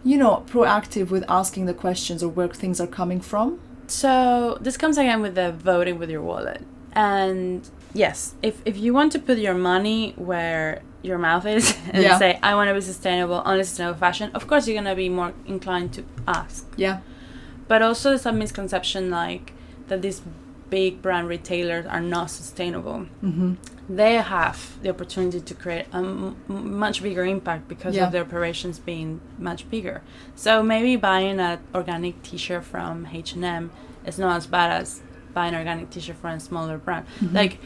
you 0.05 0.17
know, 0.17 0.43
proactive 0.47 1.09
with 1.09 1.23
asking 1.27 1.65
the 1.65 1.73
questions 1.73 2.23
or 2.23 2.29
where 2.29 2.47
things 2.47 2.79
are 2.79 2.87
coming 2.87 3.19
from? 3.19 3.59
So 3.87 4.57
this 4.61 4.77
comes 4.77 4.97
again 4.97 5.21
with 5.21 5.35
the 5.35 5.51
voting 5.51 5.99
with 5.99 6.09
your 6.09 6.21
wallet. 6.21 6.61
And 6.93 7.67
yes, 7.93 8.35
if, 8.41 8.61
if 8.65 8.77
you 8.77 8.93
want 8.93 9.11
to 9.13 9.19
put 9.19 9.37
your 9.37 9.53
money 9.53 10.13
where 10.15 10.81
your 11.01 11.17
mouth 11.17 11.45
is 11.45 11.75
and 11.91 12.03
Yeah. 12.03 12.17
say, 12.17 12.39
I 12.41 12.55
want 12.55 12.69
to 12.69 12.73
be 12.73 12.81
sustainable, 12.81 13.41
only 13.45 13.63
sustainable 13.63 13.99
fashion, 13.99 14.31
of 14.33 14.47
course 14.47 14.67
you're 14.67 14.75
going 14.81 14.85
to 14.85 14.95
be 14.95 15.09
more 15.09 15.33
inclined 15.45 15.93
to 15.93 16.05
ask. 16.27 16.65
Yeah. 16.77 16.99
But 17.67 17.81
also 17.81 18.09
there's 18.09 18.21
some 18.21 18.39
misconception 18.39 19.09
like 19.09 19.53
that 19.87 20.01
these 20.01 20.21
big 20.69 21.01
brand 21.01 21.27
retailers 21.27 21.85
are 21.85 22.01
not 22.01 22.29
sustainable. 22.29 23.07
Mm-hmm. 23.23 23.53
They 23.89 24.15
have 24.15 24.81
the 24.83 24.89
opportunity 24.89 25.41
to 25.41 25.53
create 25.55 25.87
a 25.91 25.97
m- 25.97 26.35
m- 26.49 26.77
much 26.77 27.01
bigger 27.01 27.25
impact 27.25 27.67
because 27.67 27.95
Yeah. 27.95 28.05
of 28.05 28.11
their 28.11 28.21
operations 28.23 28.77
being 28.79 29.19
much 29.37 29.69
bigger. 29.69 30.01
So 30.35 30.61
maybe 30.61 30.95
buying 30.95 31.39
an 31.39 31.59
organic 31.73 32.21
T-shirt 32.21 32.63
from 32.63 33.07
H&M 33.11 33.71
is 34.05 34.19
not 34.19 34.37
as 34.37 34.45
bad 34.47 34.81
as 34.81 35.01
buying 35.33 35.53
an 35.53 35.59
organic 35.59 35.89
T-shirt 35.89 36.17
from 36.17 36.31
a 36.31 36.39
smaller 36.39 36.77
brand. 36.77 37.05
Mhm. 37.19 37.33
Like, 37.33 37.59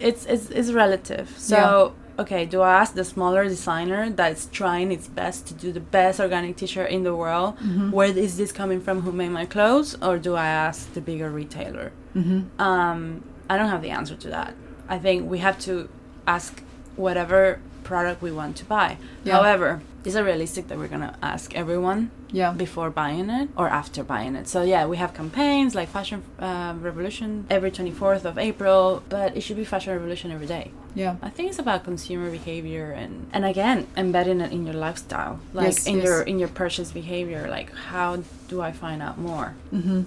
it's 0.00 0.24
it's, 0.26 0.48
it's 0.50 0.70
relative. 0.70 1.34
So 1.36 1.94
okay, 2.18 2.44
do 2.46 2.60
I 2.62 2.72
ask 2.80 2.94
the 2.94 3.04
smaller 3.04 3.44
designer 3.44 4.10
that's 4.10 4.46
trying 4.46 4.90
its 4.92 5.06
best 5.06 5.46
to 5.48 5.54
do 5.54 5.72
the 5.72 5.80
best 5.80 6.18
organic 6.20 6.56
T-shirt 6.56 6.90
in 6.90 7.02
the 7.04 7.14
world? 7.14 7.56
Mhm. 7.58 7.90
Where 7.92 8.08
is 8.26 8.36
this 8.36 8.50
coming 8.52 8.80
from? 8.80 9.02
Who 9.02 9.12
made 9.12 9.30
my 9.30 9.46
clothes? 9.46 9.96
Or 10.02 10.18
do 10.18 10.34
I 10.34 10.46
ask 10.46 10.92
the 10.94 11.00
bigger 11.00 11.30
retailer? 11.30 11.92
Mm-hmm. 12.16 12.60
Um, 12.60 13.22
I 13.48 13.56
don't 13.56 13.68
have 13.68 13.82
the 13.82 13.90
answer 13.90 14.16
to 14.16 14.28
that. 14.30 14.54
I 14.88 14.98
think 14.98 15.30
we 15.30 15.38
have 15.38 15.58
to 15.60 15.88
ask 16.26 16.62
whatever 16.96 17.60
product 17.84 18.20
we 18.20 18.30
want 18.32 18.56
to 18.56 18.64
buy. 18.64 18.96
Yeah. 19.24 19.34
However, 19.36 19.80
is 20.04 20.14
it 20.14 20.22
realistic 20.22 20.68
that 20.68 20.76
we're 20.78 20.88
gonna 20.88 21.14
ask 21.22 21.54
everyone 21.54 22.10
Yeah. 22.30 22.52
before 22.52 22.90
buying 22.90 23.30
it 23.30 23.48
or 23.56 23.68
after 23.68 24.02
buying 24.02 24.34
it? 24.34 24.46
So 24.48 24.62
yeah, 24.62 24.84
we 24.86 24.96
have 24.98 25.14
campaigns 25.14 25.74
like 25.74 25.88
Fashion 25.88 26.22
uh, 26.38 26.74
Revolution 26.80 27.46
every 27.48 27.70
24th 27.70 28.24
of 28.24 28.36
April, 28.38 29.02
but 29.08 29.36
it 29.36 29.40
should 29.42 29.56
be 29.56 29.64
Fashion 29.64 29.92
Revolution 29.92 30.30
every 30.30 30.46
day. 30.46 30.72
Yeah. 30.94 31.16
I 31.22 31.28
think 31.30 31.50
it's 31.50 31.58
about 31.58 31.84
consumer 31.84 32.30
behavior 32.30 32.90
and 32.92 33.28
and 33.32 33.44
again 33.44 33.86
embedding 33.96 34.40
it 34.40 34.52
in 34.52 34.64
your 34.66 34.74
lifestyle, 34.74 35.38
like 35.52 35.66
Yes, 35.66 35.86
in 35.86 35.96
yes. 35.96 36.04
your 36.04 36.22
in 36.22 36.38
your 36.38 36.48
purchase 36.48 36.90
behavior. 36.92 37.46
Like 37.48 37.72
how 37.74 38.22
do 38.48 38.60
I 38.60 38.72
find 38.72 39.02
out 39.02 39.18
more? 39.18 39.54
Mm-hmm. 39.72 40.02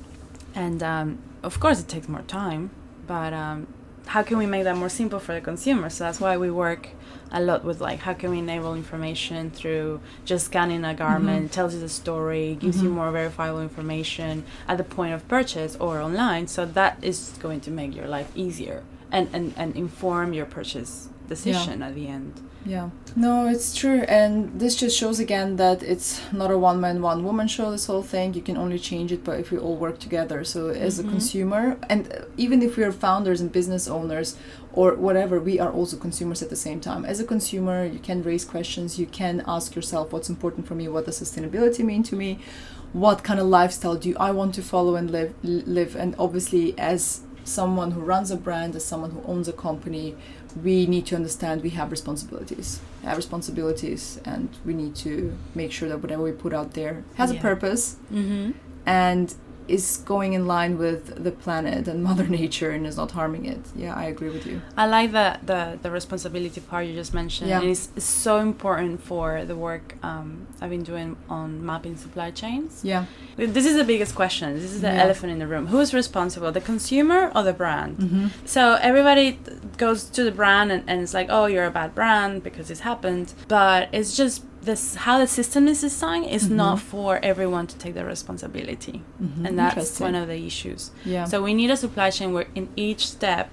And 0.56 0.84
um, 0.84 1.18
of 1.44 1.60
course, 1.60 1.80
it 1.80 1.88
takes 1.88 2.08
more 2.10 2.24
time, 2.24 2.72
but 3.08 3.32
um, 3.34 3.68
how 4.08 4.22
can 4.24 4.38
we 4.38 4.46
make 4.46 4.64
that 4.66 4.76
more 4.76 4.90
simple 4.90 5.20
for 5.20 5.34
the 5.34 5.42
consumer? 5.42 5.90
So 5.90 6.04
that's 6.04 6.20
why 6.20 6.36
we 6.38 6.52
work 6.52 6.90
a 7.32 7.40
lot 7.40 7.64
with 7.64 7.80
like 7.80 8.00
how 8.00 8.14
can 8.14 8.30
we 8.32 8.40
enable 8.40 8.74
information 8.76 9.50
through 9.52 10.02
just 10.26 10.48
scanning 10.48 10.84
a 10.84 10.94
garment, 10.94 11.48
Mhm. 11.48 11.52
tells 11.52 11.74
you 11.74 11.80
the 11.80 11.88
story, 11.88 12.58
gives 12.60 12.82
you 12.84 12.90
Mhm. 12.90 12.94
more 12.96 13.12
verifiable 13.12 13.62
information 13.62 14.44
at 14.68 14.78
the 14.78 14.84
point 14.84 15.14
of 15.14 15.26
purchase 15.30 15.78
or 15.80 16.02
online. 16.02 16.48
So 16.48 16.66
that 16.66 16.98
is 17.02 17.32
going 17.40 17.62
to 17.62 17.72
make 17.72 17.96
your 17.96 18.08
life 18.08 18.30
easier 18.36 18.84
and, 19.12 19.30
and, 19.34 19.54
and 19.58 19.76
inform 19.76 20.34
your 20.34 20.46
purchase 20.46 21.10
decision 21.28 21.82
at 21.82 21.96
the 21.96 22.08
end. 22.08 22.34
Yeah. 22.66 22.90
No, 23.16 23.48
it's 23.48 23.76
true. 23.76 24.02
And 24.02 24.60
this 24.60 24.76
just 24.76 24.96
shows 24.96 25.20
again 25.20 25.56
that 25.56 25.82
it's 25.82 26.22
not 26.32 26.52
a 26.52 26.58
one 26.58 26.80
man, 26.80 27.02
one 27.02 27.24
woman 27.24 27.48
show, 27.48 27.72
this 27.72 27.88
whole 27.88 28.04
thing. 28.04 28.36
You 28.36 28.42
can 28.42 28.56
only 28.56 28.78
change 28.78 29.12
it, 29.12 29.24
but 29.24 29.40
if 29.40 29.50
we 29.52 29.58
all 29.58 29.76
work 29.76 29.98
together. 29.98 30.44
So, 30.44 30.68
as 30.68 31.00
a 31.00 31.04
Mhm. 31.04 31.10
consumer, 31.10 31.78
and 31.90 32.02
even 32.38 32.62
if 32.62 32.78
we're 32.78 32.92
founders 32.92 33.42
and 33.42 33.52
business 33.52 33.88
owners 33.88 34.36
or 34.74 34.94
whatever, 34.94 35.40
we 35.40 35.60
are 35.60 35.72
also 35.72 35.98
consumers 35.98 36.44
at 36.44 36.50
the 36.52 36.56
same 36.56 36.80
time. 36.80 37.04
As 37.04 37.20
a 37.20 37.24
consumer, 37.24 37.84
you 37.86 38.00
can 38.00 38.22
raise 38.22 38.46
questions. 38.46 39.00
You 39.00 39.08
can 39.08 39.42
ask 39.48 39.76
yourself 39.76 40.14
what's 40.14 40.30
important 40.30 40.68
for 40.68 40.76
me, 40.76 40.88
what 40.88 41.06
does 41.08 41.20
sustainability 41.20 41.84
mean 41.84 42.04
to 42.04 42.16
me, 42.16 42.38
what 42.94 43.24
kind 43.24 43.40
of 43.40 43.48
lifestyle 43.48 43.96
do 43.96 44.14
I 44.20 44.30
want 44.32 44.54
to 44.56 44.62
follow 44.62 44.96
and 44.96 45.10
live, 45.10 45.34
live. 45.42 45.96
And 45.96 46.14
obviously, 46.20 46.76
as 46.78 47.22
someone 47.52 47.92
who 47.92 48.02
runs 48.02 48.32
a 48.32 48.38
brand, 48.38 48.76
as 48.76 48.86
someone 48.86 49.12
who 49.12 49.22
owns 49.24 49.48
a 49.48 49.54
company, 49.54 50.16
we 50.64 50.86
need 50.86 51.06
to 51.08 51.16
understand 51.16 51.64
we 51.64 51.70
have 51.72 51.92
responsibilities. 51.92 52.80
We 53.02 53.08
have 53.10 53.18
responsibilities 53.18 54.20
and 54.26 54.50
we 54.66 54.74
need 54.74 54.96
to 54.98 55.38
make 55.56 55.72
sure 55.72 55.88
that 55.90 56.00
whatever 56.02 56.24
we 56.24 56.32
put 56.32 56.54
out 56.54 56.74
there 56.74 57.04
has 57.16 57.32
a 57.32 57.36
purpose. 57.36 57.98
Mm-hmm. 58.12 58.52
and 58.86 59.36
is 59.68 59.98
going 60.06 60.34
in 60.34 60.46
line 60.48 60.78
with 60.78 61.24
the 61.24 61.32
planet 61.32 61.88
and 61.88 62.04
mother 62.10 62.28
nature 62.28 62.72
and 62.72 62.86
is 62.88 62.98
not 62.98 63.12
harming 63.12 63.46
it 63.46 63.60
yeah 63.76 63.94
i 63.96 64.06
agree 64.06 64.30
with 64.30 64.46
you 64.46 64.62
I 64.78 64.86
like 64.88 65.12
the, 65.12 65.38
the, 65.46 65.78
the 65.82 65.92
responsibility 65.92 66.60
part 66.62 66.86
you 66.88 66.94
just 66.94 67.14
mentioned. 67.14 67.50
Yeah. 67.50 67.60
And 67.62 67.70
it's, 67.70 67.90
it's 67.96 68.06
so 68.06 68.38
important 68.40 69.04
for 69.04 69.46
the 69.46 69.56
work 69.56 69.96
um, 70.04 70.48
I've 70.62 70.70
been 70.70 70.84
doing 70.84 71.18
on 71.30 71.64
mapping 71.66 71.96
supply 71.98 72.32
chains. 72.32 72.82
yeah 72.84 73.06
This 73.38 73.66
is 73.66 73.76
the 73.76 73.84
biggest 73.84 74.16
question. 74.16 74.54
This 74.56 74.72
is 74.78 74.82
the 74.82 74.88
Yeah. 74.94 75.04
elephant 75.04 75.32
in 75.32 75.40
the 75.40 75.48
room. 75.48 75.68
Who 75.68 75.80
is 75.80 75.94
responsible, 75.94 76.52
the 76.52 76.62
consumer 76.62 77.32
or 77.36 77.44
the 77.44 77.54
brand? 77.54 77.98
mm-hmm. 77.98 78.28
So 78.46 78.62
everybody 78.82 79.40
goes 79.78 80.00
to 80.16 80.24
the 80.24 80.32
brand 80.32 80.72
and, 80.72 80.84
and 80.88 81.02
it's 81.02 81.14
like, 81.14 81.28
oh, 81.30 81.46
you're 81.46 81.66
a 81.66 81.72
bad 81.72 81.94
brand 81.94 82.44
because 82.44 82.68
this 82.70 82.82
happened. 82.82 83.34
But 83.48 83.90
it's 83.92 84.16
just 84.16 84.44
this 84.62 84.96
how 84.96 85.18
the 85.18 85.28
system 85.28 85.68
is 85.68 85.82
designed 85.82 86.26
is 86.38 86.50
not 86.50 86.78
Mhm. 86.78 86.82
for 86.82 87.20
everyone 87.24 87.66
to 87.68 87.76
take 87.84 87.94
the 87.96 88.06
responsibility. 88.06 89.02
Mhm. 89.22 89.46
And 89.48 89.58
that's 89.60 90.00
one 90.00 90.16
of 90.16 90.28
the 90.28 90.40
issues. 90.52 90.92
yeah 91.06 91.26
So 91.26 91.42
we 91.42 91.54
need 91.54 91.72
a 91.72 91.78
supply 91.78 92.10
chain 92.12 92.30
where 92.34 92.48
in 92.56 92.68
each 92.76 93.08
step 93.08 93.48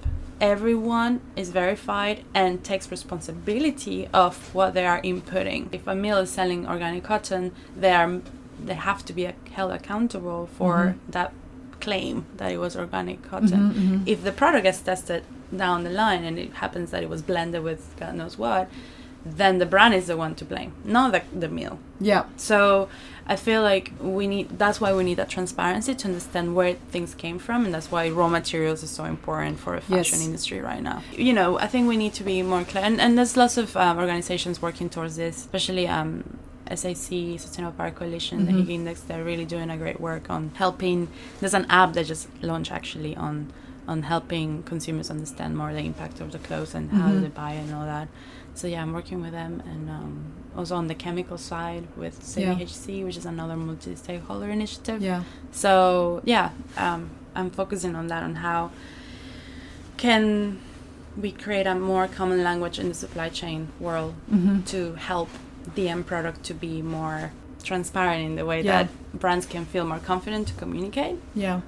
everyone 0.53 1.19
is 1.35 1.49
verified 1.49 2.17
and 2.33 2.63
takes 2.63 2.89
responsibility 2.91 4.07
of 4.13 4.53
what 4.55 4.73
they 4.73 4.85
are 4.85 5.01
inputting. 5.01 5.67
If 5.71 5.85
a 5.87 5.95
mill 5.95 6.17
is 6.25 6.29
selling 6.29 6.67
organic 6.67 7.03
cotton, 7.03 7.51
they 7.83 7.91
are 7.91 8.21
they 8.67 8.73
have 8.73 9.05
to 9.05 9.13
be 9.13 9.23
held 9.57 9.71
accountable 9.71 10.41
for 10.57 10.73
Mhm. 11.07 11.11
that 11.15 11.31
claim 11.79 12.25
that 12.37 12.51
it 12.51 12.59
was 12.65 12.75
organic 12.75 13.19
cotton. 13.31 13.61
Mhm, 13.71 13.73
mhm. 13.73 14.01
If 14.05 14.19
the 14.27 14.33
product 14.33 14.63
gets 14.63 14.79
tested 14.81 15.23
down 15.63 15.77
the 15.85 15.89
line 16.03 16.23
and 16.25 16.37
it 16.37 16.51
happens 16.55 16.91
that 16.91 17.01
it 17.01 17.09
was 17.09 17.21
blended 17.21 17.63
with 17.63 17.81
God 17.99 18.15
knows 18.15 18.37
what, 18.37 18.67
then 19.25 19.57
the 19.57 19.65
brand 19.65 19.93
is 19.93 20.07
the 20.07 20.15
one 20.17 20.33
to 20.35 20.45
blame, 20.45 20.71
not 20.83 21.11
the, 21.11 21.21
the 21.37 21.49
mill. 21.49 21.77
yeah 21.99 22.23
So 22.37 22.87
I 23.27 23.35
feel 23.35 23.61
like 23.61 23.91
we 24.01 24.25
need 24.27 24.57
that's 24.57 24.79
why 24.81 24.91
we 24.93 25.03
need 25.03 25.17
that 25.17 25.29
transparency 25.29 25.93
to 25.93 26.07
understand 26.07 26.55
where 26.55 26.73
things 26.91 27.13
came 27.15 27.37
from 27.37 27.65
and 27.65 27.73
that's 27.73 27.91
why 27.91 28.09
raw 28.09 28.27
materials 28.27 28.81
is 28.81 28.89
so 28.89 29.03
important 29.05 29.59
for 29.59 29.75
a 29.75 29.81
fashion 29.81 30.19
Yes. 30.19 30.25
industry 30.25 30.59
right 30.61 30.81
now. 30.81 31.03
You 31.27 31.33
know, 31.33 31.59
I 31.59 31.67
think 31.67 31.87
we 31.87 31.97
need 31.97 32.13
to 32.15 32.23
be 32.23 32.41
more 32.41 32.63
clear 32.63 32.83
and, 32.83 32.99
and 32.99 33.17
there's 33.17 33.35
lots 33.37 33.57
of 33.57 33.75
um, 33.77 33.97
organizations 33.99 34.61
working 34.61 34.89
towards 34.89 35.15
this, 35.17 35.35
especially 35.37 35.87
um 35.87 36.11
SAC, 36.71 37.39
Sustainable 37.39 37.73
Apparel 37.73 37.93
Coalition, 37.93 38.45
the 38.45 38.51
Mhm. 38.51 38.59
Higg 38.59 38.69
Index, 38.69 39.01
they're 39.01 39.23
really 39.23 39.45
doing 39.45 39.69
a 39.71 39.77
great 39.77 39.99
work 39.99 40.29
on 40.29 40.51
helping. 40.55 41.07
There's 41.39 41.55
an 41.55 41.65
app 41.69 41.93
that 41.93 42.05
just 42.05 42.27
launched 42.43 42.71
actually 42.71 43.15
on 43.15 43.51
on 43.91 44.03
helping 44.13 44.49
consumers 44.71 45.07
understand 45.15 45.51
more 45.61 45.71
the 45.79 45.85
impact 45.91 46.15
of 46.23 46.27
the 46.35 46.39
clothes 46.47 46.73
and 46.77 46.85
how 46.99 47.07
Mhm. 47.09 47.21
they 47.23 47.31
buy 47.43 47.53
and 47.61 47.69
all 47.75 47.85
that. 47.95 48.07
So 48.59 48.63
yeah, 48.73 48.81
I'm 48.83 48.93
working 48.99 49.19
with 49.25 49.31
them, 49.41 49.53
and 49.71 49.83
um, 49.97 50.11
also 50.57 50.73
on 50.81 50.87
the 50.91 50.95
chemical 51.05 51.37
side 51.51 51.83
with 52.03 52.15
Yeah. 52.37 52.53
ZDHC, 52.53 53.03
which 53.05 53.17
is 53.21 53.25
another 53.35 53.55
multi-stakeholder 53.67 54.49
initiative. 54.59 54.99
yeah 55.11 55.21
So 55.63 55.71
yeah, 56.33 56.47
um, 56.85 57.01
I'm 57.37 57.49
focusing 57.61 57.93
on 57.95 58.05
that 58.11 58.21
on 58.27 58.33
how 58.47 58.59
can 59.97 60.59
we 61.17 61.31
create 61.31 61.67
a 61.67 61.75
more 61.75 62.07
common 62.19 62.43
language 62.49 62.77
in 62.79 62.87
the 62.89 62.95
supply 63.03 63.29
chain 63.29 63.67
world 63.79 64.13
mm-hmm. 64.31 64.61
to 64.73 64.79
help 64.95 65.29
the 65.75 65.89
end 65.89 66.05
product 66.11 66.43
to 66.49 66.53
be 66.53 66.81
more 66.81 67.31
transparent 67.63 68.21
in 68.29 68.35
the 68.35 68.45
way 68.45 68.61
Yeah. 68.61 68.83
that 68.83 69.19
brands 69.23 69.45
can 69.45 69.65
feel 69.65 69.85
more 69.85 69.99
confident 69.99 70.47
to 70.49 70.53
communicate. 70.53 71.17
yeah 71.35 71.59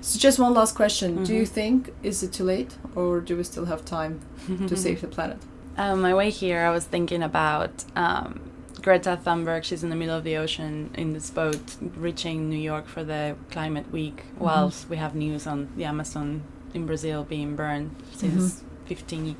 so 0.00 0.18
just 0.18 0.38
one 0.38 0.54
last 0.54 0.74
question 0.74 1.24
do 1.24 1.32
you 1.34 1.42
Mhm. 1.42 1.48
think 1.58 1.94
is 2.02 2.22
it 2.22 2.32
too 2.32 2.44
late 2.44 2.76
or 2.94 3.20
do 3.20 3.36
we 3.36 3.42
still 3.44 3.66
have 3.66 3.84
time 3.84 4.20
to 4.68 4.76
save 4.84 5.00
the 5.00 5.08
planet 5.08 5.38
On 5.78 6.00
my 6.00 6.14
way 6.14 6.30
here, 6.30 6.60
I 6.68 6.70
was 6.70 6.84
thinking 6.86 7.22
about 7.22 7.84
um, 7.94 8.40
Greta 8.80 9.18
Thunberg. 9.24 9.62
She's 9.68 9.82
in 9.84 9.90
the 9.90 9.96
middle 10.02 10.16
of 10.16 10.24
the 10.24 10.36
ocean 10.38 10.88
in 11.02 11.12
this 11.12 11.28
boat, 11.30 11.76
reaching 12.06 12.48
New 12.48 12.62
York 12.72 12.86
for 12.94 13.04
the 13.04 13.36
climate 13.50 13.88
week, 13.92 14.18
whilst 14.38 14.88
we 14.88 14.96
have 14.96 15.12
news 15.14 15.46
on 15.46 15.68
the 15.76 15.84
Amazon 15.84 16.42
in 16.72 16.86
Brazil 16.86 17.24
being 17.24 17.56
burned 17.56 17.90
since 18.20 18.62
15 18.86 19.36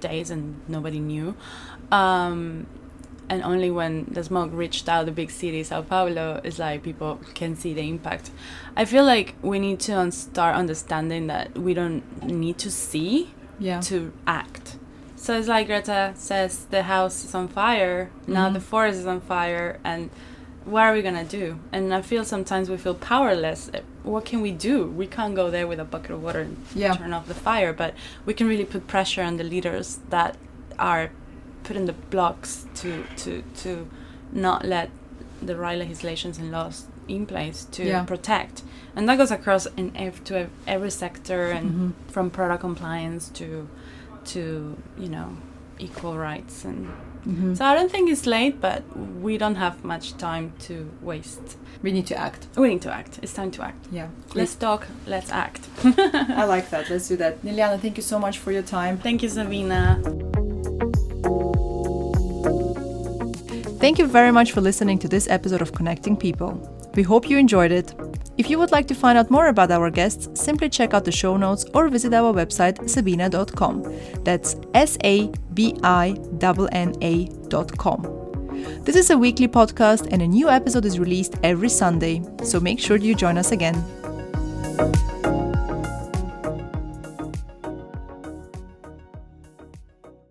days 0.00 0.30
and 0.34 0.42
nobody 0.66 0.98
knew. 0.98 1.34
Um, 1.92 2.66
and 3.28 3.42
only 3.42 3.70
when 3.70 4.06
the 4.10 4.22
smoke 4.24 4.50
reached 4.52 4.88
out 4.88 5.06
the 5.06 5.12
big 5.12 5.30
city, 5.30 5.62
Sao 5.62 5.82
Paulo, 5.82 6.40
is 6.44 6.58
like 6.58 6.82
people 6.82 7.20
can 7.34 7.56
see 7.56 7.72
the 7.74 7.88
impact. 7.88 8.30
I 8.76 8.84
feel 8.84 9.04
like 9.04 9.34
we 9.42 9.58
need 9.58 9.80
to 9.80 9.92
un- 9.98 10.12
start 10.12 10.56
understanding 10.56 11.26
that 11.28 11.56
we 11.58 11.74
don't 11.74 12.02
need 12.22 12.58
to 12.58 12.70
see 12.70 13.30
Yeah. 13.58 13.80
to 13.82 14.12
act. 14.26 14.76
So 15.16 15.38
it's 15.38 15.46
like 15.48 15.68
Greta 15.68 16.12
says, 16.16 16.66
the 16.70 16.82
house 16.84 17.24
is 17.24 17.34
on 17.34 17.48
fire. 17.48 18.10
Now 18.26 18.48
Mhm. 18.48 18.54
the 18.54 18.60
forest 18.60 18.98
is 18.98 19.06
on 19.06 19.20
fire, 19.20 19.78
and 19.84 20.10
what 20.64 20.82
are 20.82 20.92
we 20.92 21.02
gonna 21.02 21.24
do? 21.24 21.58
And 21.72 21.94
I 21.94 22.02
feel 22.02 22.24
sometimes 22.24 22.68
we 22.68 22.76
feel 22.76 22.94
powerless. 22.94 23.70
Eh, 23.72 23.80
What 24.04 24.24
can 24.24 24.40
we 24.42 24.50
do? 24.50 24.86
We 24.88 25.06
can't 25.06 25.36
go 25.36 25.48
there 25.48 25.68
with 25.68 25.78
a 25.78 25.84
bucket 25.84 26.10
of 26.10 26.24
water 26.24 26.40
and 26.40 26.56
Yeah. 26.74 26.94
turn 26.94 27.12
off 27.12 27.28
the 27.28 27.34
fire, 27.34 27.72
but 27.72 27.94
we 28.26 28.34
can 28.34 28.48
really 28.48 28.64
put 28.64 28.88
pressure 28.88 29.22
on 29.22 29.36
the 29.36 29.44
leaders 29.44 30.00
that 30.10 30.36
are 30.76 31.10
putting 31.64 31.86
the 31.86 31.92
blocks 32.10 32.66
to 32.76 33.04
to 33.16 33.42
to 33.62 33.86
not 34.32 34.64
let 34.64 34.90
the 35.40 35.56
right 35.56 35.78
legislations 35.78 36.38
and 36.38 36.50
laws 36.52 36.86
in 37.08 37.26
place 37.26 37.64
to 37.72 37.84
Yeah. 37.84 38.04
protect. 38.04 38.62
And 38.96 39.08
that 39.08 39.18
goes 39.18 39.30
across 39.30 39.66
in 39.76 39.90
ev- 39.96 40.22
to 40.24 40.38
ev- 40.38 40.50
every 40.66 40.90
sector 40.90 41.50
and 41.50 41.70
Mhm. 41.70 41.92
from 42.12 42.30
product 42.30 42.60
compliance 42.60 43.28
to 43.40 43.68
to 44.24 44.76
you 44.98 45.08
know 45.08 45.28
equal 45.78 46.16
rights 46.16 46.64
and 46.64 46.86
Mhm. 47.26 47.56
so 47.56 47.64
I 47.64 47.74
don't 47.74 47.90
think 47.90 48.08
it's 48.10 48.26
late, 48.26 48.60
but 48.60 48.82
we 49.20 49.36
don't 49.38 49.56
have 49.56 49.84
much 49.84 50.16
time 50.16 50.52
to 50.66 50.74
waste. 51.02 51.56
we 51.82 51.90
need 51.90 52.06
to 52.06 52.16
act. 52.16 52.46
We 52.56 52.68
need 52.68 52.82
to 52.82 52.92
act. 52.92 53.18
It's 53.22 53.32
time 53.32 53.50
to 53.52 53.62
act. 53.62 53.86
Yeah. 53.90 54.06
Let's 54.34 54.54
talk. 54.54 54.86
Let's 55.06 55.32
act. 55.32 55.62
I 56.40 56.44
like 56.44 56.70
that. 56.70 56.88
Let's 56.90 57.08
do 57.08 57.16
that. 57.16 57.42
Liliana, 57.44 57.80
thank 57.80 57.96
you 57.96 58.02
so 58.04 58.18
much 58.20 58.38
for 58.38 58.52
your 58.52 58.62
time. 58.62 58.98
Thank 58.98 59.22
you, 59.22 59.28
Sabinna. 59.28 60.41
Thank 63.82 63.98
you 63.98 64.06
very 64.06 64.30
much 64.30 64.52
for 64.52 64.60
listening 64.60 65.00
to 65.00 65.08
this 65.08 65.26
episode 65.28 65.60
of 65.60 65.72
Connecting 65.72 66.16
People. 66.16 66.52
We 66.94 67.02
hope 67.02 67.28
you 67.28 67.36
enjoyed 67.36 67.72
it. 67.72 67.92
If 68.38 68.48
you 68.48 68.56
would 68.60 68.70
like 68.70 68.86
to 68.86 68.94
find 68.94 69.18
out 69.18 69.28
more 69.28 69.48
about 69.48 69.72
our 69.72 69.90
guests, 69.90 70.28
simply 70.40 70.68
check 70.68 70.94
out 70.94 71.04
the 71.04 71.10
show 71.10 71.36
notes 71.36 71.64
or 71.74 71.88
visit 71.88 72.14
our 72.14 72.32
website 72.32 72.78
sabinna.com. 72.78 73.82
That's 74.22 74.54
S 74.72 74.96
A 75.02 75.32
B 75.54 75.76
I 75.82 76.14
N 76.40 76.68
N 76.70 76.94
A.com. 77.02 78.02
This 78.84 78.94
is 78.94 79.10
a 79.10 79.18
weekly 79.18 79.48
podcast 79.48 80.06
and 80.12 80.22
a 80.22 80.28
new 80.28 80.48
episode 80.48 80.84
is 80.84 81.00
released 81.00 81.34
every 81.42 81.68
Sunday, 81.68 82.22
so 82.44 82.60
make 82.60 82.78
sure 82.78 82.98
you 82.98 83.16
join 83.16 83.36
us 83.36 83.50
again. 83.50 83.74